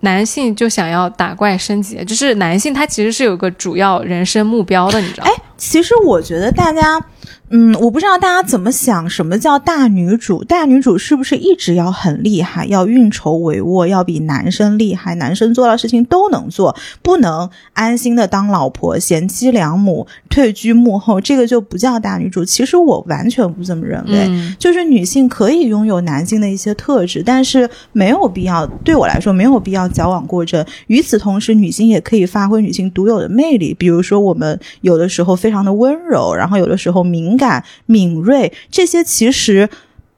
[0.02, 5.26] 男性就想要打怪升级，就是男性他其实是有个主要人生目标的，你知道？
[5.26, 7.04] 哎，其实我觉得大家。
[7.50, 10.44] 嗯，我不知道大家怎么想，什么叫大女主？
[10.44, 15.16] 大女主是不是一直要很厉害，要运筹帷幄，要比男生厉害？
[15.16, 22.44] 男生做到事情都能做，不能安心的当老婆，贤妻良母，退居幕后，这个就不叫大女主。
[22.44, 24.30] 其实我完全不这么认为，
[24.60, 30.66] 就是女性可以拥有男性的一些特质，但是没有必要，对我来说没有必要矫枉过正。
[30.88, 37.37] 与此同时，女性也可以发挥女性独有的魅力，比如说我们有的时候非常的温柔，然后有的时候敏。
[37.38, 39.70] 感敏锐，这些其实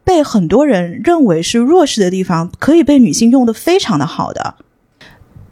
[0.04, 4.56] 被很多人认为是弱势的地方，可以被女性用的非常的好的，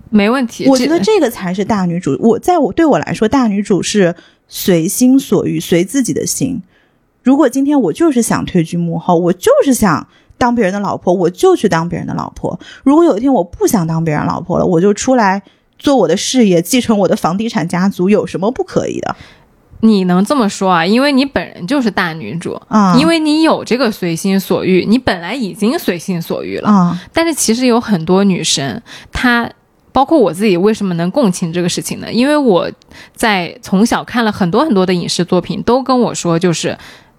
[0.09, 0.67] 没问题。
[0.67, 2.17] 我觉得这个才是大女主。
[2.19, 4.15] 我在我对我来说，大女主是
[4.47, 6.63] 随心所欲，随自己的心。
[7.21, 10.07] 如果今天我就是想退居幕后，我就是想
[10.37, 12.57] 当别人的老婆，我就去当别人的老婆。
[12.83, 15.43] 如果有一天我不想当别人老婆了，我就出来
[15.77, 19.15] 做我的事业，继承我的房地产家族，有什么不可以的？
[19.81, 20.85] 你能这么说啊？
[20.85, 26.99] 因为你本人就是大女主啊，因为你有这个随心所欲，你本来已经随心所欲了啊。
[27.13, 28.81] 但是其实有很多女生，
[29.11, 29.47] 她
[29.91, 32.11] 包括我自己，为什么能共情这个事情呢？
[32.11, 32.67] 因为我
[33.13, 36.75] 在从小看了很多很多的影视作品，都跟我说，就是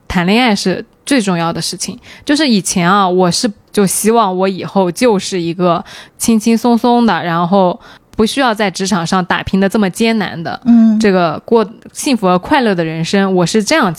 [0.09, 1.97] 谈恋爱是最重要的事情。
[2.25, 5.85] 就是以前啊，我是就希望我以后就是一个
[6.19, 7.79] 轻轻松松的，然后。
[8.19, 13.95] 不需要在职场上打拼的这么艰难的，嗯，这个过幸福而快乐的人生，我是这样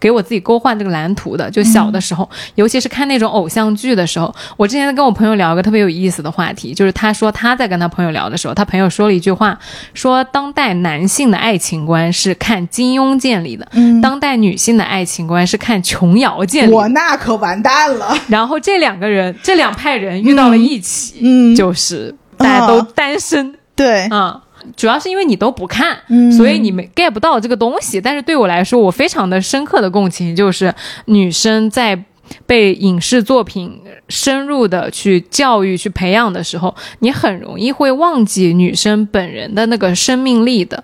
[0.00, 1.50] 给我自己勾画这个蓝图的。
[1.50, 9.58] 就小的时候，尤其是看那种偶像剧的时候，我之前跟我朋友聊一个特别有意思的话题，就是他说他在跟他朋友聊的时候，他朋友说了一句话，
[9.92, 16.88] 说当代男性的爱情观是看金庸建立的，嗯当代女性的爱情观是看琼瑶建立我。
[16.88, 18.16] 那可完蛋了。
[18.28, 24.42] 然后这两个人，这两派人遇到了一起，嗯，就是大家都啊单身对，啊、
[24.76, 28.00] 主要是因为你都不看，嗯所以你没 get 不到这个东西。
[28.00, 30.74] 但是对我来说，我非常的深刻的共情，就是
[31.04, 32.04] 女生在
[32.44, 40.82] 被影视作品深入的去教育、去培养的时候，你很容易会忘记女生本人的那个生命力的。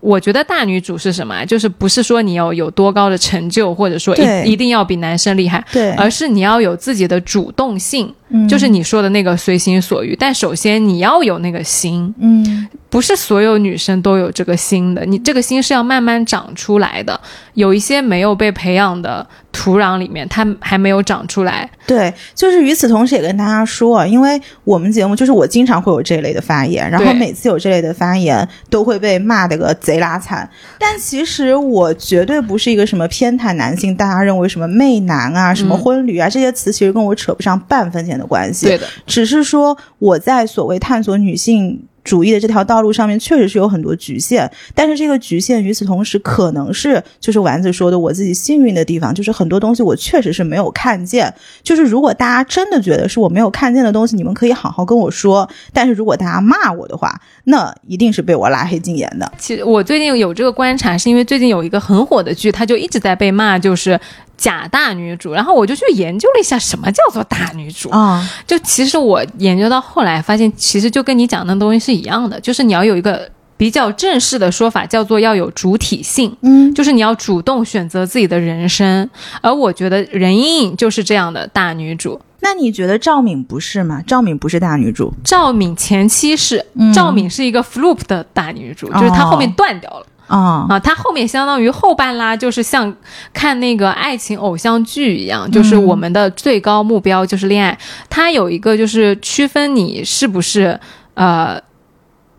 [0.00, 1.44] 我觉得大女主是什么啊？
[1.44, 10.16] 就是不是说你要有多高的成就，或者说一一定要比男生厉害，对，而是你要有自己的主动性，嗯就是你说的那个随心所欲。
[10.18, 17.20] 但首先你要有那个心，嗯不是所有女生都有这个心的，你这个心是要慢慢长出来的。
[17.54, 21.68] 有一些没有被培养的土壤里面，它还没有长出来。
[21.86, 30.48] 对，就是与此同时也跟大家说啊，因为我们节目就是我经常会有这一类的发言，然后每次有这类的发言都会被骂的个贼拉惨。
[30.78, 38.66] 但其实我绝对不是一个什么偏袒男性，大家认为什么媚男啊、什么婚旅啊、这些词，其实跟我扯不上半分钱的关系。
[38.66, 44.50] 对的，只是说我在所谓探索女性主义的这条道路上面，确实是有很多局限。
[44.74, 51.32] 但是这个局限与此同时，可能是就是丸子说的我自己幸运的地方，就是很多东西我确实是没有看见。
[51.62, 55.48] 就是如果大家真的觉得是我没有看见的东西，你们可以好好跟我说。
[55.72, 59.30] 但是如果大家骂我的话，那一定是被我拉黑禁言的。
[59.38, 63.98] 其实我最近有这个观察，是因为最近有一个很火的剧，它就一直在被骂，就是
[64.40, 65.34] 假大女主。
[65.34, 67.90] 然后我就去研究了一下，什么叫做大女主。
[67.90, 76.34] 啊、就其实我研究到后来发现，其实就跟你讲的东西是一样的，就是你要有一个比较正式的说法，叫做要有主体性。
[76.40, 79.08] 嗯就是你要主动选择自己的人生，
[79.42, 82.18] 而我觉得任盈盈就是这样的大女主。
[82.42, 84.02] 那你觉得赵敏不是吗？
[84.06, 92.94] 赵敏不是大女主，赵敏前期是，嗯赵敏是一个 flop 的大女主，哦就是她后面断掉了啊、啊，它后面相当于后半拉就是像
[93.32, 97.78] 看那个爱情偶像剧一样，就是我们的最高目标就是恋爱，
[98.08, 100.78] 它有一个就是区分你是不是
[101.14, 101.60] 呃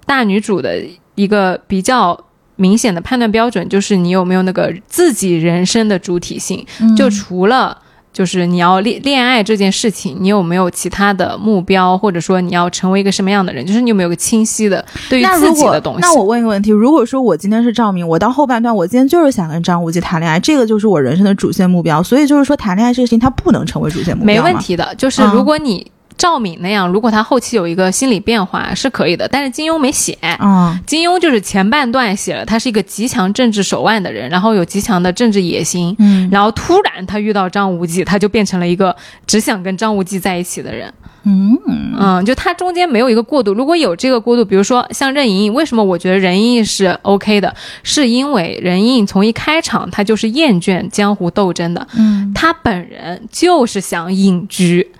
[0.05, 0.83] 大女主的
[1.15, 2.19] 一个比较。
[2.57, 6.95] 明显的判断标准就是你有没有那个自己人生的主体性，嗯。
[6.95, 7.75] 就除了
[8.13, 16.01] 就是你要恋恋爱这件事情，你有没有其他的目标，或者说你要成为一个什么样的人，就是你有没有个清晰的对于自己的东西。
[16.01, 22.03] 那我问一个问题：如果说我今天是赵明，我到后半段，我今天就是想跟张无忌谈恋爱，这个就是我人生的主线目标。
[22.03, 24.61] 所以就是说，谈恋爱这个事情它不能成为主线目标吗没问。
[24.61, 30.17] 题的，就是嗯如果你赵敏那样，如果她后期有一个心理变化是可以的，但是金庸没写。
[30.39, 40.93] 嗯金庸就是前半段写了他是一个极强政治手腕的人，然后有极强的政治野心，嗯然后突然他遇到张无忌，他就变成了一个只想跟张无忌在一起的人。
[41.23, 41.55] 嗯
[41.99, 43.53] 嗯，就他中间没有一个过渡。
[43.53, 47.53] 如果有这个过渡，比如说像任盈盈，为什么我觉得任盈盈是 OK 的？
[47.83, 54.91] 是因为任盈盈从一开场她就是厌倦江湖斗争的，嗯她本人就是想隐居。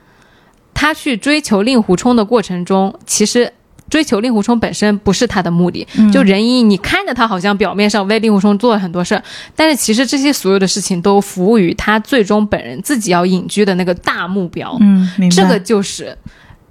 [0.81, 3.53] 她去追求令狐冲的过程中，其实。
[3.89, 9.21] 追求令狐冲本身不是他的目的，嗯就任盈盈，你看着他好像表面上为令狐冲做了很多事儿，
[9.53, 14.79] 但是其实这些所有的事情都服务于他最终本人自己要隐居的那个大目标。
[15.29, 16.17] 这个就是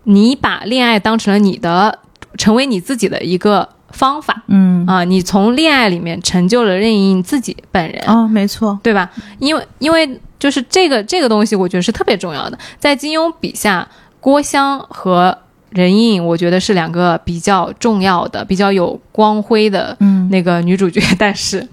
[0.04, 1.98] 你把恋爱当成了你的，
[2.38, 8.78] 成为你自己的一个方法嗯啊、你从恋爱里面成就了任盈盈自己本人，哦，没错。
[8.82, 9.10] 对吧？
[9.38, 12.58] 因为因为就是这个这个东西，我觉得是特别重要的。
[12.78, 13.86] 在金庸笔下，
[14.20, 15.36] 郭襄和
[15.70, 21.66] 任盈盈，我觉得是两个比较重要的、比较有光辉的嗯，那个女主角， 但是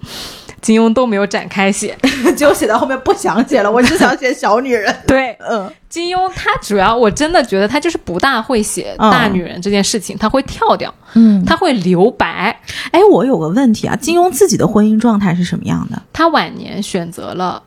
[0.61, 1.97] 金庸都没有展开写。
[2.35, 4.95] 就写到后面不想写了，我只想写小女人。
[5.07, 12.59] 对，嗯金庸他主要我真的觉得他就是不大会写嗯大女人这件事情，他会跳掉，嗯，他会留白。
[12.91, 16.01] 哎，我有个问题啊，金庸自己的婚姻状态是什么样的？
[16.11, 17.63] 他晚年选择了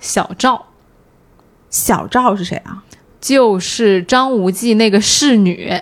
[0.00, 0.66] 小赵，
[1.70, 2.82] 小赵是谁啊？
[3.20, 5.80] 就是张无忌那个侍女。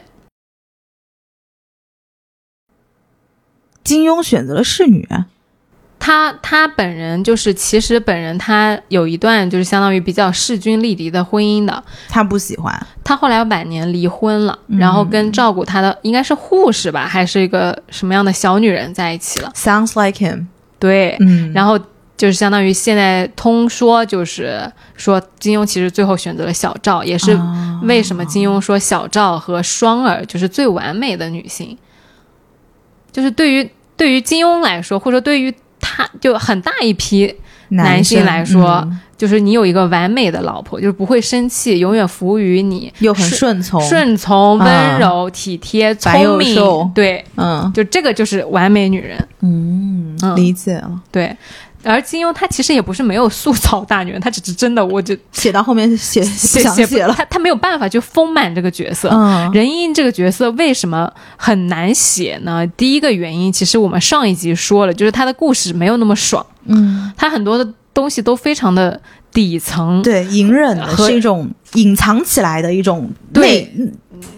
[3.82, 5.08] 金庸选择了侍女。
[6.10, 11.84] 他他本人就是，其实本人他有一段就是相当于比较势均力敌的婚姻的。
[12.08, 19.52] 他不喜欢，他后来晚年离婚了，嗯然后跟照顾他的应该是护士吧，还是一个什么样的小女人在一起了。
[19.54, 20.46] Sounds like him。
[20.80, 21.78] 对，嗯然后
[22.16, 31.78] 就是相当于现在通说，就是说金庸其实最后选择了小赵，也是啊为什么金庸说小赵和双儿就是最完美的女性。
[33.12, 37.34] 就是对于对于金庸来说，或者说对于他就很大一批
[37.70, 39.00] 男性来说，嗯。
[39.20, 44.64] 就是你有一个完美的老婆，就是不会生气，永远服务于你，又很顺顺从，顺从、啊。
[44.64, 47.70] 温柔、体贴、聪明，对，嗯。
[47.74, 50.36] 就这个就是完美女人，嗯嗯。
[50.36, 51.02] 理解了。
[51.12, 51.36] 对。
[51.82, 59.08] 而金庸他其实也不是没有塑造大女人，他只是真的，我就写到后面写写写了，他他没有办法就丰满这个角色。
[59.12, 62.66] 嗯任盈盈这个角色为什么很难写呢？
[62.76, 69.00] 第一个原因，其实我们上一集说了，就是他的故事没有那么爽，嗯，他很多的东西都非常的
[69.32, 70.02] 底层。
[70.02, 73.72] 对，隐忍的和是一种隐藏起来的一种对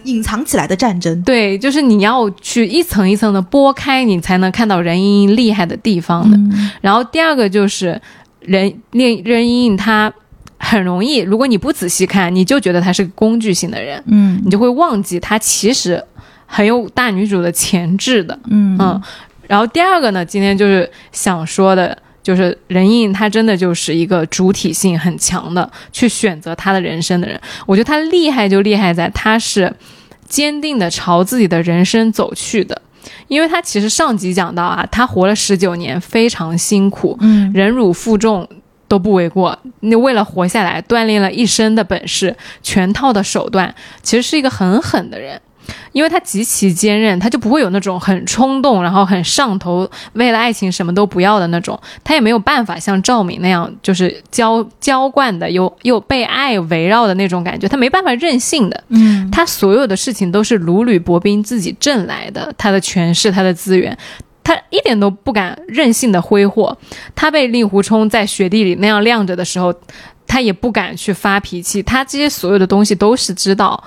[0.04, 1.22] 隐藏起来的战争。
[1.22, 6.36] 对，就是你要去一层一层的剥开，你才能看到任盈盈厉害的地方的。
[6.36, 8.00] 嗯然后第二个就是
[8.40, 10.12] 任任任盈盈她
[10.59, 16.02] 很容易，如果你不仔细看，你就觉得她是个工具性的人，嗯你就会忘记她其实
[16.46, 18.38] 很有大女主的潜质的。
[18.50, 19.02] 嗯嗯，
[19.46, 27.40] 然后第二个呢，今天就是想说的，就是任印，他真的就是一个主体性很强的去选择他的人生的人。
[27.66, 29.74] 我觉得他厉害就厉害在他是
[30.28, 32.80] 坚定的朝自己的人生走去的。
[33.26, 38.48] 因为他其实上集讲到啊，他活了十九年，非常辛苦，嗯忍辱负重
[38.86, 39.58] 都不为过。
[39.80, 45.40] 你为了活下来，锻炼了一身的本事，全套的手段，其实是一个很狠的人。
[45.93, 51.78] 因为他极其坚韧，他就不会有那种很冲动，然后很上头，为了爱情什么都不要的那种。
[52.02, 57.68] 他也没有办法像赵敏那样，就是娇娇惯的，又 又被爱围绕的那种感觉。
[57.68, 63.97] 他没办法任性的，嗯他所有的事情都是如履薄冰自己挣来的，他的权势，他的资源。
[64.44, 66.76] 他一点都不敢任性的挥霍，
[67.14, 69.72] 他被令狐冲在雪地里那样晾着的时候，
[70.26, 71.80] 他也不敢去发脾气。
[71.80, 73.80] 他这些所有的东西都是知道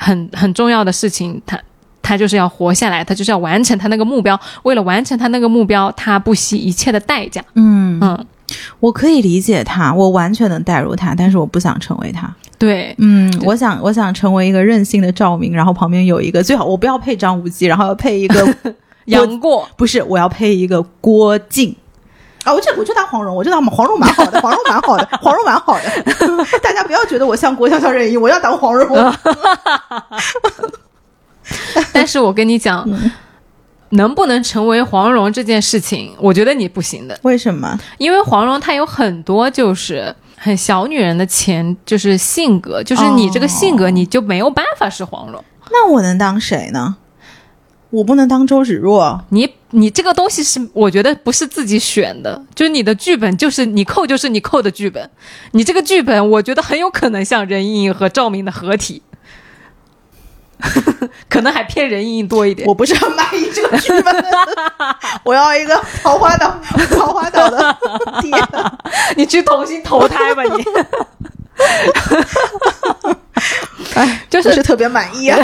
[0.00, 1.60] 很很重要的事情，他
[2.00, 4.38] 他就是要活下来，他就是要完成他那个目标。
[4.62, 7.44] 为了完成他那个目标，他不惜一切的代价。
[7.54, 8.26] 嗯，嗯，
[8.80, 12.34] 我可以理解他，我完全能代入他，但是我不想成为他。
[12.58, 18.56] 对，嗯，我想我想成为一个任性的赵明，然后旁边有一个最好我不要配张无忌，然后要配一个
[19.06, 21.76] 杨过，不是我要配一个郭靖。
[22.44, 25.84] 啊，我就我就当黄蓉，我就当黄蓉蛮好的，黄蓉蛮好的，黄蓉蛮好的。
[26.62, 29.14] 大家不要觉得我像郭笑笑任意，我要当黄蓉。
[31.92, 32.88] 但是我跟你讲，
[33.90, 37.78] 能不能成为黄蓉这件事情，我觉得你不行的，为什么？
[37.98, 40.14] 因为黄蓉她有很多就是。
[40.42, 45.44] 很小女人的前就是性格，就是你这个性格，哦你就没有办法是黄蓉。
[45.70, 46.96] 那我能当谁呢？
[47.90, 49.22] 我不能当周芷若。
[49.28, 55.08] 你你这个东西是我觉得不是自己选的，就是你的剧本就是你扣就是你扣的剧本，
[55.52, 59.02] 你这个剧本我觉得很有可能像任盈盈和赵敏的合体，
[61.28, 62.66] 可能还偏任盈盈多一点。
[62.66, 64.24] 我不是很满意这个剧本，
[65.24, 66.60] 我要一个桃花岛，
[66.90, 67.76] 桃花岛的
[68.20, 68.30] 爹。
[69.16, 70.64] 你去重新投胎吧你。
[73.94, 75.38] 哎，就不是特别满意啊。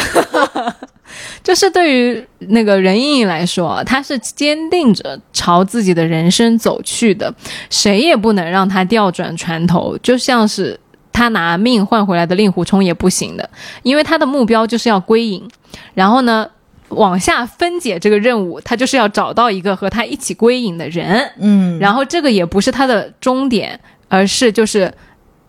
[1.43, 7.33] 就是对于那个任盈盈来说，她是坚定着朝自己的人生走去的，
[7.71, 10.79] 谁也不能让她调转船头，就像是
[11.13, 13.49] 她拿命换回来的令狐冲也不行的，
[13.83, 15.49] 因为她的目标就是要归隐，
[15.95, 16.49] 然后呢。
[16.91, 24.95] 往下分解这个任务，她就是要找到一个和她一起归隐的人，嗯，然后这个也不是他的终点，而是就是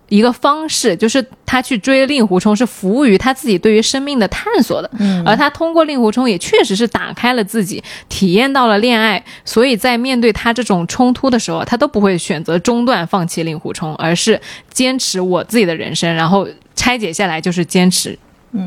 [0.09, 14.39] 一个方式，就是他去追令狐冲是服务于他自己对于生命的探索的，嗯而他通过令狐冲也确实是打开了自己，体验到了恋爱，所以在面对他这种冲突的时候，他都不会选择中断放弃令狐冲，而是
[14.71, 18.17] 坚持我自己的人生，然后拆解下来就是坚持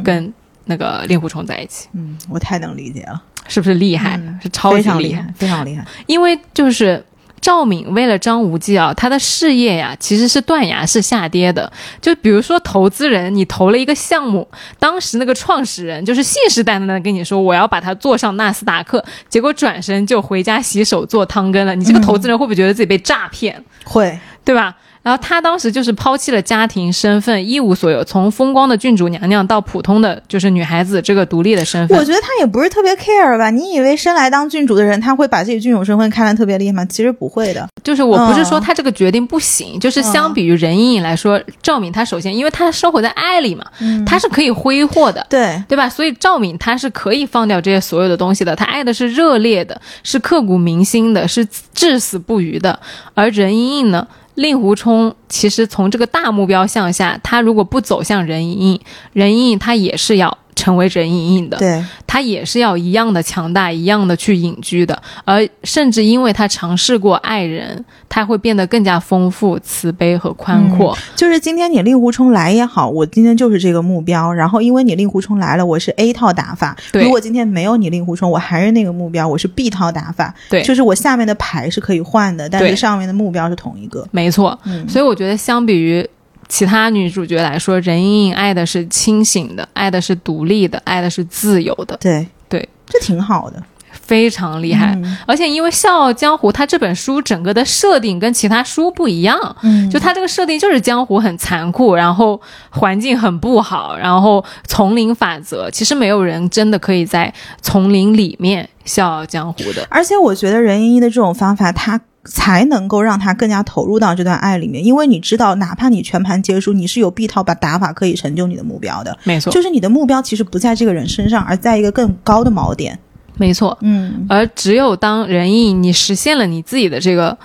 [0.05, 0.33] 跟
[0.67, 4.21] 那个令狐冲在一起，嗯，我太能理解了，是不是厉害？
[4.43, 4.93] 是超级厉害。
[4.93, 5.85] 非常厉害，非常厉害。
[6.07, 7.03] 因为就是
[7.41, 11.73] 赵敏为了张无忌啊，他的事业呀其实是断崖式下跌的。
[12.01, 14.47] 就比如说投资人，你投了一个项目，
[14.79, 21.75] 当时那个创始人就是信誓旦旦的跟你说我要把它做上纳斯达克，结果转身就回家洗手做汤羹了。
[21.75, 23.65] 你这个投资人会不会觉得自己被诈骗？
[23.85, 24.77] 会，对吧？
[25.03, 31.99] 然后他当时就是抛弃了家庭身份，一无所有，从风光的郡主娘娘到普通的就是女孩子这个独立的身份。
[31.99, 33.51] 我觉得他也不是特别 care 吧？
[33.51, 36.85] 你以为生来当郡主的人，他会把自己郡主身份看得特别厉害吗？
[36.85, 37.67] 其实不会的。
[37.83, 43.65] 就是我不是说嗯他这个决定不行，就是相比于任盈盈来说，赵敏她首先因为她生活在爱里嘛，
[44.05, 45.27] 她是可以挥霍的。
[45.31, 45.89] 对，对吧？
[45.89, 52.79] 所以赵敏她是可以放掉这些所有的东西的，她爱的是热烈的，是刻骨铭心的，是至死不渝的。
[53.15, 58.81] 而任盈盈呢，令狐冲其实从这个大目标向下，他如果不走向任盈盈，
[59.13, 61.57] 任盈盈他也是要成为任盈盈的。
[61.57, 70.97] 对，他也是要一样的强大，一样的去隐居的，而甚至因为他尝试过爱人，他会变得更加丰富、慈悲和宽阔。
[71.17, 74.33] 就是今天你令狐冲来也好，我今天就是这个目标。
[74.33, 76.77] 然后因为你令狐冲来了，我是 A 套打法。
[76.93, 80.35] 对如果今天没有你令狐冲，我还是那个目标，我是 B 套打法。
[80.51, 84.07] 对就是我下面的牌是可以换的，但对是上面的目标是同一个。
[84.11, 86.07] 没错，嗯所以我觉得相比于
[86.51, 93.63] 其他女主角来说，任盈盈爱的是清醒的，爱的是独立的，爱的是自由的，对对，这挺好的。
[93.93, 94.93] 非常厉害。
[94.97, 102.41] 嗯而且因为《笑傲江湖》它这本书整个的设定跟其他书不一样，嗯就它这个设定就是江湖很残酷，然后
[102.71, 107.33] 环境很不好，然后丛林法则，其实没有人真的可以在
[107.63, 109.87] 丛林里面笑傲江湖的。
[109.89, 119.17] 而且我觉得任盈盈的这种方法，她才能够让他更加投入到这段爱里面，因为你知道，哪怕你全盘皆输，你是有 B 套把打法可以成就你的目标的。
[119.25, 122.99] 没错，就是你的目标其实不在这个人身上，而在一个更高的锚点。
[123.37, 123.77] 没错。
[123.81, 127.37] 嗯，而只有当任盈盈你实现了你自己的这个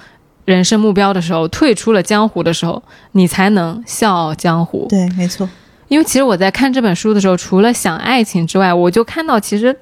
[0.44, 2.84] 人生目标的时候，退出了江湖的时候，
[3.14, 4.88] 你才能笑傲江湖。
[4.90, 5.50] 对，没错。
[5.88, 9.78] 因为其实我在看这本书的时候，除了想爱情之外，我就看到其实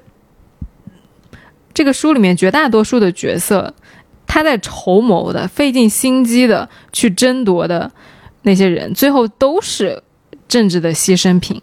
[1.72, 3.74] 这个书里面绝大多数的角色，
[4.26, 7.90] 他在筹谋的、费尽心机的去争夺的
[8.42, 10.02] 那些人，最后都是
[10.48, 11.60] 政治的牺牲品。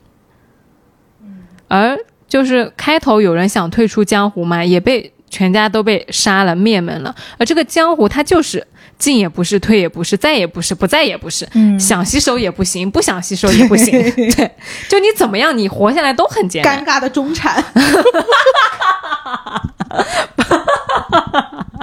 [1.68, 1.98] 而
[2.28, 7.16] 就是开头有人想退出江湖嘛，也被全家都被杀了、灭门了。
[7.38, 8.66] 而这个江湖，它就是
[8.98, 11.48] 进也不是，退也不是，再也不是，不再也不是。
[11.54, 13.92] 嗯想吸收也不行，不想吸收也不行。
[14.36, 14.52] 对，
[14.90, 16.84] 就你怎么样，你活下来都很艰难。
[16.84, 17.64] 尴尬的中产，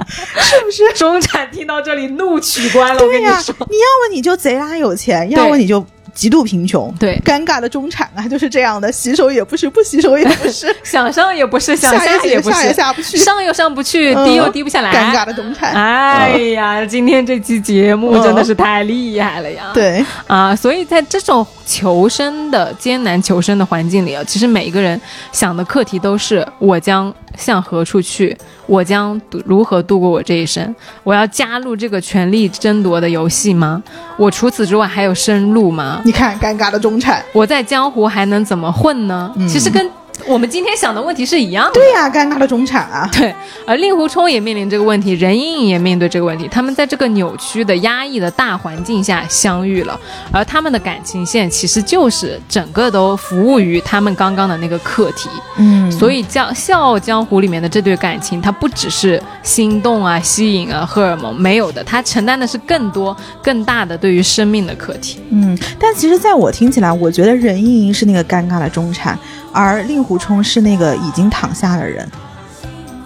[0.39, 0.93] 是不是？
[0.93, 3.55] 中产听到这里怒取关了，我跟对呀、你说。
[3.69, 6.93] 你要么你就贼拉有钱，要么你就极度贫穷。
[6.99, 14.91] 对尴尬的中产啊，就是这样的，洗手也不是，不洗手也不是， 想上也不是，想下也不下也是，下不去，上又上不去，嗯低又低不下来。
[14.91, 15.71] 尴尬的中产。
[15.73, 19.71] 哎呀，今天这期节目真的是太厉害了呀！
[19.73, 24.99] 对，啊，所以在这种求生的艰难求生的环境里啊，其实每一个人
[25.31, 28.35] 想的课题都是：我将向何处去？
[28.69, 30.73] 我将度如何度过我这一生？
[31.03, 33.81] 我要加入这个权力争夺的游戏吗？
[34.15, 36.01] 我除此之外还有生路吗？
[36.05, 37.23] 你看，尴尬的中产。
[37.33, 39.33] 我在江湖还能怎么混呢？
[39.35, 39.89] 嗯其实跟
[40.27, 41.73] 我们今天想的问题是一样的。
[41.73, 43.09] 对呀、尴尬的中产啊。
[43.13, 43.33] 对，
[43.65, 46.47] 而令狐冲也面临这个问题，任盈盈也面对这个问题。
[46.49, 49.99] 他们在这个扭曲的、压抑的大环境下相遇了，
[50.31, 55.29] 而他们的感情线其实就是整个都服务于他们刚刚的那个课题。
[55.57, 65.19] 嗯所以江《笑傲江湖》里面的这对感情，它不只是心动啊、吸引啊、荷尔蒙，没有的，它承担的是更多、更大的对于生命的课题。
[65.31, 69.17] 嗯，但其实在我听起来，我觉得任盈盈是那个尴尬的中产，
[69.51, 72.07] 而令狐冲是那个已经躺下的人。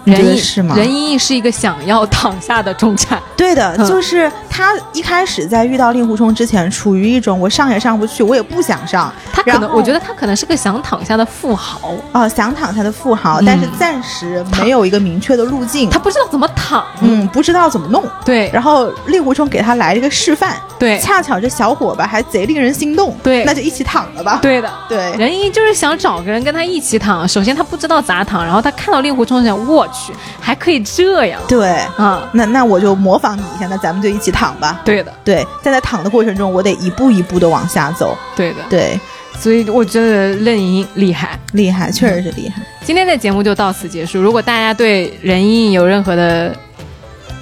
[0.04, 0.74] 任盈得是吗？
[0.76, 3.86] 任盈盈是一个想要躺下的中产， 对的，嗯。
[3.86, 16.84] 就是他一开始在遇到令狐冲之前，处于一种我上也上不去，我也不想上，他可能，我觉得他可能是个想躺下的富豪，啊、想躺下的富豪，嗯但是暂时没有一个明确的路径，他不知道怎么躺。
[17.00, 18.04] 嗯不知道怎么弄。
[18.24, 18.50] 对。
[18.52, 20.98] 然后令狐冲给他来了一个示范，对。
[20.98, 23.44] 恰巧这小伙吧还贼令人心动，对。
[23.44, 24.38] 那就一起躺了吧。
[24.40, 24.70] 对的。
[24.88, 32.28] 对，任盈盈就是想找个人跟他一起躺，首先他不知道咋躺，然后他看到令狐冲想，我去，还可以这样对，啊！
[32.32, 34.82] 那那我就模仿你一下，那咱们就一起躺吧。
[34.84, 38.16] 对的，对，在在躺的过程中，我得一步一步的往下走。
[38.36, 38.98] 对的，对，
[39.38, 41.38] 所以我觉得任盈盈厉害。
[41.52, 42.60] 厉害，确实是厉害。
[42.84, 44.20] 今天的节目就到此结束。
[44.20, 46.54] 如果大家对任盈盈有任何的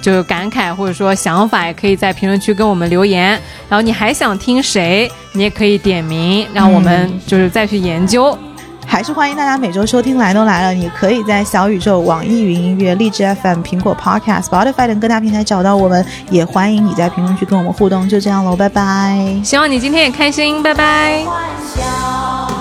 [0.01, 3.31] 就是感慨或者说想法，也可以在评论区跟我们留言。
[3.69, 8.37] 然后你还想听谁，你也可以点名，让我们就是再去研究。
[8.85, 18.07] 还是欢迎大家每周收听《来都来了》，你可以在小宇宙、网易云音乐、荔枝 FM、苹果 Podcast、Spotify 等各大平台找到我们，也欢迎你在评论区跟我们互动。
[18.07, 19.17] 就这样喽，拜拜。
[19.43, 21.23] 希望你今天也开心，拜拜。
[21.25, 21.43] 欢
[21.75, 22.52] 笑。